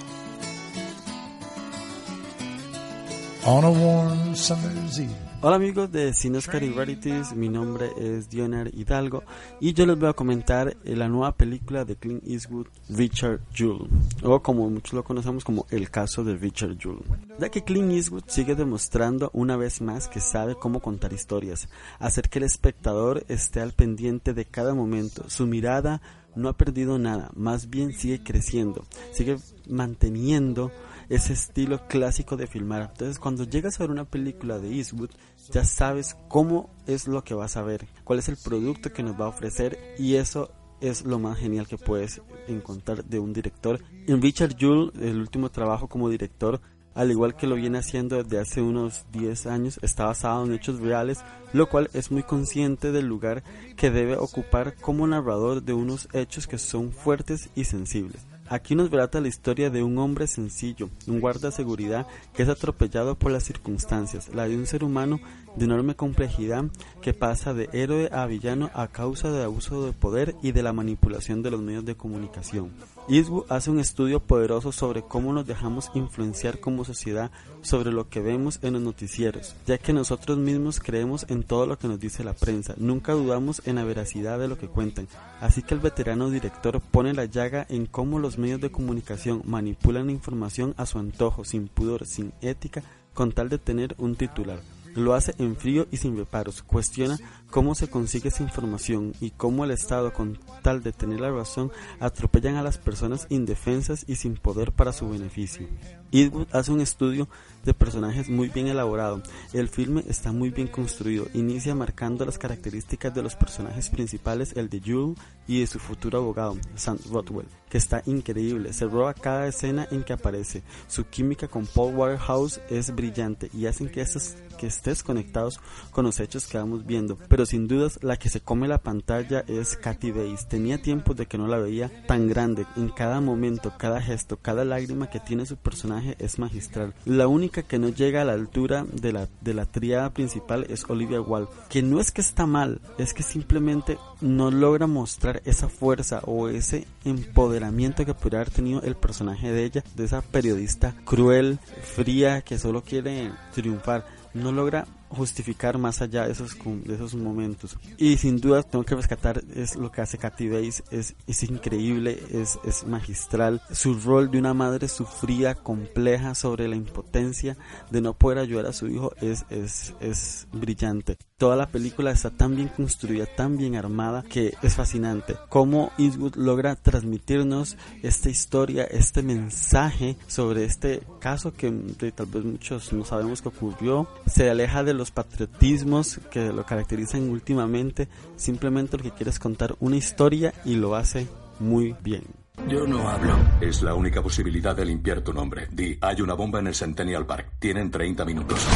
On 3.43 3.65
a 3.65 3.69
warm 3.69 4.35
summer's 4.35 4.99
eve. 4.99 5.30
Hola 5.43 5.55
amigos 5.55 5.91
de 5.91 6.13
Cinescar 6.13 6.61
y 6.61 6.69
Rarities, 6.69 7.33
mi 7.35 7.49
nombre 7.49 7.89
es 7.97 8.29
Dionar 8.29 8.69
Hidalgo 8.75 9.23
y 9.59 9.73
yo 9.73 9.87
les 9.87 9.97
voy 9.97 10.07
a 10.07 10.13
comentar 10.13 10.77
eh, 10.85 10.95
la 10.95 11.07
nueva 11.07 11.31
película 11.31 11.83
de 11.83 11.95
Clint 11.95 12.23
Eastwood, 12.27 12.67
Richard 12.89 13.39
Jewell, 13.51 13.89
o 14.21 14.39
como 14.43 14.69
muchos 14.69 14.93
lo 14.93 15.03
conocemos 15.03 15.43
como 15.43 15.65
El 15.71 15.89
caso 15.89 16.23
de 16.23 16.37
Richard 16.37 16.77
Jewell. 16.77 17.01
Ya 17.39 17.49
que 17.49 17.63
Clint 17.63 17.91
Eastwood 17.91 18.25
sigue 18.27 18.53
demostrando 18.53 19.31
una 19.33 19.57
vez 19.57 19.81
más 19.81 20.07
que 20.07 20.19
sabe 20.19 20.53
cómo 20.53 20.79
contar 20.79 21.11
historias, 21.11 21.69
hacer 21.97 22.29
que 22.29 22.37
el 22.37 22.45
espectador 22.45 23.25
esté 23.27 23.61
al 23.61 23.71
pendiente 23.71 24.35
de 24.35 24.45
cada 24.45 24.75
momento, 24.75 25.27
su 25.27 25.47
mirada 25.47 26.03
no 26.35 26.49
ha 26.49 26.53
perdido 26.53 26.99
nada, 26.99 27.31
más 27.35 27.67
bien 27.67 27.93
sigue 27.93 28.21
creciendo, 28.21 28.85
sigue 29.11 29.37
manteniendo 29.67 30.71
ese 31.11 31.33
estilo 31.33 31.87
clásico 31.87 32.37
de 32.37 32.47
filmar. 32.47 32.89
Entonces, 32.91 33.19
cuando 33.19 33.43
llegas 33.43 33.79
a 33.79 33.83
ver 33.83 33.91
una 33.91 34.05
película 34.05 34.59
de 34.59 34.73
Eastwood, 34.73 35.09
ya 35.49 35.65
sabes 35.65 36.15
cómo 36.27 36.69
es 36.87 37.07
lo 37.07 37.23
que 37.23 37.33
vas 37.33 37.57
a 37.57 37.63
ver, 37.63 37.87
cuál 38.03 38.19
es 38.19 38.29
el 38.29 38.37
producto 38.37 38.91
que 38.91 39.03
nos 39.03 39.19
va 39.19 39.25
a 39.25 39.29
ofrecer 39.29 39.77
y 39.97 40.15
eso 40.15 40.51
es 40.81 41.05
lo 41.05 41.19
más 41.19 41.37
genial 41.37 41.67
que 41.67 41.77
puedes 41.77 42.21
encontrar 42.47 43.05
de 43.05 43.19
un 43.19 43.33
director. 43.33 43.79
En 44.07 44.21
Richard 44.21 44.57
Jewell, 44.57 44.91
el 44.99 45.19
último 45.19 45.49
trabajo 45.49 45.87
como 45.87 46.09
director, 46.09 46.59
al 46.93 47.11
igual 47.11 47.35
que 47.35 47.47
lo 47.47 47.55
viene 47.55 47.77
haciendo 47.77 48.21
desde 48.21 48.39
hace 48.39 48.61
unos 48.61 49.05
10 49.13 49.45
años, 49.45 49.79
está 49.81 50.05
basado 50.05 50.45
en 50.45 50.53
hechos 50.53 50.79
reales, 50.79 51.19
lo 51.53 51.69
cual 51.69 51.89
es 51.93 52.11
muy 52.11 52.23
consciente 52.23 52.91
del 52.91 53.05
lugar 53.05 53.43
que 53.77 53.91
debe 53.91 54.17
ocupar 54.17 54.75
como 54.75 55.07
narrador 55.07 55.63
de 55.63 55.73
unos 55.73 56.09
hechos 56.13 56.47
que 56.47 56.57
son 56.57 56.91
fuertes 56.91 57.49
y 57.55 57.63
sensibles. 57.63 58.30
Aquí 58.47 58.75
nos 58.75 58.91
relata 58.91 59.21
la 59.21 59.27
historia 59.27 59.69
de 59.69 59.81
un 59.81 59.97
hombre 59.97 60.27
sencillo, 60.27 60.89
un 61.07 61.19
guarda 61.19 61.49
de 61.49 61.55
seguridad 61.55 62.07
que 62.33 62.43
es 62.43 62.49
atropellado 62.49 63.15
por 63.15 63.31
las 63.31 63.43
circunstancias, 63.43 64.29
la 64.33 64.47
de 64.47 64.57
un 64.57 64.65
ser 64.65 64.83
humano 64.83 65.19
de 65.55 65.65
enorme 65.65 65.95
complejidad 65.95 66.65
que 67.01 67.13
pasa 67.13 67.53
de 67.53 67.69
héroe 67.73 68.09
a 68.11 68.25
villano 68.25 68.69
a 68.73 68.87
causa 68.87 69.31
del 69.31 69.43
abuso 69.43 69.85
de 69.85 69.93
poder 69.93 70.35
y 70.41 70.51
de 70.51 70.63
la 70.63 70.73
manipulación 70.73 71.43
de 71.43 71.51
los 71.51 71.61
medios 71.61 71.85
de 71.85 71.95
comunicación. 71.95 72.71
Eastwood 73.07 73.45
hace 73.49 73.71
un 73.71 73.79
estudio 73.79 74.19
poderoso 74.19 74.71
sobre 74.71 75.01
cómo 75.01 75.33
nos 75.33 75.47
dejamos 75.47 75.91
influenciar 75.95 76.59
como 76.59 76.85
sociedad 76.85 77.31
sobre 77.61 77.91
lo 77.91 78.09
que 78.09 78.21
vemos 78.21 78.59
en 78.61 78.73
los 78.73 78.81
noticieros, 78.81 79.55
ya 79.65 79.77
que 79.77 79.91
nosotros 79.91 80.37
mismos 80.37 80.79
creemos 80.79 81.25
en 81.29 81.43
todo 81.43 81.65
lo 81.65 81.77
que 81.77 81.87
nos 81.87 81.99
dice 81.99 82.23
la 82.23 82.33
prensa, 82.33 82.75
nunca 82.77 83.13
dudamos 83.13 83.61
en 83.65 83.75
la 83.75 83.83
veracidad 83.83 84.39
de 84.39 84.47
lo 84.47 84.57
que 84.57 84.67
cuentan, 84.67 85.07
así 85.39 85.63
que 85.63 85.73
el 85.73 85.79
veterano 85.79 86.29
director 86.29 86.79
pone 86.79 87.13
la 87.13 87.25
llaga 87.25 87.65
en 87.69 87.87
cómo 87.87 88.19
los 88.19 88.37
medios 88.37 88.61
de 88.61 88.71
comunicación 88.71 89.41
manipulan 89.45 90.05
la 90.05 90.13
información 90.13 90.73
a 90.77 90.85
su 90.85 90.99
antojo, 90.99 91.43
sin 91.43 91.67
pudor, 91.67 92.05
sin 92.05 92.33
ética, 92.41 92.83
con 93.13 93.31
tal 93.31 93.49
de 93.49 93.57
tener 93.57 93.95
un 93.97 94.15
titular. 94.15 94.59
Lo 94.95 95.13
hace 95.13 95.33
en 95.37 95.55
frío 95.55 95.87
y 95.91 95.97
sin 95.97 96.17
reparos. 96.17 96.63
Cuestiona 96.63 97.17
cómo 97.49 97.75
se 97.75 97.89
consigue 97.89 98.29
esa 98.29 98.43
información 98.43 99.13
y 99.21 99.31
cómo 99.31 99.63
el 99.63 99.71
Estado, 99.71 100.13
con 100.13 100.39
tal 100.61 100.83
de 100.83 100.91
tener 100.91 101.19
la 101.21 101.31
razón, 101.31 101.71
atropellan 101.99 102.55
a 102.55 102.63
las 102.63 102.77
personas 102.77 103.27
indefensas 103.29 104.03
y 104.07 104.15
sin 104.15 104.35
poder 104.35 104.71
para 104.71 104.93
su 104.93 105.09
beneficio. 105.09 105.67
Eastwood 106.11 106.47
hace 106.51 106.71
un 106.71 106.81
estudio 106.81 107.27
de 107.63 107.73
personajes 107.73 108.29
muy 108.29 108.49
bien 108.49 108.67
elaborado. 108.67 109.21
El 109.53 109.69
filme 109.69 110.03
está 110.07 110.31
muy 110.31 110.49
bien 110.49 110.67
construido. 110.67 111.27
Inicia 111.33 111.75
marcando 111.75 112.25
las 112.25 112.37
características 112.37 113.13
de 113.13 113.21
los 113.21 113.35
personajes 113.35 113.89
principales, 113.89 114.53
el 114.55 114.69
de 114.69 114.79
Jewel 114.79 115.15
y 115.47 115.59
de 115.59 115.67
su 115.67 115.79
futuro 115.79 116.19
abogado, 116.19 116.57
Sam 116.75 116.97
Rothwell, 117.11 117.47
que 117.69 117.77
está 117.77 118.01
increíble. 118.05 118.73
Se 118.73 118.85
roba 118.85 119.13
cada 119.13 119.47
escena 119.47 119.87
en 119.91 120.03
que 120.03 120.13
aparece. 120.13 120.63
Su 120.87 121.05
química 121.05 121.47
con 121.47 121.65
Paul 121.65 121.95
Waterhouse 121.95 122.61
es 122.69 122.93
brillante 122.93 123.49
y 123.53 123.65
hacen 123.65 123.89
que, 123.89 124.01
estés 124.01 125.03
conectados 125.03 125.59
con 125.89 126.05
los 126.05 126.19
hechos 126.19 126.47
que 126.47 126.57
vamos 126.57 126.85
viendo. 126.85 127.17
Pero 127.27 127.45
sin 127.45 127.67
dudas, 127.67 127.99
la 128.01 128.17
que 128.17 128.29
se 128.29 128.41
come 128.41 128.67
la 128.67 128.77
pantalla 128.77 129.43
es 129.47 129.75
Kathy 129.75 130.11
Bates. 130.11 130.47
Tenía 130.47 130.81
tiempo 130.81 131.13
de 131.13 131.25
que 131.25 131.37
no 131.37 131.47
la 131.47 131.57
veía 131.57 131.91
tan 132.05 132.27
grande. 132.27 132.65
En 132.75 132.89
cada 132.89 133.21
momento, 133.21 133.73
cada 133.77 134.01
gesto, 134.01 134.37
cada 134.37 134.63
lágrima 134.63 135.09
que 135.09 135.19
tiene 135.19 135.45
su 135.45 135.57
personaje 135.57 136.00
es 136.19 136.39
magistral. 136.39 136.93
La 137.05 137.27
única 137.27 137.63
que 137.63 137.79
no 137.79 137.89
llega 137.89 138.21
a 138.21 138.25
la 138.25 138.33
altura 138.33 138.85
de 138.91 139.13
la, 139.13 139.27
de 139.41 139.53
la 139.53 139.65
triada 139.65 140.11
principal 140.11 140.65
es 140.69 140.89
Olivia 140.89 141.21
Wilde, 141.21 141.51
que 141.69 141.81
no 141.81 141.99
es 141.99 142.11
que 142.11 142.21
está 142.21 142.45
mal, 142.45 142.81
es 142.97 143.13
que 143.13 143.23
simplemente 143.23 143.97
no 144.21 144.51
logra 144.51 144.87
mostrar 144.87 145.41
esa 145.45 145.69
fuerza 145.69 146.21
o 146.25 146.49
ese 146.49 146.87
empoderamiento 147.05 148.05
que 148.05 148.13
podría 148.13 148.41
haber 148.41 148.53
tenido 148.53 148.81
el 148.81 148.95
personaje 148.95 149.51
de 149.51 149.63
ella, 149.63 149.83
de 149.95 150.05
esa 150.05 150.21
periodista 150.21 150.95
cruel, 151.05 151.59
fría, 151.83 152.41
que 152.41 152.59
solo 152.59 152.83
quiere 152.83 153.31
triunfar. 153.53 154.05
No 154.33 154.51
logra 154.51 154.85
justificar 155.11 155.77
más 155.77 156.01
allá 156.01 156.25
de 156.25 156.31
esos, 156.31 156.57
de 156.85 156.95
esos 156.95 157.15
momentos. 157.15 157.77
Y 157.97 158.17
sin 158.17 158.39
duda 158.39 158.63
tengo 158.63 158.83
que 158.83 158.95
rescatar 158.95 159.43
es 159.55 159.75
lo 159.75 159.91
que 159.91 160.01
hace 160.01 160.17
Katy 160.17 160.49
Bates, 160.49 160.83
es, 160.91 161.15
es 161.27 161.43
increíble, 161.43 162.21
es, 162.31 162.59
es 162.63 162.85
magistral. 162.85 163.61
Su 163.71 163.99
rol 163.99 164.31
de 164.31 164.39
una 164.39 164.53
madre 164.53 164.87
sufrida, 164.87 165.55
compleja 165.55 166.35
sobre 166.35 166.67
la 166.67 166.75
impotencia 166.75 167.57
de 167.89 168.01
no 168.01 168.13
poder 168.13 168.39
ayudar 168.39 168.65
a 168.65 168.73
su 168.73 168.87
hijo 168.87 169.13
es, 169.21 169.45
es, 169.49 169.93
es 169.99 170.47
brillante. 170.51 171.17
Toda 171.41 171.55
la 171.55 171.65
película 171.65 172.11
está 172.11 172.29
tan 172.29 172.55
bien 172.55 172.67
construida, 172.67 173.25
tan 173.25 173.57
bien 173.57 173.75
armada, 173.75 174.21
que 174.21 174.53
es 174.61 174.75
fascinante. 174.75 175.37
Cómo 175.49 175.91
Eastwood 175.97 176.35
logra 176.35 176.75
transmitirnos 176.75 177.77
esta 178.03 178.29
historia, 178.29 178.83
este 178.83 179.23
mensaje 179.23 180.17
sobre 180.27 180.65
este 180.65 181.01
caso 181.19 181.51
que 181.51 181.71
tal 182.15 182.27
vez 182.27 182.45
muchos 182.45 182.93
no 182.93 183.05
sabemos 183.05 183.41
que 183.41 183.47
ocurrió. 183.47 184.07
Se 184.27 184.51
aleja 184.51 184.83
de 184.83 184.93
los 184.93 185.09
patriotismos 185.09 186.19
que 186.29 186.53
lo 186.53 186.63
caracterizan 186.63 187.27
últimamente. 187.27 188.07
Simplemente 188.35 188.97
lo 188.97 189.03
que 189.03 189.09
quiere 189.09 189.31
es 189.31 189.39
contar 189.39 189.75
una 189.79 189.95
historia 189.95 190.53
y 190.63 190.75
lo 190.75 190.95
hace 190.95 191.25
muy 191.59 191.95
bien. 192.03 192.21
Yo 192.67 192.85
no 192.85 193.09
hablo. 193.09 193.35
Es 193.59 193.81
la 193.81 193.95
única 193.95 194.21
posibilidad 194.21 194.75
de 194.75 194.85
limpiar 194.85 195.21
tu 195.21 195.33
nombre. 195.33 195.67
Di, 195.71 195.97
hay 196.01 196.21
una 196.21 196.35
bomba 196.35 196.59
en 196.59 196.67
el 196.67 196.75
Centennial 196.75 197.25
Park. 197.25 197.53
Tienen 197.57 197.89
30 197.89 198.25
minutos. 198.25 198.67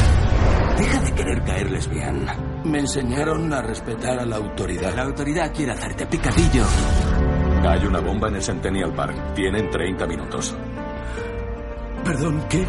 Deja 0.76 1.00
de 1.00 1.14
querer 1.14 1.44
caerles 1.44 1.88
bien. 1.88 2.26
Me 2.66 2.80
enseñaron 2.80 3.52
a 3.52 3.62
respetar 3.62 4.18
a 4.18 4.26
la 4.26 4.36
autoridad. 4.36 4.92
La 4.94 5.02
autoridad 5.02 5.54
quiere 5.54 5.70
hacerte 5.70 6.04
picadillo. 6.06 6.64
Hay 7.62 7.86
una 7.86 8.00
bomba 8.00 8.28
en 8.28 8.34
el 8.36 8.42
Centennial 8.42 8.92
Park. 8.92 9.34
Tienen 9.34 9.70
30 9.70 10.06
minutos. 10.06 10.56
Perdón, 12.04 12.44
¿qué? 12.50 12.66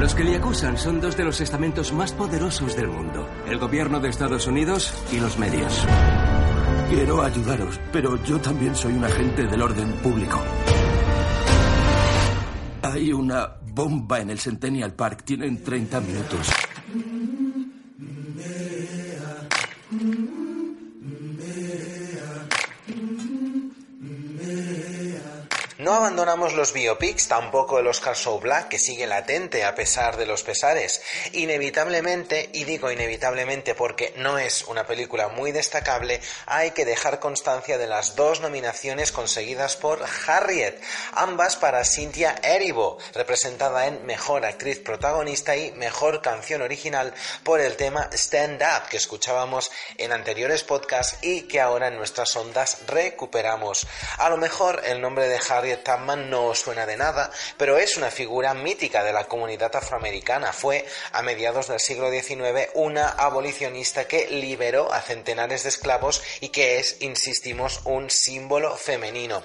Los 0.00 0.14
que 0.14 0.24
le 0.24 0.36
acusan 0.36 0.78
son 0.78 1.02
dos 1.02 1.18
de 1.18 1.24
los 1.24 1.38
estamentos 1.42 1.92
más 1.92 2.12
poderosos 2.12 2.74
del 2.76 2.88
mundo. 2.88 3.28
El 3.46 3.58
gobierno 3.58 4.00
de 4.00 4.08
Estados 4.08 4.46
Unidos 4.46 4.92
y 5.12 5.20
los 5.20 5.38
medios. 5.38 5.84
Quiero 6.88 7.22
ayudaros, 7.22 7.78
pero 7.92 8.16
yo 8.24 8.40
también 8.40 8.74
soy 8.74 8.94
un 8.94 9.04
agente 9.04 9.46
del 9.46 9.60
orden 9.60 9.92
público. 10.02 10.42
Hay 12.82 13.12
una 13.12 13.50
bomba 13.62 14.18
en 14.20 14.30
el 14.30 14.38
Centennial 14.38 14.94
Park. 14.94 15.24
Tienen 15.24 15.62
30 15.62 16.00
minutos. 16.00 16.50
No 25.86 25.94
abandonamos 25.94 26.54
los 26.54 26.72
biopics, 26.72 27.28
tampoco 27.28 27.78
el 27.78 27.86
Oscar 27.86 28.16
So 28.16 28.40
Black, 28.40 28.66
que 28.66 28.78
sigue 28.80 29.06
latente 29.06 29.64
a 29.64 29.76
pesar 29.76 30.16
de 30.16 30.26
los 30.26 30.42
pesares. 30.42 31.00
Inevitablemente, 31.30 32.50
y 32.52 32.64
digo 32.64 32.90
inevitablemente 32.90 33.76
porque 33.76 34.12
no 34.16 34.36
es 34.36 34.64
una 34.64 34.84
película 34.84 35.28
muy 35.28 35.52
destacable, 35.52 36.20
hay 36.46 36.72
que 36.72 36.84
dejar 36.84 37.20
constancia 37.20 37.78
de 37.78 37.86
las 37.86 38.16
dos 38.16 38.40
nominaciones 38.40 39.12
conseguidas 39.12 39.76
por 39.76 40.04
Harriet, 40.26 40.74
ambas 41.12 41.54
para 41.54 41.84
Cynthia 41.84 42.34
Erivo, 42.42 42.98
representada 43.14 43.86
en 43.86 44.04
Mejor 44.04 44.44
Actriz 44.44 44.80
Protagonista 44.80 45.56
y 45.56 45.70
Mejor 45.70 46.20
Canción 46.20 46.62
Original 46.62 47.14
por 47.44 47.60
el 47.60 47.76
tema 47.76 48.10
Stand 48.12 48.60
Up, 48.60 48.88
que 48.88 48.96
escuchábamos 48.96 49.70
en 49.98 50.10
anteriores 50.10 50.64
podcasts 50.64 51.18
y 51.22 51.42
que 51.42 51.60
ahora 51.60 51.86
en 51.86 51.96
nuestras 51.96 52.34
ondas 52.34 52.78
recuperamos. 52.88 53.86
A 54.18 54.28
lo 54.28 54.36
mejor 54.36 54.82
el 54.84 55.00
nombre 55.00 55.28
de 55.28 55.38
Harriet 55.48 55.75
Tubman 55.76 56.30
no 56.30 56.54
suena 56.54 56.86
de 56.86 56.96
nada, 56.96 57.30
pero 57.56 57.78
es 57.78 57.96
una 57.96 58.10
figura 58.10 58.54
mítica 58.54 59.04
de 59.04 59.12
la 59.12 59.24
comunidad 59.24 59.74
afroamericana. 59.74 60.52
Fue, 60.52 60.86
a 61.12 61.22
mediados 61.22 61.68
del 61.68 61.80
siglo 61.80 62.10
XIX, 62.10 62.70
una 62.74 63.08
abolicionista 63.08 64.06
que 64.06 64.28
liberó 64.30 64.92
a 64.92 65.00
centenares 65.00 65.62
de 65.62 65.68
esclavos 65.68 66.22
y 66.40 66.48
que 66.50 66.78
es, 66.78 66.96
insistimos, 67.00 67.80
un 67.84 68.10
símbolo 68.10 68.76
femenino. 68.76 69.42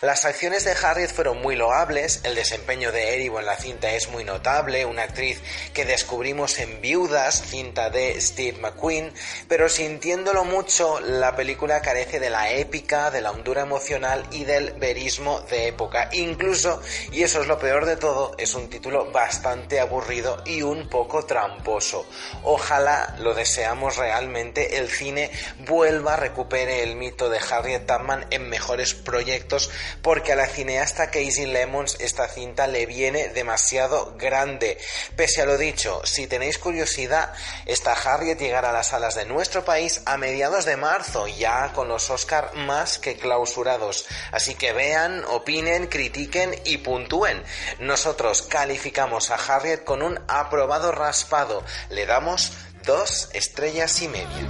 Las 0.00 0.24
acciones 0.24 0.64
de 0.64 0.72
Harriet 0.72 1.12
fueron 1.12 1.40
muy 1.40 1.56
loables, 1.56 2.20
el 2.24 2.34
desempeño 2.34 2.92
de 2.92 3.14
Erivo 3.14 3.40
en 3.40 3.46
la 3.46 3.56
cinta 3.56 3.90
es 3.90 4.08
muy 4.08 4.24
notable, 4.24 4.84
una 4.84 5.02
actriz 5.02 5.40
que 5.72 5.84
descubrimos 5.84 6.58
en 6.58 6.80
Viudas, 6.80 7.42
cinta 7.46 7.90
de 7.90 8.20
Steve 8.20 8.58
McQueen, 8.58 9.12
pero 9.48 9.68
sintiéndolo 9.68 10.44
mucho, 10.44 11.00
la 11.00 11.36
película 11.36 11.80
carece 11.82 12.20
de 12.20 12.30
la 12.30 12.50
épica, 12.50 13.10
de 13.10 13.20
la 13.20 13.30
hondura 13.30 13.62
emocional 13.62 14.26
y 14.30 14.44
del 14.44 14.72
verismo 14.72 15.40
de 15.42 15.72
época. 15.74 16.08
Incluso, 16.12 16.80
y 17.12 17.22
eso 17.22 17.40
es 17.40 17.48
lo 17.48 17.58
peor 17.58 17.84
de 17.84 17.96
todo, 17.96 18.34
es 18.38 18.54
un 18.54 18.70
título 18.70 19.10
bastante 19.10 19.80
aburrido 19.80 20.42
y 20.46 20.62
un 20.62 20.88
poco 20.88 21.24
tramposo. 21.26 22.06
Ojalá, 22.44 23.16
lo 23.18 23.34
deseamos 23.34 23.96
realmente, 23.96 24.78
el 24.78 24.88
cine 24.88 25.30
vuelva 25.66 26.14
a 26.14 26.16
recupere 26.16 26.82
el 26.82 26.94
mito 26.94 27.28
de 27.28 27.38
Harriet 27.38 27.86
Tubman 27.86 28.26
en 28.30 28.48
mejores 28.48 28.94
proyectos 28.94 29.70
porque 30.00 30.32
a 30.32 30.36
la 30.36 30.46
cineasta 30.46 31.10
Casey 31.10 31.46
Lemons 31.46 31.96
esta 31.98 32.28
cinta 32.28 32.66
le 32.66 32.86
viene 32.86 33.28
demasiado 33.28 34.14
grande. 34.16 34.78
Pese 35.16 35.42
a 35.42 35.46
lo 35.46 35.58
dicho, 35.58 36.00
si 36.04 36.26
tenéis 36.26 36.58
curiosidad, 36.58 37.32
esta 37.66 37.92
Harriet 37.92 38.38
llegará 38.38 38.70
a 38.70 38.72
las 38.72 38.88
salas 38.88 39.14
de 39.16 39.24
nuestro 39.24 39.64
país 39.64 40.02
a 40.06 40.16
mediados 40.16 40.64
de 40.64 40.76
marzo, 40.76 41.26
ya 41.26 41.72
con 41.72 41.88
los 41.88 42.08
Oscar 42.10 42.54
más 42.54 42.98
que 42.98 43.16
clausurados. 43.16 44.06
Así 44.30 44.54
que 44.54 44.72
vean, 44.72 45.24
opinen, 45.24 45.63
critiquen 45.88 46.54
y 46.64 46.78
puntúen. 46.78 47.42
Nosotros 47.80 48.42
calificamos 48.42 49.30
a 49.30 49.36
Harriet 49.36 49.84
con 49.84 50.02
un 50.02 50.18
aprobado 50.28 50.92
raspado. 50.92 51.64
Le 51.90 52.06
damos 52.06 52.52
dos 52.84 53.28
estrellas 53.32 54.00
y 54.02 54.08
media. 54.08 54.48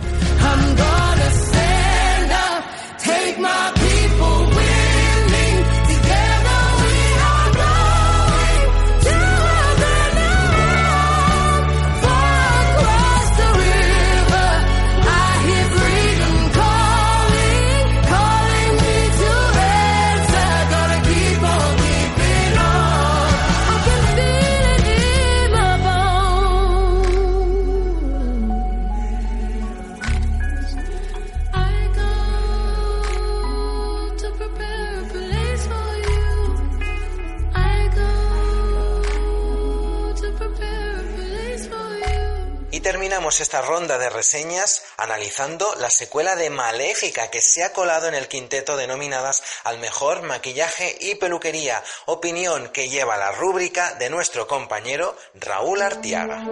Terminamos 43.05 43.40
esta 43.40 43.61
ronda 43.61 43.98
de 43.98 44.09
reseñas 44.09 44.82
analizando 44.96 45.66
la 45.78 45.90
secuela 45.90 46.36
de 46.36 46.48
Maléfica 46.48 47.28
que 47.28 47.42
se 47.42 47.62
ha 47.62 47.74
colado 47.74 48.09
en 48.09 48.14
el 48.14 48.28
quinteto 48.28 48.78
de 48.78 48.86
nominadas 48.86 49.42
al 49.64 49.78
mejor 49.78 50.22
maquillaje 50.22 50.96
y 50.98 51.16
peluquería, 51.16 51.82
opinión 52.07 52.70
que 52.72 52.88
lleva 52.88 53.18
la 53.18 53.30
rúbrica 53.30 53.94
de 53.96 54.09
nuestro 54.09 54.46
compañero 54.46 55.14
Raúl 55.34 55.82
Artiaga. 55.82 56.46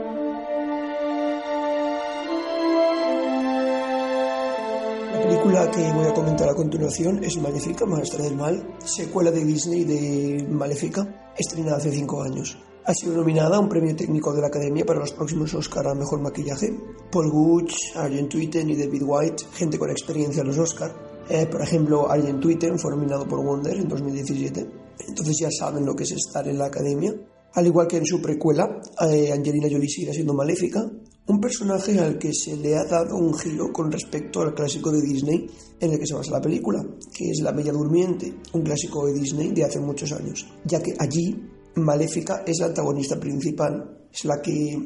La 5.10 5.22
película 5.22 5.70
que 5.70 5.90
voy 5.94 6.06
a 6.06 6.12
comentar 6.12 6.50
a 6.50 6.54
continuación 6.54 7.24
es 7.24 7.38
Maléfica, 7.38 7.86
Maestra 7.86 8.24
del 8.24 8.36
Mal, 8.36 8.76
secuela 8.84 9.30
de 9.30 9.42
Disney 9.42 9.84
de 9.84 10.46
Maléfica, 10.46 11.32
estrenada 11.34 11.78
hace 11.78 11.92
cinco 11.92 12.22
años. 12.22 12.58
Ha 12.84 12.94
sido 12.94 13.14
nominada 13.14 13.56
a 13.56 13.60
un 13.60 13.68
premio 13.68 13.94
técnico 13.94 14.34
de 14.34 14.40
la 14.40 14.48
Academia 14.48 14.84
para 14.84 14.98
los 14.98 15.12
próximos 15.12 15.54
Oscar 15.54 15.86
a 15.86 15.94
Mejor 15.94 16.20
Maquillaje. 16.20 16.76
Paul 17.12 17.30
Gooch, 17.30 17.72
Arjen 17.94 18.28
Twitten 18.28 18.70
y 18.70 18.76
David 18.76 19.02
White, 19.06 19.44
gente 19.52 19.78
con 19.78 19.88
experiencia 19.88 20.40
en 20.40 20.48
los 20.48 20.58
Oscar. 20.58 20.92
Eh, 21.28 21.46
por 21.46 21.62
ejemplo, 21.62 22.10
Arjen 22.10 22.40
Twitten 22.40 22.80
fue 22.80 22.90
nominado 22.90 23.28
por 23.28 23.44
Wonder 23.44 23.76
en 23.76 23.86
2017. 23.86 24.66
Entonces 25.06 25.36
ya 25.38 25.48
saben 25.52 25.86
lo 25.86 25.94
que 25.94 26.02
es 26.02 26.10
estar 26.10 26.48
en 26.48 26.58
la 26.58 26.66
Academia. 26.66 27.14
Al 27.54 27.66
igual 27.66 27.86
que 27.86 27.98
en 27.98 28.06
su 28.06 28.20
precuela, 28.20 28.80
eh, 29.08 29.30
Angelina 29.30 29.68
Jolie 29.70 29.88
sigue 29.88 30.12
siendo 30.12 30.34
maléfica, 30.34 30.84
un 31.26 31.40
personaje 31.40 32.00
al 32.00 32.18
que 32.18 32.32
se 32.34 32.56
le 32.56 32.76
ha 32.76 32.84
dado 32.84 33.16
un 33.16 33.32
giro 33.34 33.72
con 33.72 33.92
respecto 33.92 34.40
al 34.40 34.54
clásico 34.54 34.90
de 34.90 35.02
Disney 35.02 35.48
en 35.78 35.92
el 35.92 35.98
que 36.00 36.06
se 36.06 36.14
basa 36.14 36.32
la 36.32 36.40
película, 36.40 36.84
que 37.14 37.30
es 37.30 37.40
La 37.42 37.52
Bella 37.52 37.70
Durmiente, 37.70 38.34
un 38.54 38.62
clásico 38.62 39.06
de 39.06 39.12
Disney 39.12 39.52
de 39.52 39.64
hace 39.64 39.78
muchos 39.78 40.10
años, 40.10 40.46
ya 40.64 40.82
que 40.82 40.94
allí 40.98 41.51
Maléfica 41.76 42.42
es 42.46 42.58
la 42.60 42.66
antagonista 42.66 43.18
principal, 43.18 44.06
es 44.12 44.24
la 44.24 44.40
que 44.40 44.76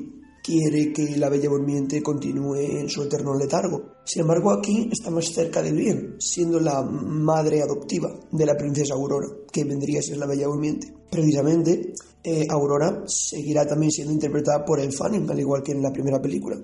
quiere 0.42 0.92
que 0.92 1.16
la 1.16 1.28
Bella 1.28 1.48
Durmiente 1.48 2.00
continúe 2.02 2.54
en 2.56 2.88
su 2.88 3.02
eterno 3.02 3.34
letargo. 3.34 3.94
Sin 4.04 4.22
embargo, 4.22 4.52
aquí 4.52 4.88
está 4.92 5.10
más 5.10 5.26
cerca 5.26 5.60
del 5.60 5.74
bien, 5.74 6.16
siendo 6.20 6.60
la 6.60 6.82
madre 6.82 7.62
adoptiva 7.62 8.08
de 8.30 8.46
la 8.46 8.56
princesa 8.56 8.94
Aurora, 8.94 9.26
que 9.50 9.64
vendría 9.64 9.98
a 9.98 10.02
ser 10.02 10.18
la 10.18 10.26
Bella 10.26 10.46
Durmiente. 10.46 10.94
Precisamente, 11.10 11.94
eh, 12.22 12.46
Aurora 12.48 13.02
seguirá 13.06 13.66
también 13.66 13.90
siendo 13.90 14.12
interpretada 14.12 14.64
por 14.64 14.78
El 14.78 14.92
Fanning, 14.92 15.28
al 15.28 15.40
igual 15.40 15.64
que 15.64 15.72
en 15.72 15.82
la 15.82 15.92
primera 15.92 16.22
película. 16.22 16.56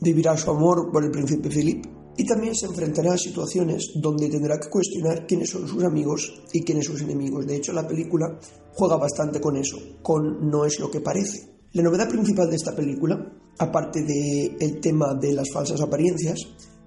Vivirá 0.00 0.36
su 0.36 0.50
amor 0.50 0.90
por 0.90 1.04
el 1.04 1.10
príncipe 1.12 1.48
Philip 1.48 1.84
y 2.18 2.26
también 2.26 2.52
se 2.52 2.66
enfrentará 2.66 3.14
a 3.14 3.16
situaciones 3.16 3.92
donde 3.94 4.28
tendrá 4.28 4.58
que 4.58 4.68
cuestionar 4.68 5.24
quiénes 5.24 5.50
son 5.50 5.68
sus 5.68 5.84
amigos 5.84 6.42
y 6.52 6.64
quiénes 6.64 6.86
sus 6.86 7.00
enemigos. 7.00 7.46
De 7.46 7.54
hecho, 7.54 7.72
la 7.72 7.86
película 7.86 8.36
juega 8.74 8.96
bastante 8.96 9.40
con 9.40 9.56
eso, 9.56 9.78
con 10.02 10.50
no 10.50 10.64
es 10.64 10.80
lo 10.80 10.90
que 10.90 11.00
parece. 11.00 11.48
La 11.74 11.82
novedad 11.82 12.08
principal 12.08 12.50
de 12.50 12.56
esta 12.56 12.74
película, 12.74 13.24
aparte 13.58 14.02
del 14.02 14.56
el 14.58 14.80
tema 14.80 15.14
de 15.14 15.32
las 15.32 15.48
falsas 15.52 15.80
apariencias, 15.80 16.40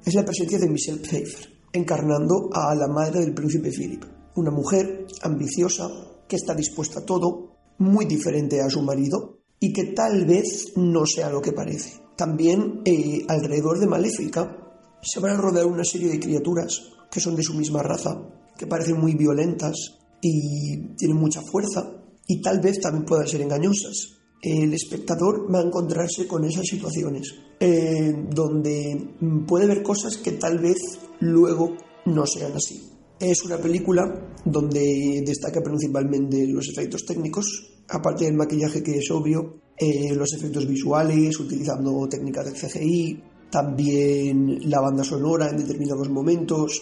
es 0.06 0.14
la 0.14 0.26
presencia 0.26 0.60
de 0.60 0.68
Michelle 0.68 1.00
Pfeiffer, 1.00 1.48
encarnando 1.72 2.50
a 2.52 2.76
la 2.76 2.90
madre 2.90 3.22
del 3.22 3.34
príncipe 3.34 3.72
Philip, 3.72 4.04
una 4.36 4.52
mujer 4.52 5.08
ambiciosa 5.22 5.90
que 6.28 6.36
está 6.36 6.54
dispuesta 6.54 7.00
a 7.00 7.06
todo, 7.06 7.56
muy 7.78 8.04
diferente 8.04 8.60
a 8.60 8.70
su 8.70 8.82
marido 8.82 9.38
y 9.62 9.72
que 9.72 9.94
tal 9.94 10.26
vez 10.26 10.74
no 10.76 11.06
sea 11.06 11.30
lo 11.30 11.42
que 11.42 11.54
parece. 11.54 12.02
También 12.18 12.82
eh, 12.84 13.24
alrededor 13.30 13.80
de 13.80 13.88
Maléfica 13.88 14.61
se 15.02 15.20
van 15.20 15.36
a 15.36 15.42
rodear 15.42 15.66
una 15.66 15.84
serie 15.84 16.10
de 16.10 16.20
criaturas 16.20 16.92
que 17.12 17.20
son 17.20 17.36
de 17.36 17.44
su 17.44 17.54
misma 17.54 17.84
raza, 17.84 18.22
que 18.58 18.68
parecen 18.68 19.00
muy 19.00 19.16
violentas 19.16 20.00
y 20.22 20.96
tienen 20.96 21.18
mucha 21.18 21.42
fuerza 21.42 22.02
y 22.28 22.42
tal 22.42 22.60
vez 22.60 22.80
también 22.80 23.06
puedan 23.06 23.28
ser 23.28 23.42
engañosas. 23.42 24.18
El 24.42 24.74
espectador 24.74 25.54
va 25.54 25.60
a 25.60 25.64
encontrarse 25.66 26.26
con 26.28 26.46
esas 26.46 26.66
situaciones 26.66 27.36
eh, 27.60 28.14
donde 28.30 29.16
puede 29.48 29.68
ver 29.68 29.84
cosas 29.84 30.18
que 30.18 30.32
tal 30.34 30.60
vez 30.60 30.78
luego 31.20 31.76
no 32.06 32.26
sean 32.26 32.54
así. 32.54 32.90
Es 33.20 33.44
una 33.44 33.58
película 33.58 34.34
donde 34.44 35.22
destaca 35.24 35.62
principalmente 35.62 36.48
los 36.48 36.68
efectos 36.70 37.06
técnicos, 37.06 37.46
aparte 37.88 38.26
del 38.26 38.34
maquillaje 38.34 38.82
que 38.82 38.98
es 38.98 39.12
obvio, 39.12 39.62
eh, 39.78 40.16
los 40.16 40.34
efectos 40.34 40.68
visuales, 40.68 41.40
utilizando 41.40 42.08
técnicas 42.10 42.46
de 42.46 42.54
CGI, 42.54 43.24
también 43.52 44.70
la 44.70 44.80
banda 44.80 45.04
sonora 45.04 45.50
en 45.50 45.58
determinados 45.58 46.10
momentos, 46.10 46.82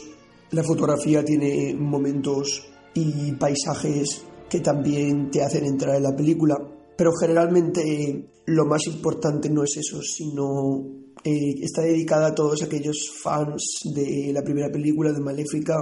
la 0.52 0.64
fotografía 0.64 1.26
tiene 1.26 1.76
momentos 1.76 2.68
y 2.94 3.32
paisajes 3.34 4.24
que 4.50 4.60
también 4.62 5.30
te 5.30 5.44
hacen 5.44 5.66
entrar 5.66 5.96
en 5.96 6.04
la 6.04 6.16
película, 6.16 6.56
pero 6.96 7.12
generalmente 7.20 8.30
lo 8.46 8.66
más 8.66 8.88
importante 8.88 9.50
no 9.50 9.64
es 9.64 9.78
eso, 9.78 10.02
sino 10.02 11.00
eh, 11.24 11.56
está 11.62 11.82
dedicada 11.82 12.28
a 12.28 12.36
todos 12.36 12.64
aquellos 12.64 13.12
fans 13.22 13.82
de 13.94 14.32
la 14.34 14.42
primera 14.42 14.72
película 14.72 15.12
de 15.12 15.20
Maléfica, 15.20 15.76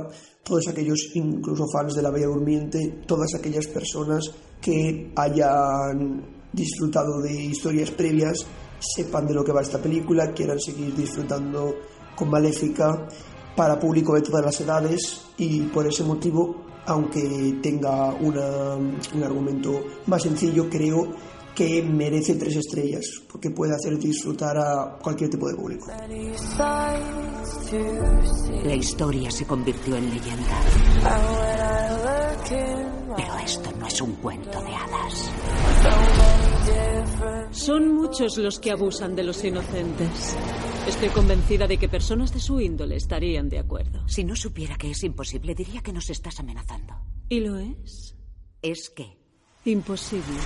todos 0.43 0.67
aquellos 0.67 1.11
incluso 1.13 1.65
fans 1.71 1.95
de 1.95 2.01
La 2.01 2.11
Bella 2.11 2.27
Durmiente, 2.27 3.01
todas 3.05 3.35
aquellas 3.35 3.67
personas 3.67 4.31
que 4.61 5.11
hayan 5.15 6.25
disfrutado 6.51 7.21
de 7.21 7.45
historias 7.45 7.91
previas, 7.91 8.45
sepan 8.79 9.27
de 9.27 9.33
lo 9.33 9.43
que 9.43 9.51
va 9.51 9.61
esta 9.61 9.81
película, 9.81 10.33
quieran 10.33 10.59
seguir 10.59 10.95
disfrutando 10.95 11.75
con 12.15 12.29
Maléfica 12.29 13.07
para 13.55 13.79
público 13.79 14.13
de 14.15 14.21
todas 14.21 14.45
las 14.45 14.59
edades 14.61 15.25
y 15.37 15.61
por 15.63 15.87
ese 15.87 16.03
motivo, 16.03 16.63
aunque 16.85 17.57
tenga 17.61 18.13
una, 18.13 18.75
un 18.75 19.23
argumento 19.23 19.83
más 20.05 20.23
sencillo, 20.23 20.69
creo 20.69 21.11
que 21.57 21.81
merece 21.81 22.35
tres 22.35 22.55
estrellas 22.55 23.23
porque 23.27 23.49
puede 23.49 23.73
hacer 23.73 23.97
disfrutar 23.97 24.55
a 24.57 24.99
cualquier 25.01 25.31
tipo 25.31 25.47
de 25.49 25.55
público. 25.55 25.87
La 28.63 28.75
historia 28.75 29.31
se 29.31 29.45
convirtió 29.45 29.95
en 29.95 30.09
leyenda. 30.09 30.61
Pero 33.15 33.37
es 33.39 33.53
Esto 33.57 33.71
no 33.79 33.87
es 33.87 34.01
un 34.01 34.15
cuento 34.17 34.61
de 34.61 34.75
hadas. 34.75 35.31
Son 37.51 37.95
muchos 37.95 38.37
los 38.37 38.59
que 38.59 38.71
abusan 38.71 39.15
de 39.15 39.23
los 39.23 39.43
inocentes. 39.43 40.35
Estoy 40.87 41.09
convencida 41.09 41.67
de 41.67 41.77
que 41.77 41.89
personas 41.89 42.33
de 42.33 42.39
su 42.39 42.61
índole 42.61 42.95
estarían 42.95 43.49
de 43.49 43.59
acuerdo. 43.59 44.07
Si 44.07 44.23
no 44.23 44.35
supiera 44.35 44.77
que 44.77 44.91
es 44.91 45.03
imposible, 45.03 45.53
diría 45.53 45.81
que 45.81 45.93
nos 45.93 46.09
estás 46.09 46.39
amenazando. 46.39 46.93
¿Y 47.29 47.41
lo 47.41 47.57
es? 47.57 48.15
¿Es 48.61 48.89
qué? 48.89 49.17
Imposible. 49.65 50.37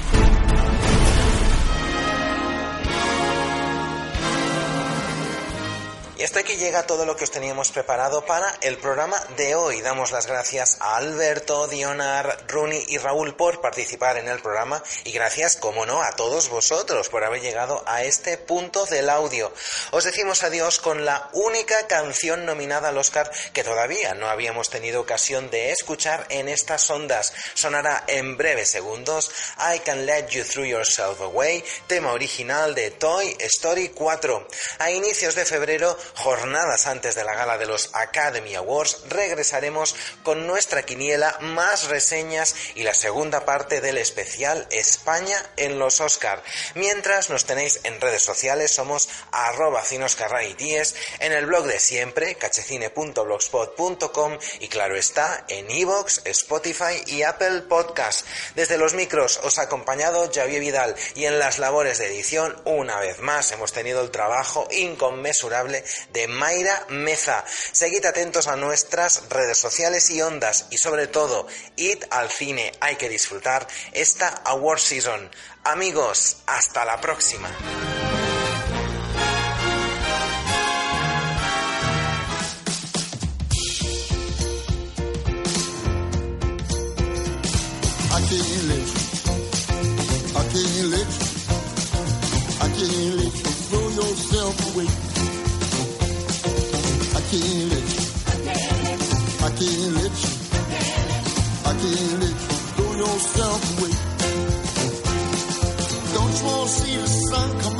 Y 6.21 6.23
hasta 6.23 6.41
aquí 6.41 6.55
llega 6.55 6.85
todo 6.85 7.03
lo 7.03 7.15
que 7.15 7.23
os 7.23 7.31
teníamos 7.31 7.71
preparado 7.71 8.23
para 8.23 8.55
el 8.61 8.77
programa 8.77 9.19
de 9.37 9.55
hoy. 9.55 9.81
Damos 9.81 10.11
las 10.11 10.27
gracias 10.27 10.77
a 10.79 10.97
Alberto, 10.97 11.67
Dionar, 11.67 12.45
Runi 12.47 12.79
y 12.89 12.99
Raúl 12.99 13.35
por 13.35 13.59
participar 13.59 14.17
en 14.17 14.27
el 14.27 14.39
programa 14.39 14.83
y 15.03 15.13
gracias, 15.13 15.55
como 15.55 15.87
no, 15.87 16.03
a 16.03 16.11
todos 16.11 16.49
vosotros 16.49 17.09
por 17.09 17.23
haber 17.23 17.41
llegado 17.41 17.83
a 17.87 18.03
este 18.03 18.37
punto 18.37 18.85
del 18.85 19.09
audio. 19.09 19.51
Os 19.89 20.03
decimos 20.03 20.43
adiós 20.43 20.77
con 20.77 21.05
la 21.05 21.27
única 21.33 21.87
canción 21.87 22.45
nominada 22.45 22.89
al 22.89 22.99
Oscar 22.99 23.31
que 23.51 23.63
todavía 23.63 24.13
no 24.13 24.27
habíamos 24.27 24.69
tenido 24.69 25.01
ocasión 25.01 25.49
de 25.49 25.71
escuchar 25.71 26.27
en 26.29 26.49
estas 26.49 26.87
ondas. 26.91 27.33
Sonará 27.55 28.03
en 28.05 28.37
breves 28.37 28.69
segundos 28.69 29.31
I 29.57 29.79
Can 29.79 30.05
Let 30.05 30.27
You 30.27 30.43
Through 30.43 30.67
Yourself 30.67 31.19
Away, 31.19 31.65
tema 31.87 32.13
original 32.13 32.75
de 32.75 32.91
Toy 32.91 33.35
Story 33.39 33.89
4. 33.89 34.47
A 34.77 34.91
inicios 34.91 35.33
de 35.33 35.45
febrero 35.45 35.97
jornadas 36.15 36.87
antes 36.87 37.15
de 37.15 37.23
la 37.23 37.33
gala 37.33 37.57
de 37.57 37.65
los 37.65 37.89
Academy 37.93 38.55
Awards, 38.55 39.03
regresaremos 39.09 39.95
con 40.23 40.47
nuestra 40.47 40.83
quiniela, 40.83 41.37
más 41.41 41.87
reseñas 41.87 42.55
y 42.75 42.83
la 42.83 42.93
segunda 42.93 43.45
parte 43.45 43.81
del 43.81 43.97
especial 43.97 44.67
España 44.71 45.37
en 45.57 45.79
los 45.79 46.01
Oscar. 46.01 46.43
Mientras 46.75 47.29
nos 47.29 47.45
tenéis 47.45 47.79
en 47.83 47.99
redes 48.01 48.23
sociales, 48.23 48.71
somos 48.71 49.09
arroba 49.31 49.83
cinoscarraities, 49.83 50.95
en 51.19 51.33
el 51.33 51.45
blog 51.45 51.65
de 51.65 51.79
siempre, 51.79 52.35
cachecine.blogspot.com 52.35 54.37
y 54.59 54.67
claro 54.67 54.95
está, 54.95 55.45
en 55.47 55.69
iVoox, 55.69 56.21
Spotify 56.25 57.03
y 57.07 57.23
Apple 57.23 57.63
Podcast. 57.63 58.25
Desde 58.55 58.77
los 58.77 58.93
micros 58.93 59.39
os 59.43 59.59
ha 59.59 59.63
acompañado 59.63 60.29
Javier 60.33 60.59
Vidal 60.59 60.95
y 61.15 61.25
en 61.25 61.39
las 61.39 61.59
labores 61.59 61.97
de 61.97 62.07
edición, 62.07 62.59
una 62.65 62.99
vez 62.99 63.19
más, 63.19 63.51
hemos 63.51 63.73
tenido 63.73 64.01
el 64.01 64.11
trabajo 64.11 64.67
inconmensurable 64.71 65.83
de 66.09 66.27
Mayra 66.27 66.85
Meza. 66.89 67.43
Seguid 67.71 68.05
atentos 68.05 68.47
a 68.47 68.55
nuestras 68.55 69.29
redes 69.29 69.57
sociales 69.57 70.09
y 70.09 70.21
ondas 70.21 70.67
y 70.69 70.77
sobre 70.77 71.07
todo, 71.07 71.47
id 71.75 72.03
al 72.09 72.29
cine, 72.29 72.71
hay 72.81 72.95
que 72.95 73.09
disfrutar 73.09 73.67
esta 73.91 74.27
Award 74.45 74.79
Season. 74.79 75.29
Amigos, 75.63 76.37
hasta 76.47 76.85
la 76.85 76.99
próxima. 76.99 77.49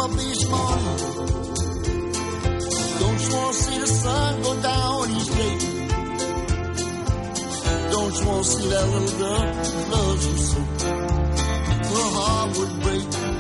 Up 0.04 0.12
each 0.12 0.48
morning? 0.50 0.98
Don't 3.02 3.20
you 3.24 3.36
want 3.36 3.54
to 3.54 3.64
see 3.64 3.80
the 3.80 3.88
sun 3.88 4.42
go 4.42 4.62
down 4.62 5.12
each 5.12 5.30
day? 5.40 5.58
Don't 7.92 8.14
you 8.20 8.26
want 8.28 8.44
to 8.44 8.52
see 8.52 8.70
that 8.70 8.86
little 8.94 9.20
girl 9.22 9.46
who 9.64 9.80
loves 9.94 10.24
you 10.28 10.38
so? 10.50 10.60
Her 11.92 12.10
heart 12.18 12.58
would 12.58 12.74
break. 12.82 13.31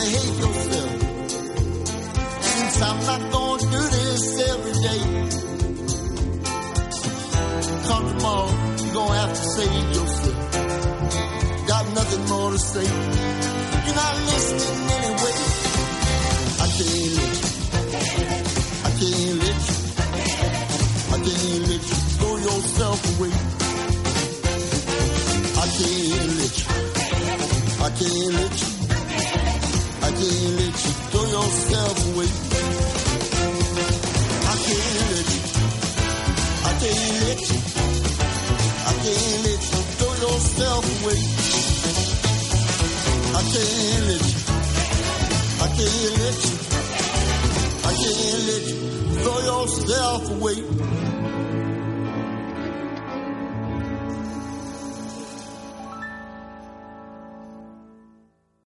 Behave 0.00 0.38
yourself. 0.40 0.90
Since 2.40 2.82
I'm 2.88 3.00
not 3.10 3.22
gonna 3.32 3.70
do 3.76 3.82
this 3.96 4.22
every 4.50 4.76
day. 4.88 5.02
Come 7.88 8.04
tomorrow, 8.12 8.50
you're 8.80 8.94
gonna 8.94 9.20
have 9.22 9.32
to 9.40 9.44
save 9.56 9.86
yourself. 9.96 10.38
Got 11.72 11.84
nothing 11.98 12.24
more 12.32 12.50
to 12.50 12.58
say. 12.58 12.86
You're 13.84 13.98
not 14.04 14.14
listening 14.30 14.78
anyway. 14.96 15.34
I 16.62 16.66
can't 16.76 17.24
you. 17.24 17.29
Yourself 49.80 50.30
away. 50.30 50.59